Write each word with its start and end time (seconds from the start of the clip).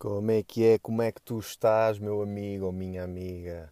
Como 0.00 0.30
é 0.30 0.42
que 0.42 0.64
é? 0.64 0.78
Como 0.78 1.02
é 1.02 1.12
que 1.12 1.20
tu 1.20 1.38
estás, 1.38 1.98
meu 1.98 2.22
amigo 2.22 2.64
ou 2.64 2.72
minha 2.72 3.04
amiga? 3.04 3.70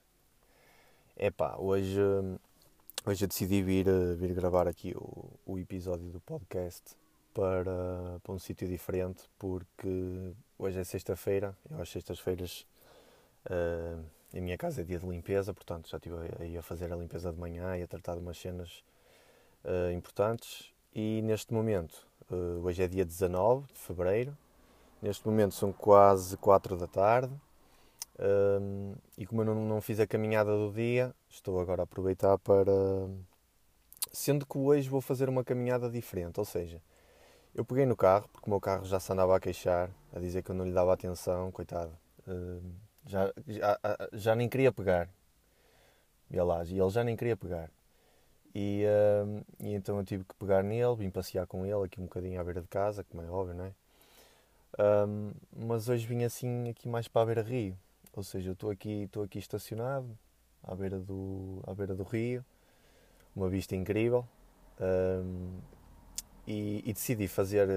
Epá, 1.17 1.57
hoje, 1.57 1.99
hoje 3.07 3.25
eu 3.25 3.29
decidi 3.29 3.63
vir, 3.63 3.87
vir 4.19 4.35
gravar 4.35 4.69
aqui 4.69 4.95
o, 4.95 5.31
o 5.47 5.59
episódio 5.59 6.11
do 6.11 6.21
podcast 6.21 6.83
para, 7.33 8.21
para 8.23 8.35
um 8.35 8.39
sítio 8.39 8.69
diferente 8.69 9.23
porque 9.39 10.35
hoje 10.59 10.79
é 10.79 10.85
sexta-feira, 10.85 11.57
eu 11.71 11.81
às 11.81 11.89
sextas-feiras 11.89 12.67
uh, 13.47 14.05
a 14.37 14.41
minha 14.43 14.59
casa 14.59 14.83
é 14.83 14.85
dia 14.85 14.99
de 14.99 15.07
limpeza, 15.07 15.55
portanto 15.55 15.89
já 15.89 15.97
estive 15.97 16.15
aí 16.41 16.59
a 16.59 16.63
fazer 16.63 16.93
a 16.93 16.97
limpeza 16.97 17.33
de 17.33 17.41
manhã 17.41 17.75
e 17.79 17.83
a 17.83 17.87
tratar 17.87 18.17
de 18.17 18.21
umas 18.21 18.37
cenas 18.37 18.85
uh, 19.65 19.91
importantes 19.93 20.75
e 20.95 21.23
neste 21.23 21.55
momento, 21.55 22.07
uh, 22.31 22.63
hoje 22.63 22.83
é 22.83 22.87
dia 22.87 23.07
19 23.07 23.67
de 23.73 23.79
Fevereiro, 23.79 24.37
Neste 25.01 25.27
momento 25.27 25.55
são 25.55 25.73
quase 25.73 26.37
4 26.37 26.77
da 26.77 26.87
tarde 26.87 27.33
um, 28.19 28.95
e 29.17 29.25
como 29.25 29.43
eu 29.43 29.45
não, 29.45 29.55
não 29.55 29.81
fiz 29.81 30.01
a 30.01 30.07
caminhada 30.07 30.51
do 30.51 30.73
dia, 30.73 31.15
estou 31.29 31.61
agora 31.61 31.83
a 31.83 31.85
aproveitar 31.85 32.37
para. 32.39 32.73
Sendo 34.13 34.45
que 34.45 34.59
hoje 34.59 34.89
vou 34.89 35.01
fazer 35.01 35.29
uma 35.29 35.45
caminhada 35.45 35.89
diferente, 35.89 36.41
ou 36.41 36.45
seja, 36.45 36.83
eu 37.55 37.65
peguei 37.65 37.87
no 37.87 37.97
carro, 37.97 38.29
porque 38.33 38.47
o 38.47 38.51
meu 38.51 38.61
carro 38.61 38.85
já 38.85 38.99
se 38.99 39.13
andava 39.13 39.37
a 39.37 39.41
queixar, 39.41 39.91
a 40.15 40.19
dizer 40.19 40.43
que 40.43 40.51
eu 40.51 40.55
não 40.55 40.65
lhe 40.65 40.73
dava 40.73 40.93
atenção, 40.93 41.53
coitado. 41.53 41.93
Um, 42.27 42.73
já, 43.07 43.33
já, 43.47 43.79
já 44.13 44.35
nem 44.35 44.49
queria 44.49 44.73
pegar. 44.73 45.09
E 46.31 46.37
ele 46.37 46.91
já 46.91 47.05
nem 47.05 47.17
queria 47.17 47.37
pegar. 47.37 47.71
E, 48.55 48.85
um, 49.25 49.43
e 49.61 49.75
então 49.75 49.99
eu 49.99 50.05
tive 50.05 50.25
que 50.25 50.35
pegar 50.35 50.63
nele, 50.63 50.97
vim 50.97 51.11
passear 51.11 51.47
com 51.47 51.65
ele 51.65 51.85
aqui 51.85 52.01
um 52.01 52.05
bocadinho 52.05 52.41
à 52.41 52.45
beira 52.45 52.61
de 52.61 52.69
casa, 52.69 53.05
como 53.05 53.23
é 53.23 53.31
óbvio, 53.31 53.55
não 53.55 53.67
é? 53.67 53.73
Um, 54.79 55.33
mas 55.57 55.89
hoje 55.89 56.07
vim 56.07 56.25
assim 56.25 56.69
aqui 56.69 56.89
mais 56.89 57.09
para 57.09 57.23
a 57.23 57.27
beira 57.27 57.43
rio, 57.43 57.77
ou 58.13 58.23
seja, 58.23 58.51
eu 58.51 58.53
estou 58.53 58.71
aqui, 58.71 59.05
estou 59.05 59.23
aqui 59.23 59.39
estacionado 59.39 60.17
à 60.63 60.75
beira 60.75 60.99
do, 60.99 61.63
à 61.67 61.75
beira 61.75 61.95
do 61.95 62.03
rio, 62.03 62.45
uma 63.35 63.49
vista 63.49 63.75
incrível 63.75 64.27
um, 64.81 65.59
e, 66.47 66.83
e, 66.85 66.93
decidi 66.93 67.29
fazer, 67.29 67.69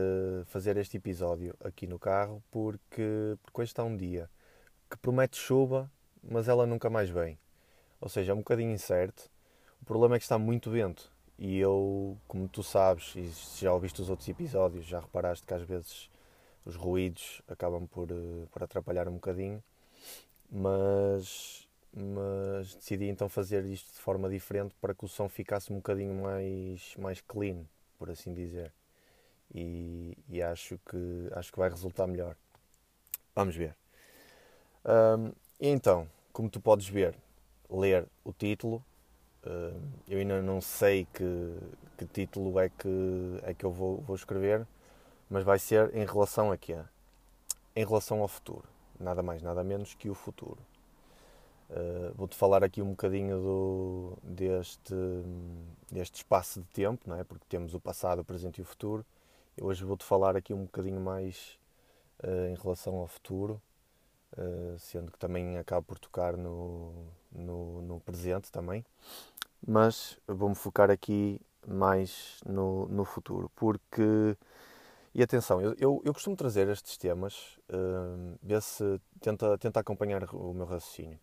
fazer 0.45 0.77
este 0.77 0.97
episódio 0.97 1.55
aqui 1.63 1.87
no 1.87 1.99
carro 1.99 2.43
porque, 2.51 3.37
porque 3.43 3.61
hoje 3.61 3.71
está 3.71 3.83
um 3.83 3.95
dia 3.95 4.29
que 4.89 4.97
promete 4.97 5.37
chuva, 5.37 5.89
mas 6.21 6.47
ela 6.47 6.65
nunca 6.65 6.89
mais 6.89 7.09
vem. 7.09 7.39
Ou 7.99 8.09
seja, 8.09 8.31
é 8.31 8.35
um 8.35 8.39
bocadinho 8.39 8.71
incerto. 8.71 9.29
O 9.81 9.85
problema 9.85 10.15
é 10.15 10.19
que 10.19 10.23
está 10.23 10.37
muito 10.37 10.69
vento 10.69 11.11
e 11.37 11.57
eu, 11.57 12.17
como 12.27 12.47
tu 12.47 12.61
sabes, 12.61 13.15
e 13.15 13.31
já 13.59 13.73
ouviste 13.73 14.01
os 14.01 14.09
outros 14.09 14.29
episódios, 14.29 14.85
já 14.85 14.99
reparaste 14.99 15.45
que 15.45 15.53
às 15.53 15.63
vezes 15.63 16.10
os 16.65 16.75
ruídos 16.75 17.41
acabam 17.47 17.87
por, 17.87 18.09
eh, 18.11 18.45
por 18.51 18.63
atrapalhar 18.63 19.07
um 19.07 19.13
bocadinho, 19.13 19.63
mas, 20.49 21.67
mas 21.93 22.75
decidi 22.75 23.05
então 23.07 23.29
fazer 23.29 23.65
isto 23.65 23.93
de 23.93 23.99
forma 23.99 24.29
diferente 24.29 24.75
para 24.81 24.93
que 24.93 25.05
o 25.05 25.07
som 25.07 25.29
ficasse 25.29 25.71
um 25.71 25.77
bocadinho 25.77 26.13
mais, 26.21 26.95
mais 26.97 27.21
clean, 27.21 27.63
por 27.97 28.09
assim 28.09 28.33
dizer. 28.33 28.71
E, 29.53 30.17
e 30.29 30.41
acho, 30.41 30.79
que, 30.89 31.29
acho 31.33 31.51
que 31.51 31.59
vai 31.59 31.69
resultar 31.69 32.07
melhor. 32.07 32.35
Vamos 33.35 33.55
ver. 33.55 33.75
Um, 34.85 35.31
então, 35.59 36.07
como 36.33 36.49
tu 36.49 36.59
podes 36.59 36.87
ver, 36.87 37.15
ler 37.69 38.07
o 38.23 38.33
título, 38.33 38.83
eu 40.07 40.19
ainda 40.19 40.41
não 40.41 40.61
sei 40.61 41.07
que, 41.13 41.57
que 41.97 42.05
título 42.05 42.59
é 42.59 42.69
que, 42.69 43.39
é 43.43 43.53
que 43.53 43.65
eu 43.65 43.71
vou, 43.71 43.97
vou 44.01 44.15
escrever, 44.15 44.67
mas 45.31 45.45
vai 45.45 45.57
ser 45.57 45.95
em 45.95 46.05
relação 46.05 46.51
a 46.51 46.57
quê? 46.57 46.77
Em 47.73 47.85
relação 47.85 48.21
ao 48.21 48.27
futuro. 48.27 48.65
Nada 48.99 49.23
mais, 49.23 49.41
nada 49.41 49.63
menos 49.63 49.93
que 49.93 50.09
o 50.09 50.13
futuro. 50.13 50.59
Uh, 51.69 52.13
Vou-te 52.15 52.35
falar 52.35 52.65
aqui 52.65 52.81
um 52.81 52.89
bocadinho 52.89 53.37
do, 53.37 54.17
deste, 54.21 54.93
deste 55.89 56.15
espaço 56.15 56.59
de 56.59 56.67
tempo, 56.67 57.09
não 57.09 57.15
é? 57.15 57.23
porque 57.23 57.45
temos 57.47 57.73
o 57.73 57.79
passado, 57.79 58.19
o 58.19 58.25
presente 58.25 58.57
e 58.57 58.61
o 58.61 58.65
futuro. 58.65 59.05
Eu 59.55 59.67
hoje 59.67 59.85
vou-te 59.85 60.03
falar 60.03 60.35
aqui 60.35 60.53
um 60.53 60.63
bocadinho 60.63 60.99
mais 60.99 61.57
uh, 62.25 62.51
em 62.51 62.55
relação 62.55 62.97
ao 62.97 63.07
futuro, 63.07 63.61
uh, 64.37 64.77
sendo 64.79 65.13
que 65.13 65.17
também 65.17 65.57
acabo 65.57 65.87
por 65.87 65.97
tocar 65.97 66.35
no, 66.35 66.91
no, 67.31 67.81
no 67.81 67.99
presente 68.01 68.51
também. 68.51 68.83
Mas 69.65 70.19
vou-me 70.27 70.55
focar 70.55 70.91
aqui 70.91 71.39
mais 71.65 72.41
no, 72.45 72.85
no 72.87 73.05
futuro, 73.05 73.49
porque 73.55 74.35
e 75.13 75.21
atenção, 75.21 75.61
eu, 75.61 75.75
eu, 75.77 76.01
eu 76.05 76.13
costumo 76.13 76.37
trazer 76.37 76.69
estes 76.69 76.97
temas, 76.97 77.59
uh, 77.69 78.37
ver 78.41 78.61
se 78.61 78.99
tenta, 79.19 79.57
tenta 79.57 79.79
acompanhar 79.81 80.23
o 80.33 80.53
meu 80.53 80.65
raciocínio, 80.65 81.19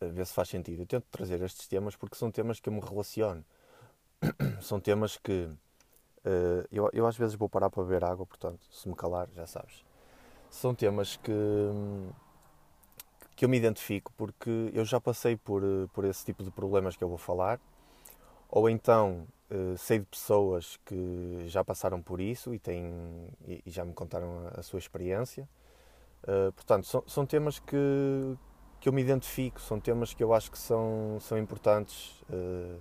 uh, 0.00 0.08
ver 0.08 0.26
se 0.26 0.32
faz 0.32 0.48
sentido. 0.48 0.82
Eu 0.82 0.86
tento 0.86 1.04
trazer 1.08 1.40
estes 1.42 1.68
temas 1.68 1.94
porque 1.94 2.16
são 2.16 2.30
temas 2.30 2.58
que 2.58 2.68
eu 2.68 2.72
me 2.72 2.80
relaciono. 2.80 3.44
são 4.60 4.80
temas 4.80 5.16
que 5.16 5.48
uh, 6.24 6.66
eu, 6.72 6.90
eu 6.92 7.06
às 7.06 7.16
vezes 7.16 7.36
vou 7.36 7.48
parar 7.48 7.70
para 7.70 7.84
beber 7.84 8.04
água, 8.04 8.26
portanto, 8.26 8.60
se 8.72 8.88
me 8.88 8.96
calar, 8.96 9.28
já 9.32 9.46
sabes. 9.46 9.84
São 10.50 10.74
temas 10.74 11.16
que, 11.16 11.32
que 13.36 13.44
eu 13.44 13.48
me 13.48 13.56
identifico 13.56 14.12
porque 14.16 14.72
eu 14.74 14.84
já 14.84 15.00
passei 15.00 15.36
por, 15.36 15.62
por 15.92 16.04
esse 16.04 16.24
tipo 16.24 16.42
de 16.42 16.50
problemas 16.50 16.96
que 16.96 17.04
eu 17.04 17.08
vou 17.08 17.16
falar, 17.16 17.60
ou 18.50 18.68
então 18.68 19.26
eh, 19.41 19.41
sei 19.76 19.98
de 19.98 20.06
pessoas 20.06 20.78
que 20.84 21.44
já 21.48 21.64
passaram 21.64 22.00
por 22.00 22.20
isso 22.20 22.54
e, 22.54 22.58
têm, 22.58 22.92
e, 23.46 23.62
já 23.66 23.84
me 23.84 23.92
contaram 23.92 24.48
a, 24.54 24.62
sua 24.62 24.78
experiência. 24.78 25.48
Uh, 26.22 26.52
portanto, 26.52 26.86
são, 26.86 27.02
são, 27.06 27.26
temas 27.26 27.58
que, 27.58 27.76
que 28.80 28.88
eu 28.88 28.92
me 28.92 29.02
identifico, 29.02 29.60
são 29.60 29.80
temas 29.80 30.14
que 30.14 30.22
eu 30.22 30.32
acho 30.32 30.50
que 30.50 30.58
são, 30.58 31.18
são 31.20 31.36
importantes 31.36 32.22
uh, 32.30 32.80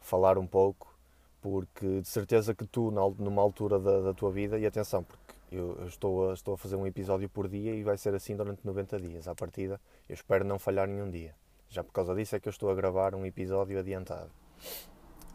falar 0.00 0.38
um 0.38 0.46
pouco, 0.46 0.94
porque 1.42 2.00
de 2.00 2.08
certeza 2.08 2.54
que 2.54 2.64
tu, 2.64 2.90
numa 2.90 3.42
altura 3.42 3.78
da, 3.78 4.00
da 4.00 4.14
tua 4.14 4.30
vida, 4.30 4.58
e 4.58 4.66
atenção, 4.66 5.02
porque 5.02 5.34
eu, 5.50 5.76
eu, 5.80 5.86
estou, 5.86 6.30
a, 6.30 6.34
estou 6.34 6.54
a 6.54 6.58
fazer 6.58 6.76
um 6.76 6.86
episódio 6.86 7.28
por 7.28 7.48
dia 7.48 7.74
e 7.74 7.82
vai 7.82 7.98
ser 7.98 8.14
assim 8.14 8.36
durante 8.36 8.64
90 8.64 9.00
dias. 9.00 9.28
À 9.28 9.34
partida, 9.34 9.80
eu 10.08 10.14
espero 10.14 10.44
não 10.44 10.58
falhar 10.58 10.86
nenhum 10.86 11.10
dia. 11.10 11.34
Já 11.68 11.84
por 11.84 11.92
causa 11.92 12.14
disso 12.14 12.36
é 12.36 12.40
que 12.40 12.48
eu 12.48 12.50
estou 12.50 12.70
a 12.70 12.74
gravar 12.74 13.14
um 13.14 13.26
episódio 13.26 13.78
adiantado. 13.78 14.30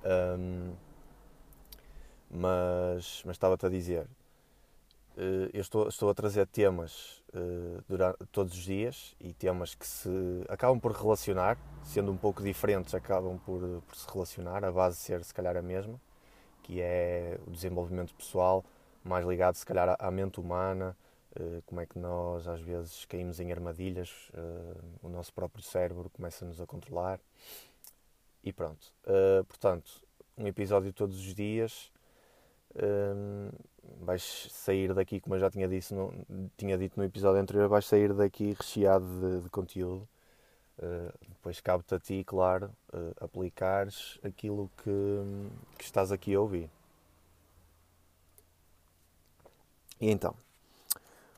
Um, 0.05 0.73
mas, 2.29 3.23
estava-te 3.27 3.65
a 3.65 3.69
dizer, 3.69 4.03
uh, 5.17 5.49
eu 5.51 5.61
estou, 5.61 5.87
estou 5.87 6.09
a 6.09 6.13
trazer 6.13 6.45
temas 6.47 7.23
uh, 7.33 7.83
durante, 7.87 8.17
todos 8.31 8.53
os 8.53 8.63
dias 8.63 9.15
e 9.19 9.33
temas 9.33 9.73
que 9.73 9.87
se 9.87 10.09
acabam 10.47 10.79
por 10.79 10.91
relacionar, 10.91 11.57
sendo 11.83 12.11
um 12.11 12.17
pouco 12.17 12.43
diferentes, 12.43 12.93
acabam 12.93 13.39
por, 13.39 13.61
por 13.87 13.95
se 13.95 14.07
relacionar, 14.11 14.63
a 14.63 14.71
base 14.71 14.97
ser 14.97 15.23
se 15.23 15.33
calhar 15.33 15.57
a 15.57 15.61
mesma, 15.61 15.99
que 16.61 16.81
é 16.81 17.39
o 17.47 17.51
desenvolvimento 17.51 18.13
pessoal, 18.13 18.63
mais 19.03 19.25
ligado 19.25 19.55
se 19.55 19.65
calhar 19.65 19.95
à 19.97 20.11
mente 20.11 20.39
humana, 20.39 20.95
uh, 21.39 21.61
como 21.65 21.81
é 21.81 21.85
que 21.85 21.97
nós 21.97 22.47
às 22.47 22.61
vezes 22.61 23.05
caímos 23.05 23.39
em 23.39 23.51
armadilhas, 23.51 24.31
o 25.01 25.09
nosso 25.09 25.33
próprio 25.33 25.63
cérebro 25.63 26.09
começa-nos 26.09 26.59
a 26.61 26.65
controlar. 26.65 27.19
E 28.45 28.53
pronto. 28.53 28.93
Uh, 29.03 29.43
portanto, 29.45 29.91
um 30.37 30.47
episódio 30.47 30.93
todos 30.93 31.17
os 31.17 31.33
dias. 31.33 31.91
Um, 32.75 33.49
vais 34.01 34.47
sair 34.51 34.93
daqui, 34.93 35.19
como 35.19 35.35
eu 35.35 35.39
já 35.39 35.49
tinha, 35.49 35.67
dito 35.67 35.95
no, 35.95 36.49
tinha 36.57 36.77
dito 36.77 36.99
no 36.99 37.05
episódio 37.05 37.41
anterior, 37.41 37.67
vais 37.67 37.85
sair 37.85 38.13
daqui 38.13 38.53
recheado 38.53 39.05
de, 39.19 39.43
de 39.43 39.49
conteúdo. 39.49 40.07
Uh, 40.77 41.11
depois 41.29 41.59
cabe-te 41.61 41.95
a 41.95 41.99
ti, 41.99 42.23
claro, 42.23 42.69
uh, 42.93 43.23
aplicares 43.23 44.19
aquilo 44.23 44.69
que, 44.83 45.49
que 45.77 45.83
estás 45.85 46.11
aqui 46.11 46.35
a 46.35 46.39
ouvir. 46.39 46.69
E 49.99 50.11
então, 50.11 50.35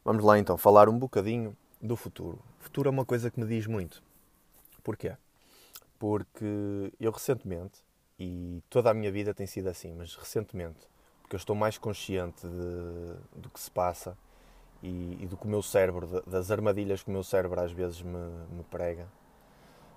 vamos 0.03 0.23
lá 0.23 0.39
então 0.39 0.57
falar 0.57 0.89
um 0.89 0.97
bocadinho 0.97 1.55
do 1.79 1.95
futuro. 1.95 2.39
O 2.59 2.63
futuro 2.63 2.89
é 2.89 2.91
uma 2.91 3.05
coisa 3.05 3.29
que 3.29 3.39
me 3.39 3.45
diz 3.45 3.67
muito. 3.67 4.01
Porquê? 4.83 5.15
Porque 5.99 6.93
eu 6.99 7.11
recentemente, 7.11 7.83
e 8.19 8.63
toda 8.69 8.89
a 8.89 8.93
minha 8.93 9.11
vida 9.11 9.33
tem 9.33 9.45
sido 9.45 9.67
assim, 9.67 9.93
mas 9.93 10.15
recentemente, 10.15 10.87
porque 11.21 11.35
eu 11.35 11.37
estou 11.37 11.55
mais 11.55 11.77
consciente 11.77 12.47
de, 12.47 13.39
do 13.41 13.49
que 13.49 13.59
se 13.59 13.69
passa 13.69 14.17
e, 14.81 15.17
e, 15.21 15.27
do 15.27 15.35
que 15.37 15.45
o 15.45 15.49
meu 15.49 15.61
cérebro, 15.61 16.23
das 16.25 16.51
armadilhas 16.51 17.03
que 17.03 17.09
o 17.09 17.11
meu 17.13 17.23
cérebro 17.23 17.59
às 17.59 17.71
vezes 17.71 18.01
me, 18.01 18.17
me 18.51 18.63
prega, 18.63 19.07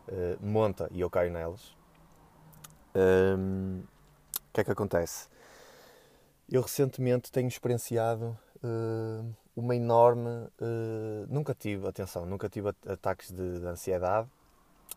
uh, 0.09 0.45
monta 0.47 0.89
e 0.91 1.01
eu 1.01 1.11
caio 1.11 1.31
nelas. 1.31 1.75
Um, 2.95 3.81
o 3.81 4.53
que 4.53 4.61
é 4.61 4.65
que 4.65 4.71
acontece? 4.71 5.29
Eu 6.51 6.63
recentemente 6.63 7.31
tenho 7.31 7.47
experienciado 7.47 8.37
uh, 8.57 9.35
uma 9.55 9.77
enorme. 9.77 10.29
Uh, 10.61 11.27
nunca 11.29 11.55
tive, 11.55 11.87
atenção, 11.87 12.27
nunca 12.27 12.49
tive 12.49 12.69
ataques 12.87 13.31
de, 13.31 13.61
de 13.61 13.67
ansiedade, 13.67 14.29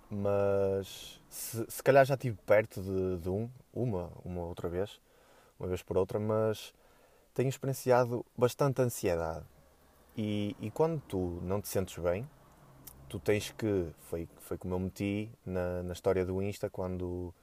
mas 0.10 1.22
se, 1.30 1.66
se 1.68 1.84
calhar 1.84 2.06
já 2.06 2.14
estive 2.14 2.38
perto 2.46 2.82
de, 2.82 3.18
de, 3.18 3.30
um, 3.30 3.50
uma, 3.74 4.12
uma 4.24 4.42
outra 4.44 4.70
vez, 4.70 5.02
uma 5.60 5.68
vez 5.68 5.82
por 5.82 5.98
outra, 5.98 6.20
mas 6.20 6.74
tenho 7.34 7.50
experienciado 7.50 8.26
bastante 8.38 8.82
ansiedade. 8.82 9.46
E, 10.16 10.56
e 10.62 10.70
quando 10.70 11.02
tu 11.08 11.40
não 11.42 11.60
te 11.60 11.68
sentes 11.68 11.98
bem, 11.98 12.30
tu 13.10 13.20
tens 13.20 13.52
que. 13.52 13.88
Foi, 14.02 14.28
foi 14.40 14.58
como 14.58 14.76
eu 14.76 14.80
meti 14.80 15.32
na, 15.46 15.82
na 15.84 15.94
história 15.94 16.26
do 16.26 16.42
Insta 16.42 16.70
quando, 16.70 17.34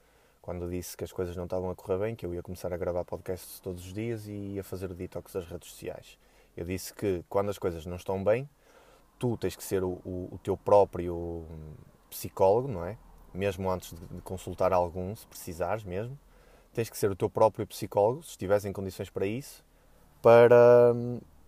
quando 0.41 0.69
disse 0.69 0.95
que 0.95 1.03
as 1.03 1.11
coisas 1.11 1.35
não 1.35 1.43
estavam 1.43 1.69
a 1.69 1.75
correr 1.75 1.97
bem, 1.97 2.15
que 2.15 2.25
eu 2.25 2.33
ia 2.33 2.41
começar 2.41 2.73
a 2.73 2.77
gravar 2.77 3.03
podcasts 3.03 3.59
todos 3.59 3.85
os 3.85 3.93
dias 3.93 4.27
e 4.27 4.31
ia 4.31 4.63
fazer 4.63 4.93
detox 4.93 5.33
das 5.33 5.45
redes 5.45 5.69
sociais. 5.69 6.17
Eu 6.55 6.65
disse 6.65 6.93
que 6.93 7.23
quando 7.27 7.49
as 7.49 7.57
coisas 7.57 7.85
não 7.85 7.97
estão 7.97 8.23
bem, 8.23 8.49
tu 9.19 9.37
tens 9.37 9.55
que 9.55 9.63
ser 9.63 9.83
o, 9.83 10.01
o, 10.05 10.29
o 10.31 10.39
teu 10.41 10.55
próprio 10.55 11.45
psicólogo, 12.11 12.67
não 12.67 12.85
é? 12.85 12.97
Mesmo 13.33 13.71
antes 13.71 13.93
de, 13.93 14.21
consultar 14.21 14.73
algum, 14.73 15.15
se 15.15 15.25
precisares 15.25 15.83
mesmo, 15.83 16.19
tens 16.73 16.89
que 16.89 16.97
ser 16.97 17.09
o 17.09 17.15
teu 17.15 17.29
próprio 17.29 17.65
psicólogo, 17.65 18.21
se 18.23 18.31
estiveres 18.31 18.65
em 18.65 18.73
condições 18.73 19.09
para 19.09 19.25
isso, 19.25 19.63
para, 20.21 20.93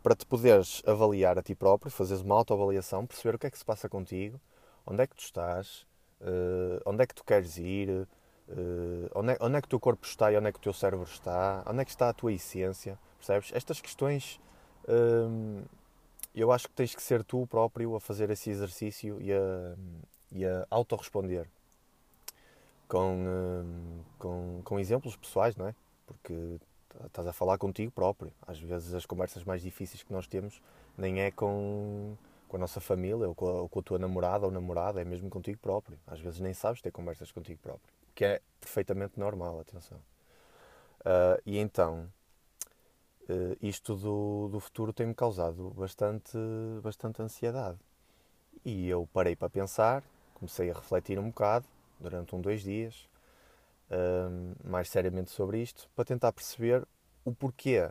para 0.02 0.16
te 0.16 0.26
poderes 0.26 0.82
avaliar 0.86 1.38
a 1.38 1.44
ti 1.44 1.54
próprio, 1.54 1.92
fazeres 1.92 2.24
uma 2.24 2.36
autoavaliação, 2.36 3.06
perceber 3.06 3.36
o 3.36 3.40
que 3.40 3.48
é 3.48 3.52
que 3.52 3.58
se 3.58 3.66
passa 3.66 3.90
contigo, 3.90 4.40
onde 4.86 5.04
é 5.04 5.08
que 5.08 5.16
tu 5.16 5.24
estás, 5.24 5.86
uh, 6.22 6.82
onde 6.86 7.04
é 7.04 7.06
que 7.06 7.14
tu 7.14 7.24
queres 7.24 7.58
ir, 7.58 7.90
uh, 7.90 9.10
onde, 9.14 9.34
é, 9.34 9.38
onde 9.42 9.58
é 9.58 9.62
que 9.62 9.68
o 9.68 9.70
teu 9.70 9.80
corpo 9.80 10.06
está 10.06 10.32
e 10.32 10.38
onde 10.38 10.48
é 10.48 10.52
que 10.52 10.60
o 10.60 10.62
teu 10.62 10.74
cérebro 10.74 11.06
está, 11.06 11.64
onde 11.68 11.82
é 11.82 11.86
que 11.86 11.92
está 11.92 12.10
a 12.10 12.14
tua 12.14 12.32
essência, 12.32 12.98
percebes? 13.18 13.52
Estas 13.54 13.82
questões 13.82 14.40
uh, 14.86 15.64
eu 16.34 16.52
acho 16.52 16.68
que 16.68 16.74
tens 16.74 16.96
que 16.96 17.02
ser 17.02 17.24
tu 17.24 17.46
próprio 17.48 17.96
a 17.96 18.00
fazer 18.00 18.30
esse 18.32 18.50
exercício 18.50 19.22
e 19.22 19.32
a, 19.32 19.76
e 20.34 20.46
a 20.46 20.66
autorresponder 20.70 21.48
com, 22.88 24.04
com, 24.20 24.62
com 24.64 24.80
exemplos 24.80 25.16
pessoais, 25.16 25.56
não 25.56 25.68
é? 25.68 25.76
Porque 26.06 26.60
estás 27.06 27.28
a 27.28 27.34
falar 27.34 27.58
contigo 27.58 27.92
próprio. 27.92 28.32
Às 28.46 28.60
vezes 28.60 28.94
as 28.94 29.06
conversas 29.06 29.44
mais 29.44 29.62
difíceis 29.62 30.04
que 30.04 30.14
nós 30.14 30.28
temos 30.28 30.62
nem 30.98 31.22
é 31.22 31.32
com, 31.32 32.16
com 32.48 32.58
a 32.58 32.60
nossa 32.60 32.80
família 32.80 33.28
ou 33.28 33.34
com, 33.34 33.48
a, 33.48 33.62
ou 33.62 33.70
com 33.70 33.80
a 33.80 33.84
tua 33.84 33.98
namorada 33.98 34.46
ou 34.46 34.52
namorada, 34.52 35.02
é 35.02 35.04
mesmo 35.04 35.30
contigo 35.30 35.60
próprio. 35.60 35.98
Às 36.06 36.20
vezes 36.20 36.40
nem 36.40 36.54
sabes 36.54 36.82
ter 36.82 36.92
conversas 36.92 37.32
contigo 37.32 37.60
próprio, 37.62 37.94
que 38.14 38.26
é 38.26 38.42
perfeitamente 38.60 39.20
normal, 39.20 39.60
atenção. 39.60 39.98
Uh, 41.00 41.42
e 41.46 41.58
então, 41.58 42.08
uh, 43.24 43.58
isto 43.62 43.96
do, 43.96 44.50
do 44.50 44.60
futuro 44.60 44.94
tem-me 44.94 45.16
causado 45.16 45.72
bastante, 45.72 46.38
bastante 46.82 47.22
ansiedade. 47.22 47.80
E 48.64 48.88
eu 48.88 49.10
parei 49.12 49.36
para 49.36 49.50
pensar, 49.50 50.04
comecei 50.44 50.70
a 50.70 50.74
refletir 50.74 51.18
um 51.18 51.30
bocado 51.30 51.66
durante 52.00 52.36
um, 52.36 52.42
dois 52.42 52.62
dias, 52.62 53.08
mais 54.64 54.90
seriamente 54.90 55.32
sobre 55.32 55.62
isto, 55.62 55.90
para 55.96 56.04
tentar 56.04 56.34
perceber 56.34 56.86
o 57.24 57.34
porquê 57.34 57.90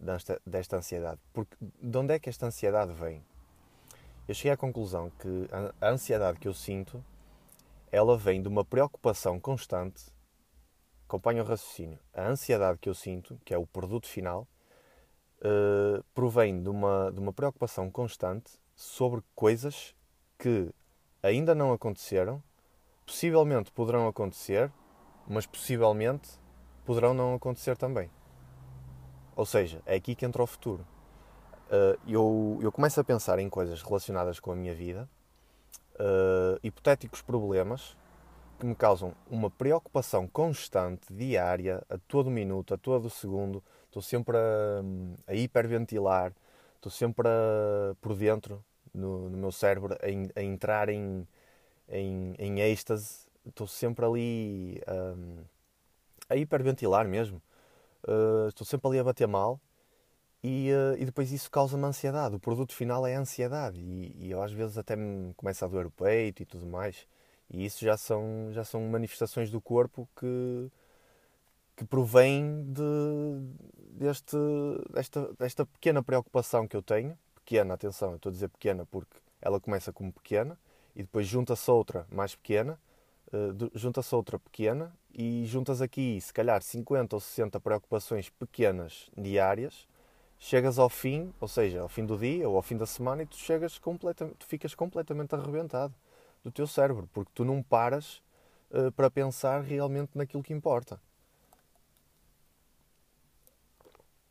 desta, 0.00 0.40
desta 0.44 0.76
ansiedade. 0.78 1.20
Porque, 1.32 1.54
de 1.60 1.98
onde 1.98 2.14
é 2.14 2.18
que 2.18 2.28
esta 2.28 2.46
ansiedade 2.46 2.92
vem? 2.92 3.22
Eu 4.26 4.34
cheguei 4.34 4.50
à 4.50 4.56
conclusão 4.56 5.10
que 5.10 5.48
a, 5.80 5.86
a 5.86 5.90
ansiedade 5.90 6.40
que 6.40 6.48
eu 6.48 6.54
sinto, 6.54 7.04
ela 7.92 8.16
vem 8.16 8.42
de 8.42 8.48
uma 8.48 8.64
preocupação 8.64 9.38
constante, 9.38 10.06
acompanha 11.04 11.42
o 11.42 11.46
raciocínio, 11.46 12.00
a 12.12 12.26
ansiedade 12.26 12.78
que 12.78 12.88
eu 12.88 12.94
sinto, 12.94 13.38
que 13.44 13.54
é 13.54 13.58
o 13.58 13.66
produto 13.66 14.08
final, 14.08 14.48
uh, 15.38 16.02
provém 16.14 16.60
de 16.60 16.68
uma, 16.68 17.12
de 17.12 17.20
uma 17.20 17.32
preocupação 17.32 17.88
constante 17.90 18.50
sobre 18.74 19.22
coisas 19.34 19.94
que 20.38 20.72
ainda 21.26 21.54
não 21.54 21.72
aconteceram, 21.72 22.42
possivelmente 23.04 23.70
poderão 23.70 24.08
acontecer 24.08 24.70
mas 25.26 25.46
possivelmente 25.46 26.30
poderão 26.84 27.12
não 27.12 27.34
acontecer 27.34 27.76
também. 27.76 28.10
Ou 29.34 29.44
seja, 29.44 29.82
é 29.84 29.96
aqui 29.96 30.14
que 30.14 30.24
entra 30.24 30.42
o 30.42 30.46
futuro. 30.46 30.86
Uh, 31.66 31.98
eu, 32.06 32.58
eu 32.62 32.70
começo 32.70 33.00
a 33.00 33.04
pensar 33.04 33.38
em 33.38 33.50
coisas 33.50 33.82
relacionadas 33.82 34.38
com 34.38 34.52
a 34.52 34.56
minha 34.56 34.74
vida, 34.74 35.08
uh, 35.94 36.58
hipotéticos 36.62 37.20
problemas 37.20 37.96
que 38.58 38.64
me 38.64 38.74
causam 38.74 39.12
uma 39.28 39.50
preocupação 39.50 40.26
constante, 40.28 41.12
diária, 41.12 41.82
a 41.90 41.98
todo 41.98 42.30
minuto, 42.30 42.72
a 42.72 42.78
todo 42.78 43.10
segundo. 43.10 43.62
Estou 43.86 44.00
sempre 44.00 44.36
a, 44.36 45.30
a 45.30 45.34
hiperventilar, 45.34 46.32
estou 46.76 46.90
sempre 46.90 47.28
a, 47.28 47.94
por 48.00 48.14
dentro, 48.14 48.64
no, 48.96 49.28
no 49.30 49.36
meu 49.36 49.52
cérebro, 49.52 49.94
a, 49.94 50.40
a 50.40 50.42
entrar 50.42 50.88
em, 50.88 51.26
em, 51.88 52.34
em 52.38 52.60
êxtase 52.60 53.26
estou 53.48 53.66
sempre 53.66 54.04
ali 54.04 54.82
um, 54.88 55.44
a 56.28 56.36
hiperventilar 56.36 57.06
mesmo. 57.06 57.40
Uh, 58.06 58.48
estou 58.48 58.66
sempre 58.66 58.88
ali 58.88 58.98
a 59.00 59.04
bater 59.04 59.26
mal 59.26 59.60
e, 60.42 60.70
uh, 60.72 60.96
e 61.00 61.04
depois 61.04 61.32
isso 61.32 61.50
causa-me 61.50 61.84
ansiedade. 61.84 62.36
O 62.36 62.40
produto 62.40 62.72
final 62.74 63.06
é 63.06 63.16
a 63.16 63.20
ansiedade 63.20 63.80
e, 63.80 64.14
e 64.18 64.30
eu 64.30 64.42
às 64.42 64.52
vezes 64.52 64.78
até 64.78 64.96
me 64.96 65.34
começa 65.34 65.64
a 65.64 65.68
doer 65.68 65.86
o 65.86 65.90
peito 65.90 66.42
e 66.42 66.46
tudo 66.46 66.66
mais. 66.66 67.06
E 67.50 67.64
isso 67.64 67.84
já 67.84 67.96
são, 67.96 68.50
já 68.52 68.64
são 68.64 68.80
manifestações 68.88 69.50
do 69.50 69.60
corpo 69.60 70.08
que, 70.16 70.70
que 71.76 71.84
provém 71.84 72.64
de, 72.72 72.82
deste, 73.92 74.36
desta, 74.92 75.32
desta 75.38 75.66
pequena 75.66 76.02
preocupação 76.02 76.66
que 76.66 76.76
eu 76.76 76.82
tenho. 76.82 77.16
Pequena, 77.46 77.74
atenção, 77.74 78.10
eu 78.10 78.16
estou 78.16 78.30
a 78.30 78.32
dizer 78.32 78.48
pequena 78.48 78.84
porque 78.84 79.16
ela 79.40 79.60
começa 79.60 79.92
como 79.92 80.12
pequena 80.12 80.58
e 80.96 81.02
depois 81.04 81.28
junta-se 81.28 81.70
outra 81.70 82.04
mais 82.10 82.34
pequena 82.34 82.76
uh, 83.32 83.70
junta-se 83.72 84.12
outra 84.12 84.36
pequena 84.36 84.92
e 85.14 85.44
juntas 85.46 85.80
aqui, 85.80 86.20
se 86.20 86.32
calhar, 86.32 86.60
50 86.60 87.14
ou 87.14 87.20
60 87.20 87.60
preocupações 87.60 88.28
pequenas 88.30 89.08
diárias, 89.16 89.86
chegas 90.40 90.76
ao 90.76 90.88
fim, 90.88 91.32
ou 91.40 91.46
seja, 91.46 91.82
ao 91.82 91.88
fim 91.88 92.04
do 92.04 92.18
dia 92.18 92.48
ou 92.48 92.56
ao 92.56 92.62
fim 92.62 92.76
da 92.76 92.84
semana 92.84 93.22
e 93.22 93.26
tu 93.26 93.36
chegas 93.36 93.78
completamente, 93.78 94.38
tu 94.38 94.46
ficas 94.46 94.74
completamente 94.74 95.32
arrebentado 95.32 95.94
do 96.42 96.50
teu 96.50 96.66
cérebro, 96.66 97.08
porque 97.12 97.30
tu 97.32 97.44
não 97.44 97.62
paras 97.62 98.20
uh, 98.72 98.90
para 98.90 99.08
pensar 99.08 99.62
realmente 99.62 100.10
naquilo 100.18 100.42
que 100.42 100.52
importa. 100.52 101.00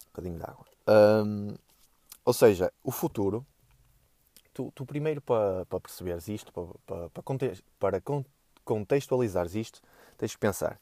Um 0.04 0.08
bocadinho 0.08 0.38
de 0.38 0.44
água. 0.44 0.66
Um, 0.86 1.56
ou 2.26 2.34
seja, 2.34 2.74
o 2.84 2.92
futuro, 2.92 3.46
tu, 4.52 4.72
tu 4.74 4.84
primeiro 4.84 5.22
para, 5.22 5.66
para 5.68 5.80
perceberes 5.80 6.28
isto, 6.28 6.52
para, 6.52 7.10
para, 7.80 8.02
contextualizares 8.64 9.54
isto, 9.54 9.80
tens 10.18 10.34
que 10.34 10.40
pensar: 10.40 10.82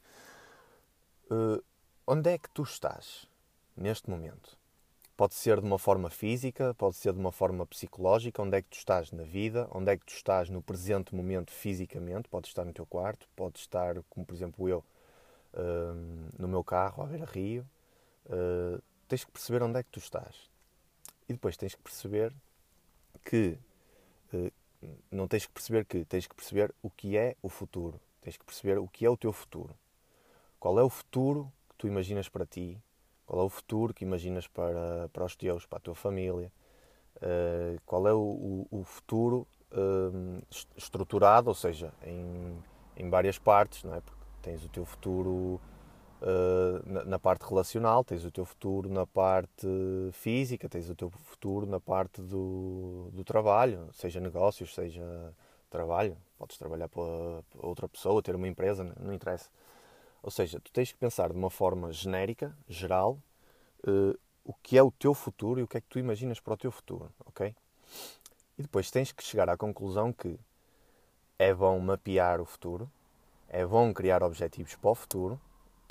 uh, 1.29 1.61
onde 2.07 2.29
é 2.29 2.37
que 2.37 2.49
tu 2.49 2.63
estás 2.63 3.27
neste 3.75 4.09
momento? 4.09 4.57
Pode 5.17 5.35
ser 5.35 5.59
de 5.59 5.67
uma 5.67 5.77
forma 5.77 6.09
física, 6.09 6.73
pode 6.73 6.95
ser 6.95 7.13
de 7.13 7.19
uma 7.19 7.31
forma 7.31 7.65
psicológica, 7.67 8.41
onde 8.41 8.57
é 8.57 8.61
que 8.61 8.69
tu 8.69 8.77
estás 8.77 9.11
na 9.11 9.23
vida, 9.23 9.67
onde 9.71 9.91
é 9.91 9.97
que 9.97 10.05
tu 10.05 10.13
estás 10.13 10.49
no 10.49 10.61
presente 10.61 11.13
momento 11.13 11.51
fisicamente, 11.51 12.27
pode 12.29 12.47
estar 12.47 12.65
no 12.65 12.73
teu 12.73 12.85
quarto, 12.85 13.27
pode 13.35 13.59
estar, 13.59 14.01
como 14.09 14.25
por 14.25 14.33
exemplo 14.33 14.67
eu, 14.67 14.83
uh, 15.53 16.31
no 16.39 16.47
meu 16.47 16.63
carro, 16.63 17.03
a 17.03 17.05
ver 17.05 17.21
a 17.21 17.25
Rio. 17.25 17.67
Uh, 18.25 18.81
tens 19.07 19.23
que 19.23 19.31
perceber 19.31 19.61
onde 19.61 19.79
é 19.79 19.83
que 19.83 19.89
tu 19.91 19.99
estás. 19.99 20.52
E 21.27 21.33
depois 21.33 21.57
tens 21.57 21.75
que 21.75 21.81
perceber 21.81 22.33
que 23.23 23.57
não 25.11 25.27
tens 25.27 25.45
que 25.45 25.51
perceber 25.53 25.85
que 25.85 26.03
tens 26.05 26.27
que 26.27 26.35
perceber 26.35 26.73
o 26.81 26.89
que 26.89 27.17
é 27.17 27.35
o 27.41 27.49
futuro. 27.49 27.99
Tens 28.21 28.37
que 28.37 28.45
perceber 28.45 28.77
o 28.77 28.87
que 28.87 29.05
é 29.05 29.09
o 29.09 29.17
teu 29.17 29.31
futuro. 29.31 29.75
Qual 30.59 30.79
é 30.79 30.83
o 30.83 30.89
futuro 30.89 31.51
que 31.69 31.75
tu 31.77 31.87
imaginas 31.87 32.29
para 32.29 32.45
ti? 32.45 32.81
Qual 33.25 33.41
é 33.41 33.45
o 33.45 33.49
futuro 33.49 33.93
que 33.93 34.03
imaginas 34.03 34.47
para, 34.47 35.09
para 35.11 35.25
os 35.25 35.35
teus, 35.35 35.65
para 35.65 35.77
a 35.77 35.81
tua 35.81 35.95
família? 35.95 36.51
Uh, 37.17 37.79
qual 37.85 38.07
é 38.07 38.13
o, 38.13 38.17
o, 38.71 38.79
o 38.79 38.83
futuro 38.83 39.47
uh, 39.71 40.41
estruturado, 40.75 41.49
ou 41.49 41.53
seja, 41.53 41.93
em, 42.05 42.57
em 42.97 43.09
várias 43.09 43.37
partes, 43.37 43.83
não 43.83 43.93
é? 43.93 44.01
Porque 44.01 44.21
tens 44.41 44.63
o 44.63 44.69
teu 44.69 44.85
futuro 44.85 45.59
na, 46.85 47.03
na, 47.05 47.19
parte 47.19 47.43
relacional, 47.43 48.03
tens 48.03 48.23
o 48.23 48.31
teu 48.31 48.45
futuro 48.45 48.89
na 48.89 49.05
parte 49.05 49.67
física, 50.13 50.69
tens 50.69 50.89
o 50.89 50.95
teu 50.95 51.09
futuro 51.09 51.65
na 51.65 51.79
parte 51.79 52.21
do, 52.21 53.09
do 53.11 53.23
trabalho, 53.23 53.89
seja 53.93 54.19
negócios, 54.19 54.73
seja 54.73 55.03
trabalho. 55.69 56.15
Podes 56.37 56.57
trabalhar 56.57 56.87
para 56.87 57.01
outra 57.55 57.89
pessoa, 57.89 58.21
ter 58.21 58.35
uma 58.35 58.47
empresa, 58.47 58.83
não 58.99 59.13
interessa. 59.13 59.49
Ou 60.21 60.31
seja, 60.31 60.59
tu 60.59 60.71
tens 60.71 60.91
que 60.91 60.97
pensar 60.97 61.31
de 61.31 61.37
uma 61.37 61.49
forma 61.49 61.91
genérica, 61.91 62.55
geral, 62.69 63.17
uh, 63.85 64.17
o 64.45 64.53
que 64.53 64.77
é 64.77 64.83
o 64.83 64.91
teu 64.91 65.13
futuro 65.13 65.59
e 65.59 65.63
o 65.63 65.67
que 65.67 65.77
é 65.77 65.81
que 65.81 65.87
tu 65.87 65.99
imaginas 65.99 66.39
para 66.39 66.53
o 66.53 66.57
teu 66.57 66.71
futuro, 66.71 67.11
ok? 67.25 67.53
E 68.57 68.61
depois 68.61 68.91
tens 68.91 69.11
que 69.11 69.23
chegar 69.23 69.49
à 69.49 69.57
conclusão 69.57 70.13
que 70.13 70.39
é 71.39 71.53
bom 71.53 71.79
mapear 71.79 72.39
o 72.39 72.45
futuro, 72.45 72.89
é 73.49 73.65
bom 73.65 73.93
criar 73.93 74.23
objetivos 74.23 74.75
para 74.75 74.91
o 74.91 74.95
futuro, 74.95 75.39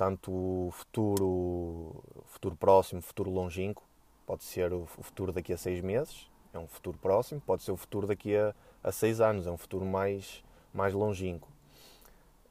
tanto 0.02 0.32
o 0.32 0.70
futuro, 0.72 2.02
futuro 2.26 2.56
próximo, 2.56 3.00
futuro 3.00 3.30
longínquo, 3.30 3.84
pode 4.26 4.42
ser 4.42 4.72
o 4.72 4.84
futuro 4.84 5.30
daqui 5.30 5.52
a 5.52 5.56
seis 5.56 5.80
meses, 5.80 6.28
é 6.52 6.58
um 6.58 6.66
futuro 6.66 6.98
próximo, 6.98 7.40
pode 7.40 7.62
ser 7.62 7.70
o 7.70 7.76
futuro 7.76 8.08
daqui 8.08 8.36
a, 8.36 8.52
a 8.82 8.90
seis 8.90 9.20
anos, 9.20 9.46
é 9.46 9.50
um 9.52 9.56
futuro 9.56 9.84
mais, 9.84 10.42
mais 10.74 10.92
longínquo. 10.92 11.48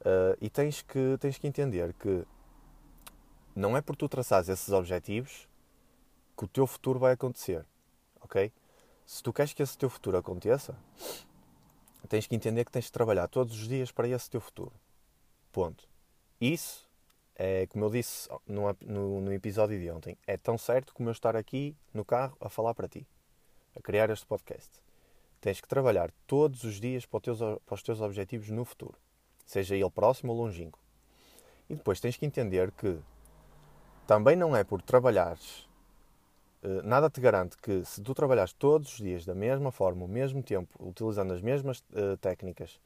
Uh, 0.00 0.34
e 0.40 0.48
tens 0.48 0.80
que, 0.80 1.18
tens 1.20 1.36
que 1.36 1.46
entender 1.46 1.92
que 1.92 2.24
não 3.54 3.76
é 3.76 3.82
por 3.82 3.96
tu 3.96 4.08
traçares 4.08 4.48
esses 4.48 4.70
objetivos 4.70 5.46
que 6.34 6.46
o 6.46 6.48
teu 6.48 6.66
futuro 6.66 6.98
vai 6.98 7.12
acontecer, 7.12 7.66
ok? 8.22 8.50
Se 9.04 9.22
tu 9.22 9.30
queres 9.30 9.52
que 9.52 9.62
esse 9.62 9.76
teu 9.76 9.90
futuro 9.90 10.16
aconteça, 10.16 10.74
tens 12.08 12.26
que 12.26 12.34
entender 12.34 12.64
que 12.64 12.72
tens 12.72 12.86
de 12.86 12.92
trabalhar 12.92 13.28
todos 13.28 13.52
os 13.52 13.68
dias 13.68 13.92
para 13.92 14.08
esse 14.08 14.30
teu 14.30 14.40
futuro. 14.40 14.72
Ponto. 15.52 15.86
Isso 16.40 16.90
é, 17.44 17.66
como 17.66 17.84
eu 17.86 17.90
disse 17.90 18.28
no, 18.46 18.72
no, 18.80 19.20
no, 19.20 19.32
episódio 19.32 19.76
de 19.76 19.90
ontem, 19.90 20.16
é 20.28 20.36
tão 20.36 20.56
certo 20.56 20.94
como 20.94 21.08
eu 21.08 21.12
estar 21.12 21.34
aqui 21.34 21.76
no 21.92 22.04
carro 22.04 22.36
a 22.40 22.48
falar 22.48 22.72
para 22.72 22.86
ti, 22.86 23.04
a 23.74 23.82
criar 23.82 24.08
este 24.10 24.24
podcast. 24.24 24.70
Tens 25.40 25.60
que 25.60 25.66
trabalhar 25.66 26.12
todos 26.24 26.62
os 26.62 26.78
dias 26.78 27.04
para, 27.04 27.18
teus, 27.18 27.40
para 27.40 27.74
os 27.74 27.82
teus 27.82 28.00
objetivos 28.00 28.48
no 28.50 28.64
futuro, 28.64 28.94
seja 29.44 29.74
ele 29.74 29.90
próximo 29.90 30.32
ou 30.32 30.38
longínquo. 30.38 30.78
E 31.68 31.74
depois 31.74 31.98
tens 31.98 32.16
que 32.16 32.24
entender 32.24 32.70
que 32.70 32.96
também 34.06 34.36
não 34.36 34.54
é 34.54 34.62
por 34.62 34.80
trabalhares, 34.80 35.68
eh, 36.62 36.82
nada 36.84 37.10
te 37.10 37.20
garante 37.20 37.56
que 37.56 37.84
se 37.84 38.00
tu 38.00 38.14
trabalhares 38.14 38.52
todos 38.52 38.92
os 38.92 38.98
dias 38.98 39.24
da 39.24 39.34
mesma 39.34 39.72
forma, 39.72 40.02
ao 40.02 40.08
mesmo 40.08 40.44
tempo, 40.44 40.70
utilizando 40.78 41.32
as 41.32 41.42
mesmas 41.42 41.80
uh, 41.90 42.16
técnicas 42.20 42.78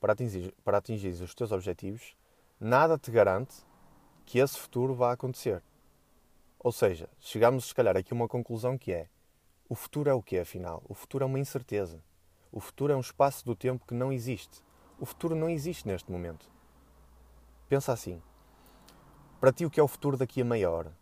para 0.00 0.12
atingir, 0.12 0.52
para 0.64 0.78
atingir 0.78 1.10
os 1.22 1.32
teus 1.36 1.52
objetivos, 1.52 2.16
nada 2.58 2.98
te 2.98 3.12
garante 3.12 3.54
que 4.24 4.38
esse 4.38 4.58
futuro 4.58 4.94
vá 4.94 5.12
acontecer. 5.12 5.62
Ou 6.58 6.70
seja, 6.70 7.08
chegamos 7.18 7.66
se 7.66 7.74
calhar 7.74 7.96
aqui 7.96 8.12
a 8.12 8.16
uma 8.16 8.28
conclusão 8.28 8.78
que 8.78 8.92
é: 8.92 9.08
o 9.68 9.74
futuro 9.74 10.08
é 10.08 10.14
o 10.14 10.22
que 10.22 10.38
afinal? 10.38 10.82
O 10.88 10.94
futuro 10.94 11.24
é 11.24 11.26
uma 11.26 11.38
incerteza. 11.38 12.02
O 12.52 12.60
futuro 12.60 12.92
é 12.92 12.96
um 12.96 13.00
espaço 13.00 13.44
do 13.44 13.56
tempo 13.56 13.86
que 13.86 13.94
não 13.94 14.12
existe. 14.12 14.62
O 15.00 15.06
futuro 15.06 15.34
não 15.34 15.48
existe 15.48 15.88
neste 15.88 16.12
momento. 16.12 16.46
Pensa 17.68 17.92
assim. 17.92 18.22
Para 19.40 19.50
ti, 19.50 19.64
o 19.64 19.70
que 19.70 19.80
é 19.80 19.82
o 19.82 19.88
futuro 19.88 20.16
daqui 20.16 20.42
a 20.42 20.44
meia 20.44 20.70
hora? 20.70 20.92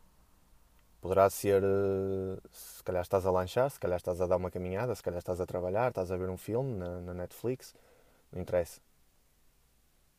Poderá 1.00 1.28
ser, 1.28 1.62
eh, 1.62 2.40
se 2.52 2.82
calhar 2.84 3.02
estás 3.02 3.26
a 3.26 3.30
lanchar, 3.30 3.70
se 3.70 3.80
calhar 3.80 3.96
estás 3.96 4.20
a 4.20 4.26
dar 4.26 4.36
uma 4.36 4.50
caminhada, 4.50 4.94
se 4.94 5.02
calhar 5.02 5.18
estás 5.18 5.40
a 5.40 5.46
trabalhar, 5.46 5.88
estás 5.88 6.10
a 6.12 6.16
ver 6.16 6.30
um 6.30 6.36
filme 6.36 6.74
na, 6.74 7.00
na 7.00 7.12
Netflix, 7.12 7.74
não 8.30 8.40
interessa. 8.40 8.80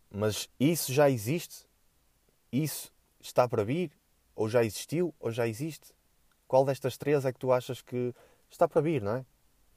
Mas 0.09 0.49
isso 0.59 0.91
já 0.91 1.09
existe 1.09 1.65
isso 2.51 2.91
está 3.19 3.47
para 3.47 3.63
vir? 3.63 3.91
Ou 4.35 4.49
já 4.49 4.63
existiu? 4.63 5.13
Ou 5.19 5.31
já 5.31 5.47
existe? 5.47 5.93
Qual 6.47 6.65
destas 6.65 6.97
três 6.97 7.25
é 7.25 7.31
que 7.31 7.39
tu 7.39 7.51
achas 7.51 7.81
que 7.81 8.13
está 8.49 8.67
para 8.67 8.81
vir, 8.81 9.01
não 9.01 9.17
é? 9.17 9.25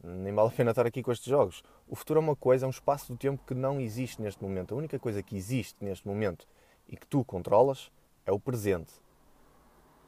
Nem 0.02 0.34
vale 0.34 0.48
a 0.48 0.52
pena 0.52 0.70
estar 0.70 0.86
aqui 0.86 1.02
com 1.02 1.12
estes 1.12 1.28
jogos. 1.28 1.62
O 1.88 1.94
futuro 1.94 2.18
é 2.18 2.22
uma 2.22 2.36
coisa, 2.36 2.66
é 2.66 2.68
um 2.68 2.70
espaço 2.70 3.12
do 3.12 3.16
tempo 3.16 3.42
que 3.46 3.54
não 3.54 3.80
existe 3.80 4.20
neste 4.20 4.42
momento. 4.42 4.74
A 4.74 4.78
única 4.78 4.98
coisa 4.98 5.22
que 5.22 5.36
existe 5.36 5.82
neste 5.84 6.06
momento 6.06 6.46
e 6.88 6.96
que 6.96 7.06
tu 7.06 7.24
controlas 7.24 7.90
é 8.26 8.32
o 8.32 8.38
presente. 8.38 8.92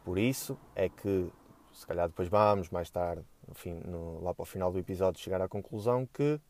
Por 0.04 0.18
isso 0.18 0.58
é 0.74 0.88
que, 0.88 1.30
se 1.72 1.86
calhar 1.86 2.08
depois 2.08 2.28
vamos, 2.28 2.68
mais 2.70 2.90
tarde, 2.90 3.24
no 3.46 3.54
fim, 3.54 3.74
no, 3.84 4.22
lá 4.22 4.34
para 4.34 4.42
o 4.42 4.46
final 4.46 4.70
do 4.70 4.78
episódio, 4.78 5.20
chegar 5.20 5.40
à 5.40 5.48
conclusão 5.48 6.06
que 6.06 6.40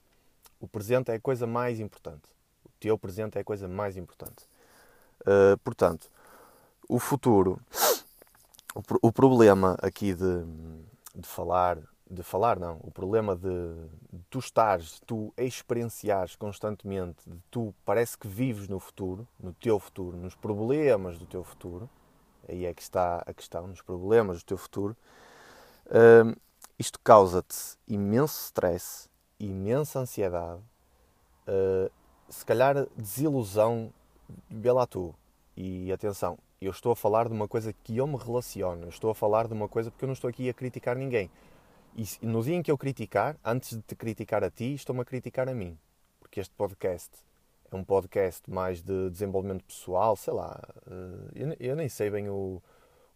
o 0.60 0.66
presente 0.66 1.10
é 1.10 1.14
a 1.14 1.20
coisa 1.20 1.46
mais 1.46 1.78
importante. 1.78 2.28
O 2.64 2.70
teu 2.80 2.98
presente 2.98 3.38
é 3.38 3.40
a 3.40 3.44
coisa 3.44 3.68
mais 3.68 3.96
importante. 3.96 4.46
Uh, 5.22 5.56
portanto, 5.64 6.10
o 6.88 6.98
futuro, 6.98 7.60
o, 8.74 9.08
o, 9.08 9.12
problema 9.12 9.76
aqui 9.82 10.14
de, 10.14 10.44
de 11.14 11.26
falar, 11.26 11.78
de 12.08 12.22
falar 12.22 12.58
não, 12.58 12.78
o 12.82 12.90
problema 12.90 13.34
de, 13.34 13.74
de 14.12 14.22
tu 14.30 14.38
estares, 14.38 14.94
de 14.94 15.00
tu 15.02 15.32
experienciares 15.36 16.36
constantemente, 16.36 17.28
de 17.28 17.38
tu 17.50 17.74
parece 17.84 18.16
que 18.16 18.28
vives 18.28 18.68
no 18.68 18.78
futuro, 18.78 19.26
no 19.40 19.52
teu 19.54 19.78
futuro, 19.80 20.16
nos 20.16 20.34
problemas 20.34 21.18
do 21.18 21.26
teu 21.26 21.42
futuro, 21.42 21.90
aí 22.48 22.64
é 22.64 22.72
que 22.72 22.82
está 22.82 23.22
a 23.26 23.34
questão, 23.34 23.66
nos 23.66 23.82
problemas 23.82 24.38
do 24.38 24.44
teu 24.44 24.58
futuro, 24.58 24.96
uh, 25.86 26.38
isto 26.78 27.00
causa-te 27.00 27.76
imenso 27.88 28.40
stress, 28.44 29.08
imensa 29.40 29.98
ansiedade, 29.98 30.60
uh, 31.48 31.90
se 32.28 32.44
calhar 32.44 32.86
desilusão 32.96 33.92
vê 34.50 34.68
tu. 34.88 35.14
E 35.56 35.92
atenção, 35.92 36.38
eu 36.60 36.70
estou 36.70 36.92
a 36.92 36.96
falar 36.96 37.28
de 37.28 37.34
uma 37.34 37.48
coisa 37.48 37.72
que 37.72 37.96
eu 37.96 38.06
me 38.06 38.16
relaciono, 38.16 38.88
estou 38.88 39.10
a 39.10 39.14
falar 39.14 39.46
de 39.46 39.54
uma 39.54 39.68
coisa 39.68 39.90
porque 39.90 40.04
eu 40.04 40.08
não 40.08 40.14
estou 40.14 40.28
aqui 40.28 40.48
a 40.48 40.54
criticar 40.54 40.96
ninguém. 40.96 41.30
E 41.96 42.04
no 42.26 42.42
dia 42.42 42.54
em 42.54 42.62
que 42.62 42.70
eu 42.70 42.76
criticar, 42.76 43.36
antes 43.42 43.76
de 43.76 43.82
te 43.82 43.94
criticar 43.94 44.44
a 44.44 44.50
ti, 44.50 44.74
estou-me 44.74 45.00
a 45.00 45.04
criticar 45.04 45.48
a 45.48 45.54
mim. 45.54 45.78
Porque 46.20 46.40
este 46.40 46.54
podcast 46.54 47.10
é 47.72 47.76
um 47.76 47.82
podcast 47.82 48.50
mais 48.50 48.82
de 48.82 49.08
desenvolvimento 49.10 49.64
pessoal, 49.64 50.14
sei 50.16 50.34
lá, 50.34 50.60
eh, 51.34 51.56
eu 51.58 51.74
nem 51.74 51.88
sei 51.88 52.10
bem 52.10 52.28
o, 52.28 52.62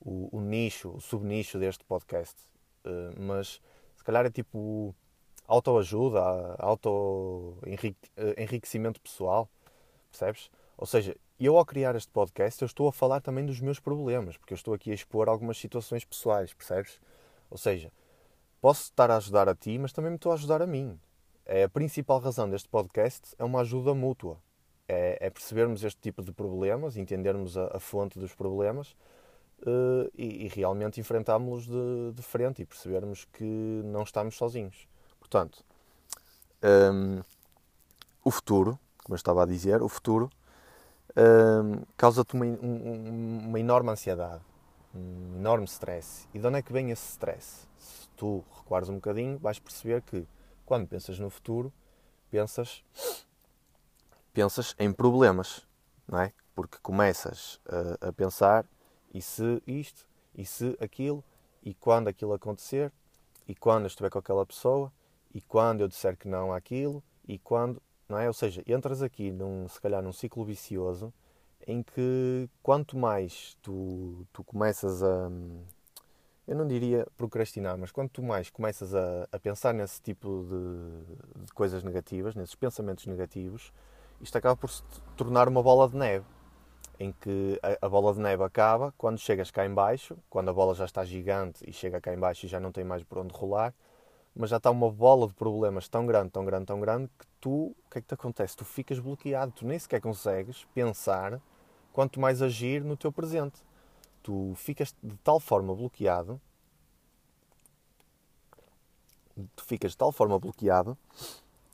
o, 0.00 0.31
o 0.33 0.40
nicho, 0.40 0.97
o 0.97 1.00
subnicho 1.00 1.59
deste 1.59 1.85
podcast, 1.85 2.35
eh, 2.85 3.11
mas 3.19 3.61
se 3.97 4.05
calhar 4.05 4.25
é 4.26 4.31
tipo 4.31 4.95
autoajuda, 5.47 6.21
auto-enriquecimento 6.59 8.99
eh, 8.99 9.02
pessoal, 9.02 9.49
percebes? 10.11 10.50
Ou 10.80 10.87
seja, 10.87 11.14
eu 11.38 11.58
ao 11.58 11.66
criar 11.66 11.94
este 11.94 12.10
podcast, 12.10 12.62
eu 12.62 12.66
estou 12.66 12.88
a 12.88 12.92
falar 12.92 13.20
também 13.20 13.44
dos 13.44 13.60
meus 13.60 13.78
problemas, 13.78 14.38
porque 14.38 14.54
eu 14.54 14.56
estou 14.56 14.72
aqui 14.72 14.90
a 14.90 14.94
expor 14.94 15.28
algumas 15.28 15.58
situações 15.58 16.06
pessoais, 16.06 16.54
percebes? 16.54 16.99
Ou 17.50 17.58
seja, 17.58 17.92
posso 18.62 18.84
estar 18.84 19.10
a 19.10 19.18
ajudar 19.18 19.46
a 19.46 19.54
ti, 19.54 19.78
mas 19.78 19.92
também 19.92 20.10
me 20.10 20.16
estou 20.16 20.32
a 20.32 20.37
ajudar 20.37 20.62
a 20.62 20.66
mim. 20.66 20.99
É 21.44 21.64
a 21.64 21.68
principal 21.68 22.18
razão 22.18 22.49
deste 22.49 22.66
podcast 22.66 23.34
é 23.38 23.44
uma 23.44 23.60
ajuda 23.60 23.92
mútua. 23.92 24.38
É, 24.88 25.18
é 25.20 25.28
percebermos 25.28 25.84
este 25.84 26.00
tipo 26.00 26.22
de 26.22 26.32
problemas, 26.32 26.96
entendermos 26.96 27.58
a, 27.58 27.76
a 27.76 27.78
fonte 27.78 28.18
dos 28.18 28.34
problemas 28.34 28.96
uh, 29.60 30.10
e, 30.16 30.46
e, 30.46 30.49
realmente 30.49 30.99
enfrentarmos-los 30.99 31.66
de, 31.66 32.12
de, 32.14 32.22
frente 32.22 32.62
e 32.62 32.64
percebermos 32.64 33.26
que 33.26 33.44
não 33.84 34.02
estamos 34.02 34.34
sozinhos. 34.34 34.88
Portanto, 35.18 35.62
um, 36.62 37.22
o 38.25 38.30
futuro, 38.30 38.78
como 39.04 39.12
eu 39.12 39.16
estava 39.16 39.42
a 39.42 39.46
dizer, 39.46 39.82
o 39.82 39.88
futuro 39.88 40.30
causa-te 41.97 42.35
uma, 42.35 42.45
um, 42.45 43.49
uma 43.49 43.61
enorme 43.61 43.90
ansiedade, 43.90 44.43
um 44.95 45.37
enorme 45.37 45.64
stress. 45.67 46.29
E 46.35 46.38
de 46.38 46.47
onde 46.47 46.59
é 46.59 46.62
que 46.62 46.73
vem 46.73 46.90
esse 46.90 47.11
stress? 47.11 47.67
Se 47.79 48.09
tu 48.17 48.45
recuares 48.57 48.88
um 48.88 48.95
bocadinho, 48.95 49.38
vais 49.38 49.59
perceber 49.59 50.02
que 50.02 50.26
quando 50.64 50.87
pensas 50.87 51.19
no 51.19 51.31
futuro, 51.31 51.73
pensas, 52.31 52.85
pensas 54.33 54.75
em 54.79 54.93
problemas, 54.93 55.67
não 56.07 56.21
é? 56.21 56.33
Porque 56.55 56.79
começas 56.83 57.61
a, 58.00 58.09
a 58.09 58.12
pensar 58.12 58.64
e 59.12 59.21
se 59.21 59.62
isto, 59.67 60.07
e 60.35 60.45
se 60.45 60.76
aquilo, 60.81 61.25
e 61.62 61.75
quando 61.75 62.09
aquilo 62.09 62.33
acontecer, 62.33 62.93
e 63.49 63.55
quando 63.55 63.83
eu 63.83 63.88
estiver 63.88 64.11
com 64.11 64.19
aquela 64.19 64.47
pessoa, 64.47 64.93
e 65.35 65.40
quando 65.40 65.81
eu 65.81 65.88
disser 65.88 66.17
que 66.17 66.29
não 66.29 66.52
àquilo, 66.52 67.02
e 67.26 67.38
quando 67.38 67.83
não 68.11 68.19
é? 68.19 68.26
Ou 68.26 68.33
seja, 68.35 68.62
entras 68.67 69.02
aqui, 69.02 69.31
num, 69.31 69.69
se 69.69 69.81
calhar, 69.81 70.02
num 70.02 70.12
ciclo 70.12 70.45
vicioso 70.45 71.12
em 71.67 71.83
que 71.83 72.49
quanto 72.62 72.97
mais 72.97 73.57
tu, 73.62 74.26
tu 74.33 74.43
começas 74.45 75.02
a. 75.02 75.31
Eu 76.47 76.57
não 76.57 76.67
diria 76.67 77.07
procrastinar, 77.17 77.79
mas 77.79 77.93
quanto 77.93 78.23
mais 78.23 78.50
começas 78.50 78.93
a, 78.95 79.29
a 79.31 79.38
pensar 79.38 79.73
nesse 79.73 80.02
tipo 80.02 80.45
de, 80.49 81.45
de, 81.45 81.52
coisas 81.52 81.85
negativas, 81.85 82.35
nesses 82.35 82.57
pensamentos 82.57 83.07
negativos, 83.07 83.73
isto 84.21 84.37
acaba 84.37 84.57
por 84.57 84.69
se 84.69 84.83
tornar 85.17 85.47
uma 85.49 85.62
bola 85.62 85.88
de 85.88 85.97
neve. 85.97 86.26
Em 86.99 87.12
que 87.12 87.59
a, 87.62 87.87
a 87.87 87.88
bola 87.88 88.12
de 88.12 88.21
neve 88.21 88.43
acaba 88.43 88.93
quando 88.99 89.19
chegas 89.19 89.50
cá 89.50 89.64
em 89.64 89.73
baixo, 89.73 90.19
quando 90.29 90.50
a 90.50 90.52
bola 90.52 90.75
já 90.75 90.85
está 90.85 91.05
gigante 91.05 91.64
e 91.67 91.73
chega 91.73 92.00
cá 92.00 92.12
em 92.12 92.19
baixo 92.19 92.45
e 92.45 92.49
já 92.49 92.59
não 92.61 92.73
tem 92.73 92.85
mais 92.85 93.02
por 93.05 93.19
onde 93.19 93.33
rolar, 93.33 93.73
mas 94.34 94.50
já 94.50 94.56
está 94.56 94.70
uma 94.70 94.90
bola 94.90 95.26
de 95.26 95.34
problemas 95.34 95.88
tão 95.88 96.06
grande, 96.06 96.30
tão 96.30 96.44
grande, 96.44 96.66
tão 96.66 96.80
grande, 96.80 97.10
que 97.18 97.26
tu, 97.40 97.50
o 97.50 97.90
que 97.90 97.99
é 97.99 98.00
que 98.00 98.08
te 98.08 98.14
acontece? 98.14 98.56
Tu 98.56 98.64
ficas 98.64 98.99
bloqueado, 98.99 99.52
tu 99.52 99.66
nem 99.66 99.78
sequer 99.78 100.00
consegues 100.00 100.64
pensar, 100.75 101.40
quanto 101.92 102.20
mais 102.20 102.42
agir 102.42 102.84
no 102.84 102.96
teu 102.96 103.12
presente. 103.12 103.60
Tu 104.22 104.52
ficas 104.56 104.94
de 105.02 105.16
tal 105.18 105.40
forma 105.40 105.75
bloqueado, 105.75 106.40
tu 109.56 109.64
ficas 109.64 109.92
de 109.92 109.96
tal 109.96 110.12
forma 110.12 110.38
bloqueado 110.38 110.96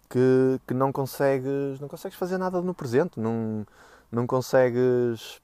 que, 0.08 0.60
que 0.66 0.74
não 0.74 0.92
consegues 0.92 1.80
não 1.80 1.88
consegues 1.88 2.16
fazer 2.16 2.38
nada 2.38 2.60
no 2.62 2.74
presente, 2.74 3.18
não, 3.18 3.66
não 4.10 4.26
consegues 4.26 5.40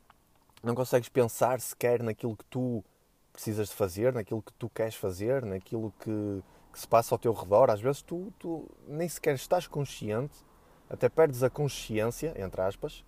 não 0.62 0.74
consegues 0.74 1.08
pensar 1.08 1.60
sequer 1.60 2.02
naquilo 2.02 2.36
que 2.36 2.44
tu 2.44 2.84
precisas 3.32 3.68
de 3.68 3.74
fazer, 3.74 4.12
naquilo 4.12 4.42
que 4.42 4.52
tu 4.52 4.68
queres 4.68 4.94
fazer, 4.94 5.44
naquilo 5.44 5.92
que 6.00 6.42
que 6.72 6.80
se 6.80 6.88
passa 6.88 7.14
ao 7.14 7.18
teu 7.18 7.32
redor, 7.32 7.70
às 7.70 7.80
vezes 7.80 8.02
tu, 8.02 8.32
tu 8.38 8.68
nem 8.88 9.08
sequer 9.08 9.34
estás 9.34 9.66
consciente, 9.66 10.34
até 10.88 11.08
perdes 11.08 11.42
a 11.42 11.50
consciência, 11.50 12.34
entre 12.36 12.60
aspas, 12.62 13.04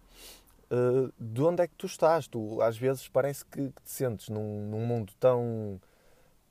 uh, 0.71 1.13
de 1.19 1.43
onde 1.43 1.63
é 1.63 1.67
que 1.67 1.75
tu 1.75 1.87
estás. 1.87 2.27
Tu 2.27 2.61
às 2.61 2.77
vezes 2.77 3.09
parece 3.09 3.45
que, 3.45 3.69
te 3.69 3.91
sentes 3.91 4.29
num, 4.29 4.69
num, 4.69 4.87
mundo 4.87 5.13
tão, 5.19 5.81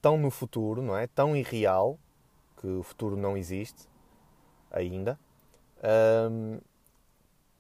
tão 0.01 0.17
no 0.17 0.32
futuro, 0.32 0.82
não 0.82 0.98
é? 0.98 1.08
Tão 1.08 1.36
irreal, 1.36 2.00
que 2.60 2.67
o 2.67 2.84
futuro 2.84 3.15
não 3.15 3.38
existe 3.38 3.88
ainda, 4.72 5.20
um, 6.32 6.60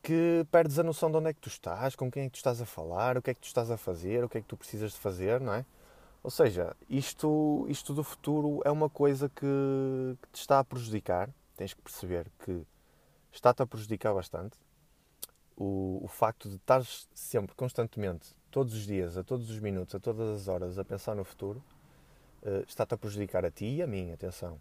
que 0.01 0.45
perdes 0.51 0.79
a 0.79 0.83
noção 0.83 1.11
de 1.11 1.17
onde 1.17 1.29
é 1.29 1.33
que 1.33 1.41
tu 1.41 1.49
estás, 1.49 1.95
com 1.95 2.09
quem 2.09 2.23
é 2.23 2.25
que 2.25 2.33
tu 2.33 2.37
estás 2.37 2.61
a 2.61 2.65
falar, 2.65 3.17
o 3.17 3.21
que 3.21 3.31
é 3.31 3.33
que 3.33 3.41
tu 3.41 3.47
estás 3.47 3.69
a 3.69 3.77
fazer, 3.77 4.23
o 4.23 4.29
que 4.29 4.37
é 4.37 4.41
que 4.41 4.47
tu 4.47 4.57
precisas 4.57 4.91
de 4.91 4.97
fazer, 4.97 5.39
não 5.39 5.53
é? 5.53 5.65
Ou 6.23 6.31
seja, 6.31 6.73
isto, 6.89 7.65
isto 7.67 7.93
do 7.93 8.01
futuro 8.01 8.61
é 8.63 8.71
uma 8.71 8.89
coisa 8.89 9.27
que, 9.27 10.17
que 10.21 10.29
te 10.31 10.39
está 10.39 10.59
a 10.59 10.63
prejudicar. 10.63 11.29
Tens 11.57 11.73
que 11.73 11.81
perceber 11.81 12.31
que 12.39 12.65
está-te 13.29 13.61
a 13.61 13.67
prejudicar 13.67 14.13
bastante. 14.13 14.57
O, 15.57 15.99
o 16.01 16.07
facto 16.07 16.47
de 16.47 16.55
estar 16.55 16.81
sempre, 17.13 17.53
constantemente, 17.55 18.33
todos 18.49 18.73
os 18.73 18.85
dias, 18.85 19.17
a 19.17 19.23
todos 19.23 19.49
os 19.49 19.59
minutos, 19.59 19.93
a 19.93 19.99
todas 19.99 20.29
as 20.29 20.47
horas, 20.47 20.79
a 20.79 20.85
pensar 20.85 21.13
no 21.13 21.25
futuro, 21.25 21.61
uh, 22.41 22.63
está-te 22.67 22.93
a 22.93 22.97
prejudicar 22.97 23.43
a 23.45 23.51
ti 23.51 23.65
e 23.65 23.81
a 23.83 23.87
mim, 23.87 24.11
atenção. 24.11 24.59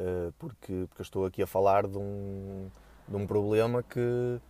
Uh, 0.00 0.32
porque, 0.38 0.86
porque 0.88 1.02
eu 1.02 1.04
estou 1.04 1.26
aqui 1.26 1.42
a 1.42 1.46
falar 1.46 1.86
de 1.86 1.98
um, 1.98 2.70
de 3.06 3.14
um 3.14 3.26
problema 3.26 3.82
que, 3.82 4.40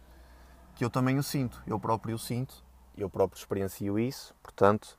que 0.77 0.85
eu 0.85 0.89
também 0.89 1.19
o 1.19 1.23
sinto, 1.23 1.63
eu 1.67 1.79
próprio 1.79 2.15
o 2.15 2.19
sinto, 2.19 2.65
eu 2.97 3.11
próprio 3.11 3.39
experiencio 3.39 3.99
isso, 3.99 4.35
portanto, 4.43 4.97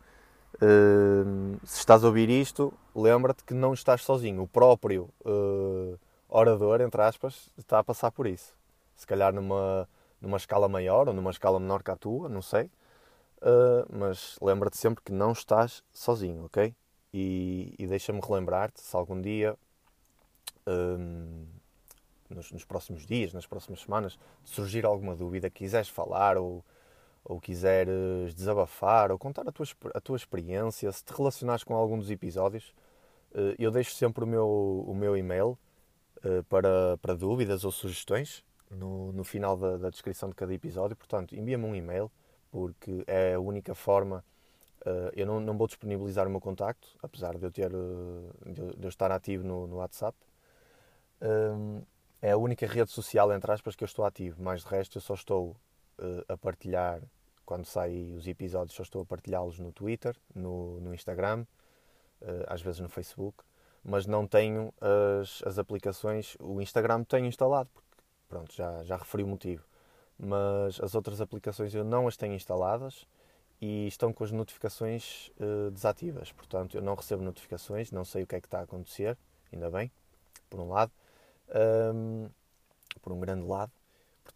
uh, 0.62 1.60
se 1.66 1.80
estás 1.80 2.04
a 2.04 2.08
ouvir 2.08 2.30
isto, 2.30 2.74
lembra-te 2.96 3.44
que 3.44 3.54
não 3.54 3.74
estás 3.74 4.02
sozinho, 4.04 4.44
o 4.44 4.48
próprio 4.48 5.10
uh, 5.26 5.98
orador, 6.28 6.82
entre 6.82 7.02
aspas, 7.02 7.50
está 7.58 7.80
a 7.80 7.84
passar 7.84 8.12
por 8.12 8.28
isso. 8.28 8.54
Se 8.96 9.06
calhar 9.06 9.34
numa, 9.34 9.88
numa 10.22 10.38
escala 10.38 10.68
maior 10.68 11.08
ou 11.08 11.14
numa 11.14 11.32
escala 11.32 11.60
menor 11.60 11.84
que 11.84 11.92
a 11.92 11.96
tua, 11.96 12.28
não 12.30 12.42
sei, 12.42 12.66
uh, 13.42 13.88
mas 13.90 14.38
lembra-te 14.42 14.78
sempre 14.78 15.04
que 15.04 15.12
não 15.12 15.32
estás 15.32 15.84
sozinho, 15.94 16.46
ok? 16.46 16.74
E, 17.14 17.74
e 17.80 17.88
deixa-me 17.88 18.20
relembrar-te, 18.20 18.82
se 18.82 18.96
algum 18.96 19.20
dia 19.22 19.58
nos, 22.30 22.52
nos, 22.52 22.66
próximos 22.66 23.06
dias, 23.06 23.34
nas 23.34 23.48
próximas 23.48 23.80
semanas, 23.80 24.20
surgir 24.44 24.86
alguma 24.86 25.16
dúvida, 25.16 25.50
quiseres 25.50 25.88
falar 25.88 26.38
ou, 26.38 26.64
ou 27.28 27.42
quiseres 27.42 28.34
desabafar 28.34 29.12
ou 29.12 29.20
contar 29.20 29.48
a 29.48 29.52
tua, 29.52 29.66
a 29.94 30.00
tua 30.00 30.16
experiência, 30.16 30.90
se 30.92 31.04
te 31.04 31.14
relacionares 31.14 31.64
com 31.64 31.76
algum 31.76 32.00
dos 32.00 32.10
episódios, 32.10 32.74
eh, 33.36 33.56
eu 33.60 33.70
deixo 33.70 33.92
sempre 33.96 34.24
o 34.24 34.28
meu, 34.28 34.48
o 34.88 34.96
meu 34.96 35.16
e-mail 35.18 35.58
eh, 36.24 36.42
para, 36.50 36.98
para 37.02 37.14
dúvidas 37.14 37.66
ou 37.66 37.72
sugestões 37.72 38.46
no, 38.72 39.12
no 39.12 39.24
final 39.26 39.58
da, 39.58 39.76
da 39.78 39.90
descrição 39.90 40.30
de 40.30 40.36
cada 40.36 40.54
episódio. 40.54 40.96
Portanto, 40.96 41.36
envia-me 41.36 41.66
um 41.66 41.76
e-mail, 41.76 42.10
porque 42.50 43.04
é 43.06 43.34
a 43.34 43.40
única 43.40 43.76
forma. 43.76 44.24
Eh, 44.86 45.12
eu 45.18 45.26
não, 45.26 45.42
não 45.42 45.58
vou 45.58 45.68
disponibilizar 45.68 46.28
o 46.28 46.30
meu 46.30 46.40
contacto, 46.40 46.88
apesar 47.04 47.38
de 47.38 47.46
eu, 47.46 47.52
ter, 47.52 47.70
de 47.70 48.84
eu 48.86 48.90
estar 48.90 49.12
ativo 49.12 49.44
no, 49.46 49.68
no 49.68 49.78
WhatsApp 49.78 50.18
é 52.22 52.32
a 52.32 52.38
única 52.38 52.68
rede 52.68 52.92
social, 52.92 53.34
entre 53.34 53.52
aspas, 53.52 53.76
que 53.76 53.84
eu 53.84 53.88
estou 53.88 54.06
ativo. 54.06 54.42
Mais 54.42 54.62
de 54.62 54.68
resto, 54.68 54.98
eu 54.98 55.02
só 55.02 55.16
estou 55.16 55.56
a 56.28 56.38
partilhar, 56.38 57.02
quando 57.48 57.66
saem 57.66 58.14
os 58.14 58.28
episódios, 58.28 58.76
só 58.76 58.84
estou 58.84 59.02
a 59.02 59.06
partilhá-los 59.06 59.58
no 59.58 59.72
Twitter, 59.72 60.16
no, 60.36 60.82
no 60.82 60.94
Instagram, 60.94 61.46
uh, 62.22 62.44
às 62.46 62.62
vezes 62.62 62.82
no 62.82 62.90
Facebook, 62.90 63.42
mas 63.82 64.06
não 64.06 64.28
tenho 64.28 64.74
as, 65.22 65.42
as 65.44 65.58
aplicações. 65.58 66.36
O 66.42 66.62
Instagram 66.62 67.06
tenho 67.06 67.26
instalado, 67.26 67.70
porque, 67.74 67.88
pronto, 68.28 68.54
já, 68.54 68.84
já 68.84 68.98
referi 68.98 69.24
o 69.24 69.28
motivo. 69.28 69.64
Mas 70.20 70.80
as 70.82 70.94
outras 70.94 71.22
aplicações 71.22 71.74
eu 71.74 71.86
não 71.86 72.06
as 72.06 72.18
tenho 72.18 72.34
instaladas 72.34 73.08
e 73.62 73.88
estão 73.88 74.12
com 74.12 74.26
as 74.26 74.32
notificações 74.32 75.32
uh, 75.40 75.72
desativas. 75.72 76.34
Portanto, 76.34 76.76
eu 76.76 76.82
não 76.82 76.96
recebo 76.96 77.24
notificações, 77.24 77.92
não 77.92 78.04
sei 78.04 78.24
o 78.24 78.28
que 78.28 78.36
é 78.36 78.42
que 78.42 78.48
está 78.48 78.60
a 78.60 78.64
acontecer, 78.64 79.18
ainda 79.54 79.72
bem, 79.72 79.90
por 80.50 80.60
um 80.60 80.68
lado 80.68 80.92
um, 81.96 82.30
por 83.02 83.14
um 83.14 83.20
grande 83.20 83.46
lado. 83.46 83.72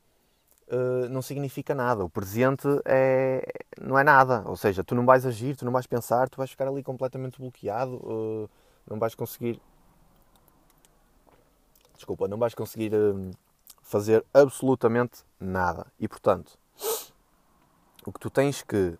uh, 0.71 1.09
não 1.09 1.21
significa 1.21 1.75
nada. 1.75 2.03
O 2.03 2.09
presente 2.09 2.67
é, 2.85 3.43
não 3.79 3.97
é 3.97 4.03
nada. 4.03 4.43
Ou 4.45 4.55
seja, 4.55 4.83
tu 4.83 4.95
não 4.95 5.05
vais 5.05 5.25
agir, 5.25 5.55
tu 5.55 5.65
não 5.65 5.71
vais 5.71 5.85
pensar, 5.85 6.29
tu 6.29 6.37
vais 6.37 6.49
ficar 6.49 6.67
ali 6.67 6.81
completamente 6.81 7.39
bloqueado, 7.39 7.95
uh, 7.95 8.49
não 8.89 8.97
vais 8.97 9.13
conseguir. 9.13 9.61
Desculpa, 11.95 12.27
não 12.27 12.37
vais 12.37 12.55
conseguir 12.55 12.93
uh, 12.93 13.31
fazer 13.81 14.25
absolutamente 14.33 15.23
nada. 15.39 15.85
E 15.99 16.07
portanto, 16.07 16.57
o 18.05 18.11
que 18.11 18.19
tu 18.19 18.29
tens 18.29 18.63
que. 18.63 18.97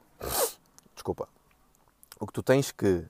Desculpa. 0.93 1.27
O 2.19 2.27
que 2.27 2.33
tu 2.33 2.43
tens 2.43 2.71
que 2.71 3.03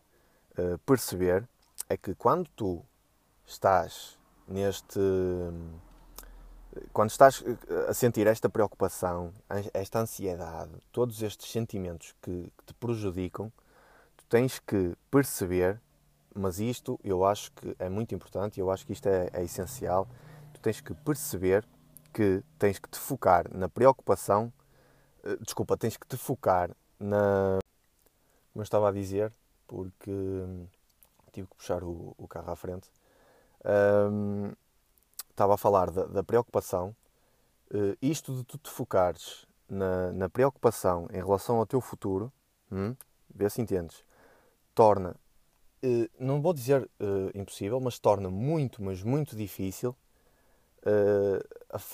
perceber 0.86 1.46
é 1.90 1.98
que 1.98 2.16
quando 2.16 2.48
tu 2.56 2.82
estás 3.46 4.18
neste 4.48 5.00
quando 6.94 7.10
estás 7.10 7.44
eh, 7.46 7.90
a 7.90 7.94
sentir 7.94 8.28
esta 8.28 8.50
preocupação, 8.50 9.34
esta 9.74 10.00
ansiedade, 10.00 10.72
todos 10.92 11.22
estes 11.22 11.52
sentimentos 11.52 12.16
que, 12.22 12.52
te 12.66 12.74
prejudicam, 12.74 13.52
tu 14.18 14.26
tens 14.30 14.60
que 14.60 14.96
perceber, 15.10 15.82
mas 16.34 16.60
isto 16.60 17.00
eu 17.04 17.26
acho 17.26 17.52
que 17.54 17.76
é 17.80 17.90
muito 17.90 18.16
importante, 18.16 18.60
eu 18.60 18.72
acho 18.72 18.86
que 18.86 18.94
isto 18.94 19.08
é, 19.08 19.30
é 19.34 19.44
essencial, 19.44 20.08
tu 20.54 20.62
tens 20.62 20.80
que 20.80 20.94
perceber 20.94 21.66
que 22.14 22.44
tens 22.58 22.80
que 22.80 22.90
te 22.90 23.00
focar 23.00 23.46
na 23.54 23.68
preocupação, 23.68 24.52
eh, 25.24 25.38
desculpa, 25.42 25.78
tens 25.78 25.98
que 25.98 26.08
te 26.08 26.18
focar 26.18 26.72
na. 27.00 27.60
Como 28.54 28.62
eu 28.62 28.64
estava 28.64 28.90
a 28.90 28.92
dizer, 28.92 29.32
porque 29.66 30.12
hum, 30.12 30.68
tive 31.32 31.48
que 31.48 31.56
puxar 31.56 31.84
o, 31.84 32.14
o 32.18 32.28
carro 32.28 32.52
à 32.52 32.56
frente. 32.56 32.90
Um, 33.64 34.52
estava 35.42 35.56
a 35.56 35.58
falar 35.58 35.90
da, 35.90 36.06
da 36.06 36.24
preocupação, 36.24 36.96
uh, 37.74 37.98
isto 38.00 38.36
de 38.36 38.44
tu 38.44 38.60
te 38.60 38.70
focares 38.70 39.48
na, 39.68 40.12
na, 40.12 40.30
preocupação 40.30 41.08
em 41.12 41.18
relação 41.18 41.58
ao 41.58 41.66
teu 41.66 41.82
futuro, 41.82 42.32
hum, 42.72 42.96
vê 43.34 43.50
se 43.50 43.60
entendes, 43.60 44.04
torna, 44.76 45.16
uh, 45.84 46.10
não 46.20 46.40
vou 46.42 46.54
dizer 46.54 46.84
uh, 46.84 47.32
impossível, 47.34 47.80
mas 47.80 47.98
torna 47.98 48.30
muito, 48.30 48.84
mas 48.84 49.02
muito 49.02 49.36
difícil 49.36 49.96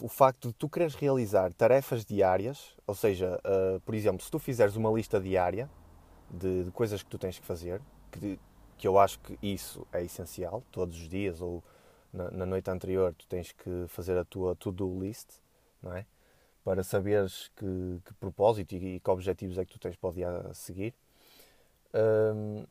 o 0.01 0.07
facto 0.07 0.47
de 0.47 0.53
tu 0.53 0.69
quereres 0.69 0.95
realizar 0.95 1.51
tarefas 1.51 2.05
diárias, 2.05 2.73
ou 2.87 2.95
seja, 2.95 3.37
por 3.83 3.93
exemplo, 3.93 4.23
se 4.23 4.31
tu 4.31 4.39
fizeres 4.39 4.77
uma 4.77 4.89
lista 4.89 5.19
diária 5.19 5.69
de, 6.31 6.63
de 6.63 6.71
coisas 6.71 7.03
que 7.03 7.09
tu 7.09 7.17
tens 7.17 7.37
que 7.37 7.45
fazer, 7.45 7.81
que, 8.09 8.39
que 8.77 8.87
eu 8.87 8.97
acho 8.97 9.19
que 9.19 9.37
isso 9.41 9.85
é 9.91 10.01
essencial, 10.05 10.63
todos 10.71 10.95
os 10.95 11.09
dias, 11.09 11.41
ou 11.41 11.61
na, 12.13 12.31
na, 12.31 12.45
noite 12.45 12.69
anterior 12.69 13.13
tu 13.13 13.27
tens 13.27 13.51
que 13.51 13.85
fazer 13.87 14.17
a 14.17 14.25
tua 14.25 14.55
to-do 14.55 14.99
list, 14.99 15.29
não 15.81 15.93
é? 15.95 16.05
Para 16.63 16.83
saberes 16.83 17.49
que, 17.55 18.01
que 18.05 18.13
propósito 18.15 18.73
e, 18.75 18.95
e, 18.95 18.99
que 18.99 19.09
objetivos 19.09 19.57
é 19.57 19.65
que 19.65 19.73
tu 19.73 19.79
tens 19.79 19.95
para 19.95 20.09
o 20.09 20.13
dia 20.13 20.29
a 20.29 20.53
seguir. 20.53 20.93
Hum, 21.93 22.65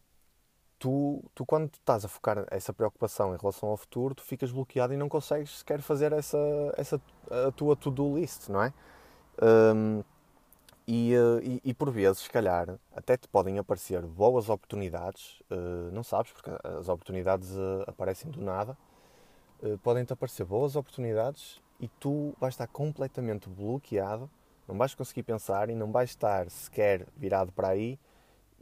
tu, 0.79 1.25
tu, 1.35 1.46
quando 1.46 1.72
estás 1.75 2.05
a 2.05 2.09
focar 2.09 2.46
essa 2.51 2.72
preocupação 2.72 3.35
em 3.35 3.38
relação 3.38 3.70
ao 3.70 3.77
futuro, 3.77 4.14
tu 4.14 4.22
ficas 4.22 4.51
bloqueado 4.53 4.92
e 4.92 4.96
não 4.96 5.09
consegues 5.09 5.59
sequer 5.59 5.81
fazer 5.81 6.12
essa, 6.12 6.38
essa 6.77 7.01
a 7.49 7.51
tua 7.53 7.77
to-do 7.77 8.16
list, 8.16 8.49
não 8.49 8.62
é? 8.62 8.72
Hum, 9.42 10.03
E, 10.88 11.14
e, 11.42 11.61
e, 11.64 11.75
por 11.75 11.90
vezes, 11.90 12.22
se 12.22 12.31
calhar, 12.31 12.79
até 12.94 13.16
te 13.16 13.27
podem 13.27 13.59
aparecer 13.59 14.03
boas 14.03 14.49
oportunidades, 14.49 15.40
uh, 15.51 15.90
não 15.92 16.05
sabes, 16.05 16.31
porque 16.31 16.49
as 16.62 16.88
oportunidades 16.88 17.51
uh, 17.51 17.83
aparecem 17.88 18.31
do 18.31 18.40
nada, 18.40 18.79
podem-te 19.82 20.12
aparecer 20.12 20.44
boas 20.44 20.76
oportunidades 20.76 21.60
e 21.80 21.88
tu 21.88 22.34
vais 22.40 22.54
estar 22.54 22.66
completamente 22.66 23.48
bloqueado, 23.48 24.30
não 24.66 24.76
vais 24.76 24.94
conseguir 24.94 25.22
pensar 25.22 25.70
e 25.70 25.74
não 25.74 25.92
vais 25.92 26.10
estar 26.10 26.50
sequer 26.50 27.06
virado 27.16 27.52
para 27.52 27.68
aí 27.68 27.98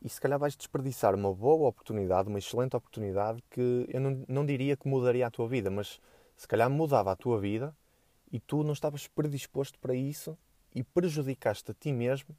e 0.03 0.09
se 0.09 0.21
calhar 0.21 0.39
vais 0.39 0.55
desperdiçar 0.55 1.15
uma 1.15 1.33
boa 1.33 1.69
oportunidade, 1.69 2.29
uma 2.29 2.39
excelente 2.39 2.77
oportunidade 2.77 3.43
que 3.51 3.87
eu 3.89 4.01
não, 4.01 4.25
não 4.29 4.45
diria 4.45 4.77
que 4.77 4.87
mudaria 4.87 5.27
a 5.27 5.31
tua 5.31 5.49
vida, 5.49 5.71
mas 5.71 6.01
se 6.37 6.47
calhar 6.47 6.69
mudava 6.69 7.11
a 7.11 7.17
tua 7.17 7.41
vida 7.41 7.75
e 8.31 8.39
tu 8.39 8.63
não 8.63 8.73
estavas 8.73 9.07
predisposto 9.07 9.79
para 9.79 9.95
isso 9.95 10.37
e 10.75 10.83
prejudicaste 10.83 11.71
a 11.71 11.75
ti 11.75 11.93
mesmo 11.93 12.37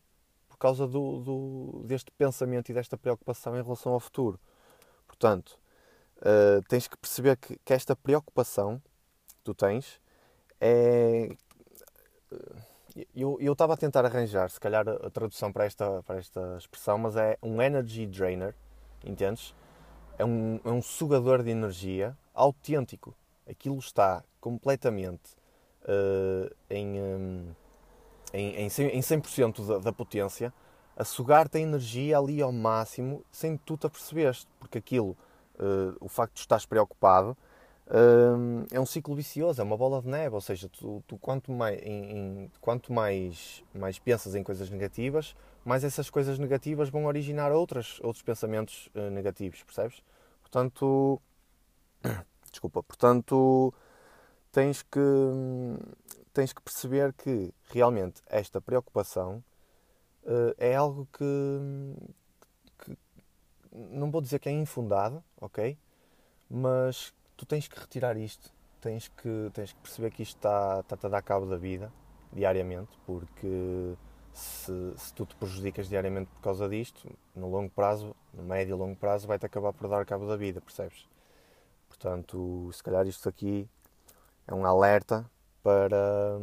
por 0.47 0.57
causa 0.57 0.87
do, 0.87 1.21
do, 1.21 1.83
deste 1.85 2.11
pensamento 2.11 2.69
e 2.69 2.73
desta 2.73 2.97
preocupação 2.97 3.57
em 3.57 3.63
relação 3.63 3.93
ao 3.93 3.99
futuro. 3.99 4.39
Portanto, 5.07 5.59
uh, 6.25 6.61
tens 6.67 6.88
que 6.88 6.97
perceber 6.97 7.38
que, 7.38 7.57
que, 7.63 7.73
esta 7.73 7.95
preocupação 7.95 8.81
que 9.27 9.43
tu 9.43 9.53
tens 9.53 10.01
é. 10.59 11.29
Eu 13.13 13.51
estava 13.51 13.73
a 13.73 13.77
tentar 13.77 14.05
arranjar, 14.05 14.49
se 14.49 14.59
calhar, 14.59 14.88
a 14.88 15.09
tradução 15.09 15.51
para 15.51 15.65
esta, 15.65 16.01
para 16.03 16.17
esta 16.17 16.55
expressão, 16.57 16.97
mas 16.97 17.17
é 17.17 17.38
um 17.43 17.61
energy 17.61 18.07
drainer, 18.07 18.55
entendes? 19.03 19.53
É 20.17 20.23
um, 20.23 20.61
é 20.63 20.69
um 20.69 20.81
sugador 20.81 21.43
de 21.43 21.49
energia 21.49 22.17
autêntico. 22.33 23.13
Aquilo 23.45 23.77
está 23.79 24.23
completamente 24.39 25.35
uh, 25.83 26.49
em. 26.69 27.01
Um, 27.01 27.53
em, 28.33 28.65
em 28.65 28.67
100% 28.67 29.65
da, 29.65 29.77
da 29.79 29.93
potência, 29.93 30.53
a 30.95 31.03
sugar-te 31.03 31.57
a 31.57 31.61
energia 31.61 32.17
ali 32.17 32.41
ao 32.41 32.51
máximo 32.51 33.23
sem 33.31 33.57
tu 33.57 33.77
te 33.77 33.88
apercebeste, 33.88 34.47
porque 34.59 34.77
aquilo, 34.77 35.17
uh, 35.59 35.95
o 35.99 36.07
facto 36.07 36.35
de 36.35 36.41
estás 36.41 36.65
preocupado, 36.65 37.37
uh, 37.87 38.65
é 38.71 38.79
um 38.79 38.85
ciclo 38.85 39.15
vicioso, 39.15 39.61
é 39.61 39.63
uma 39.63 39.77
bola 39.77 40.01
de 40.01 40.07
neve, 40.07 40.35
ou 40.35 40.41
seja, 40.41 40.69
tu, 40.69 41.03
tu 41.07 41.17
quanto, 41.17 41.51
mais, 41.51 41.81
em, 41.81 42.11
em, 42.11 42.51
quanto 42.61 42.91
mais, 42.93 43.63
mais 43.73 43.99
pensas 43.99 44.35
em 44.35 44.43
coisas 44.43 44.69
negativas, 44.69 45.35
mais 45.63 45.83
essas 45.83 46.09
coisas 46.09 46.37
negativas 46.37 46.89
vão 46.89 47.05
originar 47.05 47.51
outras, 47.51 47.99
outros 48.01 48.21
pensamentos 48.21 48.89
uh, 48.95 49.09
negativos, 49.09 49.63
percebes? 49.63 50.03
Portanto, 50.41 51.21
desculpa, 52.51 52.83
portanto, 52.83 53.73
tens 54.51 54.81
que 54.83 54.99
tens 56.35 56.51
que 56.51 56.61
perceber 56.61 57.13
que 57.13 57.53
realmente 57.69 58.21
esta 58.27 58.59
preocupação 58.59 59.41
uh, 60.23 60.53
é 60.57 60.75
algo 60.75 61.07
que, 61.13 61.23
não 63.75 64.09
vou 64.09 64.21
dizer 64.21 64.39
que 64.39 64.49
é 64.49 64.51
infundado, 64.51 65.23
ok? 65.39 65.77
Mas 66.49 67.13
tu 67.35 67.45
tens 67.45 67.67
que 67.67 67.79
retirar 67.79 68.17
isto, 68.17 68.53
tens 68.79 69.07
que, 69.07 69.49
tens 69.53 69.73
que 69.73 69.79
perceber 69.79 70.11
que 70.11 70.23
isto 70.23 70.38
está, 70.38 70.79
está 70.79 71.07
a 71.07 71.09
dar 71.09 71.21
cabo 71.21 71.45
da 71.45 71.57
vida 71.57 71.91
diariamente, 72.31 72.97
porque 73.05 73.95
se, 74.33 74.93
se, 74.97 75.13
tu 75.13 75.25
te 75.25 75.35
prejudicas 75.35 75.89
diariamente 75.89 76.29
por 76.29 76.41
causa 76.41 76.69
disto, 76.69 77.09
no 77.35 77.49
longo 77.49 77.69
prazo, 77.69 78.15
no 78.33 78.43
médio 78.43 78.75
e 78.75 78.79
longo 78.79 78.95
prazo, 78.95 79.27
vai-te 79.27 79.45
acabar 79.45 79.73
por 79.73 79.88
dar 79.89 80.05
cabo 80.05 80.27
da 80.27 80.35
vida, 80.35 80.61
percebes? 80.61 81.07
Portanto, 81.88 82.69
se 82.73 82.83
calhar 82.83 83.07
isto 83.07 83.27
aqui 83.29 83.67
é 84.47 84.53
um 84.53 84.65
alerta 84.65 85.29
para, 85.63 86.38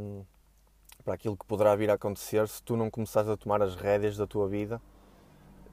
para 1.04 1.14
aquilo 1.14 1.36
que 1.36 1.44
poderá 1.46 1.76
vir 1.76 1.90
a 1.90 1.94
acontecer 1.94 2.48
se 2.48 2.62
tu 2.62 2.76
não 2.76 2.90
começares 2.90 3.28
a 3.28 3.36
tomar 3.36 3.62
as 3.62 3.76
rédeas 3.76 4.16
da 4.16 4.26
tua 4.26 4.48
vida 4.48 4.80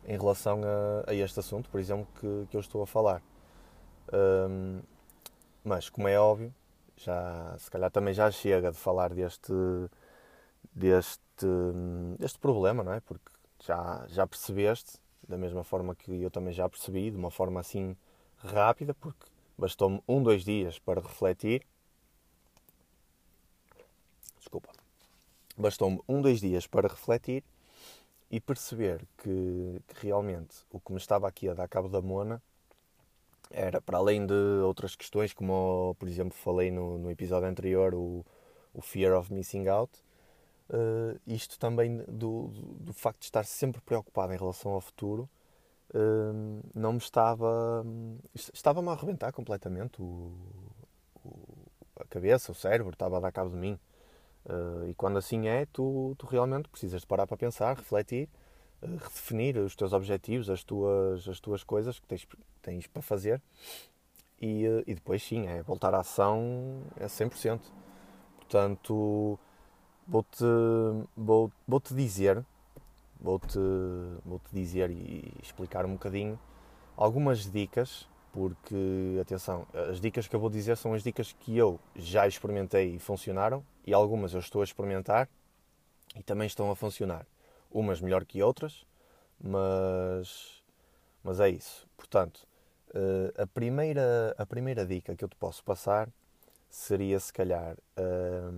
em 0.06 0.18
relação 0.18 0.62
a, 0.64 1.12
a 1.12 1.14
este 1.14 1.40
assunto, 1.40 1.70
por 1.70 1.80
exemplo, 1.80 2.08
que, 2.20 2.48
que 2.50 2.58
eu 2.58 2.62
estou 2.62 2.82
a 2.82 2.88
falar. 2.88 3.22
Um, 4.14 4.82
mas, 5.64 5.90
como 5.90 6.08
é 6.08 6.20
óbvio, 6.20 6.54
já, 6.98 7.56
se 7.60 7.70
calhar 7.70 7.92
também 7.92 8.14
já 8.14 8.30
chega 8.32 8.72
de 8.72 8.78
falar 8.78 9.14
deste, 9.14 9.54
deste, 10.74 11.48
deste 12.18 12.40
problema, 12.40 12.84
não 12.84 12.94
é? 12.94 13.00
Porque 13.02 13.32
já, 13.64 14.06
já 14.08 14.26
percebeste, 14.26 14.98
da 15.28 15.38
mesma 15.38 15.64
forma 15.64 15.96
que 15.96 16.22
eu 16.22 16.32
também 16.32 16.54
já 16.54 16.68
percebi, 16.68 17.12
de 17.12 17.18
uma 17.18 17.32
forma 17.32 17.60
assim 17.60 17.96
rápida, 18.38 18.94
porque 18.94 19.26
bastou-me 19.58 20.02
um, 20.08 20.24
dois 20.24 20.44
dias 20.44 20.80
para 20.80 21.02
refletir 21.02 21.66
desculpa, 24.50 24.70
bastou-me 25.56 26.02
um, 26.08 26.22
dois 26.22 26.40
dias 26.40 26.66
para 26.66 26.88
refletir 26.88 27.44
e 28.32 28.40
perceber 28.40 29.06
que, 29.18 29.82
que, 29.88 30.06
realmente 30.06 30.58
o 30.72 30.80
que 30.80 30.92
me 30.92 30.98
estava 30.98 31.28
aqui 31.28 31.50
a 31.50 31.54
dar 31.54 31.68
cabo 31.68 31.90
da 31.90 32.02
mona 32.02 32.42
era, 33.50 33.82
para 33.82 33.98
além 33.98 34.26
de 34.26 34.34
outras 34.64 34.96
questões, 34.96 35.34
como 35.34 35.96
por 36.00 36.08
exemplo 36.08 36.34
falei 36.38 36.70
no, 36.70 36.98
no 37.00 37.10
episódio 37.10 37.48
anterior, 37.48 37.96
o, 37.96 38.24
o 38.74 38.82
Fear 38.82 39.18
of 39.18 39.34
Missing 39.34 39.68
Out, 39.68 39.92
uh, 40.70 41.20
isto 41.26 41.58
também 41.58 41.98
do, 42.08 42.48
do, 42.48 42.62
do, 42.76 42.94
facto 42.94 43.22
de 43.22 43.26
estar 43.26 43.44
sempre 43.46 43.82
preocupado 43.82 44.34
em 44.34 44.38
relação 44.38 44.72
ao 44.74 44.82
futuro, 44.82 45.28
uh, 45.94 46.62
não 46.76 46.94
me 46.94 47.00
estava. 47.00 47.84
estava-me 48.54 48.90
a 48.90 48.92
arrebentar 48.92 49.32
completamente 49.32 50.02
o, 50.02 50.32
o, 51.26 51.32
a 52.00 52.06
cabeça, 52.06 52.52
o 52.52 52.56
cérebro, 52.56 52.94
estava 52.94 53.18
a 53.18 53.20
dar 53.20 53.32
cabo 53.32 53.50
de 53.50 53.58
mim. 53.58 53.80
Uh, 54.46 54.90
e 54.90 54.94
quando 54.94 55.18
assim 55.18 55.48
é, 55.48 55.66
tu, 55.66 56.16
tu 56.18 56.26
realmente 56.26 56.70
precisas 56.70 57.02
de 57.02 57.08
parar 57.08 57.28
para 57.28 57.38
pensar, 57.38 57.76
refletir, 57.76 58.30
uh, 58.82 58.88
redefinir 58.88 59.58
os 59.58 59.76
teus 59.76 59.94
objetivos, 59.94 60.50
as 60.50 60.64
tuas, 60.64 61.28
as 61.28 61.40
tuas 61.40 61.64
coisas 61.64 62.00
que 62.00 62.08
tens, 62.08 62.28
tens 62.62 62.88
para 62.88 63.02
fazer 63.02 63.42
e, 64.42 64.68
uh, 64.68 64.84
e 64.88 64.96
depois 64.96 65.22
sim, 65.22 65.48
é 65.48 65.62
voltar 65.62 65.94
à 65.94 66.00
ação 66.00 66.82
é 66.98 67.06
100%. 67.06 67.60
Portanto, 68.38 69.38
vou-te 70.08 70.44
vou, 71.16 71.52
vou 71.68 71.80
-te 71.80 71.94
dizer, 71.94 72.44
vou-te 73.20 73.60
vou 74.26 74.40
-te 74.40 74.52
dizer 74.52 74.90
e 74.90 75.32
explicar 75.44 75.86
um 75.86 75.94
bocadinho 75.94 76.40
algumas 76.98 77.52
dicas 77.52 78.09
porque, 78.32 79.18
atenção, 79.22 79.66
as 79.90 80.00
dicas 80.00 80.28
que 80.28 80.36
eu 80.36 80.40
vou 80.40 80.50
dizer 80.50 80.78
são 80.78 80.94
as 80.94 81.04
dicas 81.04 81.34
que 81.34 81.58
eu 81.58 81.80
já 81.96 82.28
experimentei 82.28 82.96
e 82.96 83.00
funcionaram, 83.00 83.64
e 83.86 83.94
algumas 83.94 84.34
eu 84.34 84.40
estou 84.40 84.62
a 84.62 84.64
experimentar 84.64 85.28
e 86.16 86.24
também 86.24 86.48
estão 86.48 86.70
a 86.72 86.76
funcionar. 86.76 87.26
Umas 87.72 88.02
melhor 88.02 88.26
que 88.26 88.42
outras, 88.42 88.86
mas, 89.42 90.64
mas 91.24 91.40
é 91.40 91.50
isso. 91.50 91.88
Portanto, 91.96 92.48
eh, 92.94 93.42
a 93.42 93.48
primeira, 93.48 94.36
a 94.38 94.46
primeira 94.46 94.86
dica 94.86 95.16
que 95.16 95.24
eu 95.24 95.30
te 95.30 95.36
posso 95.36 95.64
passar 95.64 96.10
seria, 96.70 97.20
se 97.20 97.32
calhar, 97.34 97.76
eh, 97.98 98.50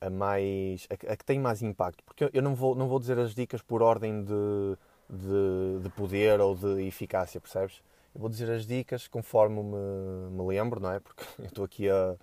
a, 0.00 0.10
mais, 0.10 0.86
a, 0.90 1.12
a 1.12 1.16
que 1.16 1.24
tem 1.24 1.38
mais 1.38 1.62
impacto, 1.62 2.02
porque 2.04 2.30
eu 2.32 2.42
não 2.42 2.54
vou, 2.54 2.74
não 2.74 2.88
vou 2.88 2.98
dizer 2.98 3.18
as 3.18 3.34
dicas 3.34 3.62
por 3.62 3.82
ordem 3.82 4.24
de, 4.24 4.76
de, 5.08 5.82
de 5.82 5.88
poder 5.90 6.40
ou 6.40 6.54
de 6.54 6.82
eficácia, 6.86 7.40
percebes? 7.40 7.82
Eu 8.14 8.20
vou 8.20 8.28
dizer 8.28 8.50
as 8.50 8.66
dicas 8.66 9.08
conforme 9.08 9.62
me, 9.62 10.30
me 10.30 10.46
lembro, 10.46 10.80
não 10.80 10.92
é? 10.92 11.00
Porque 11.00 11.24
eu 11.38 11.46
estou 11.46 11.64
aqui 11.64 11.88
a, 11.88 12.16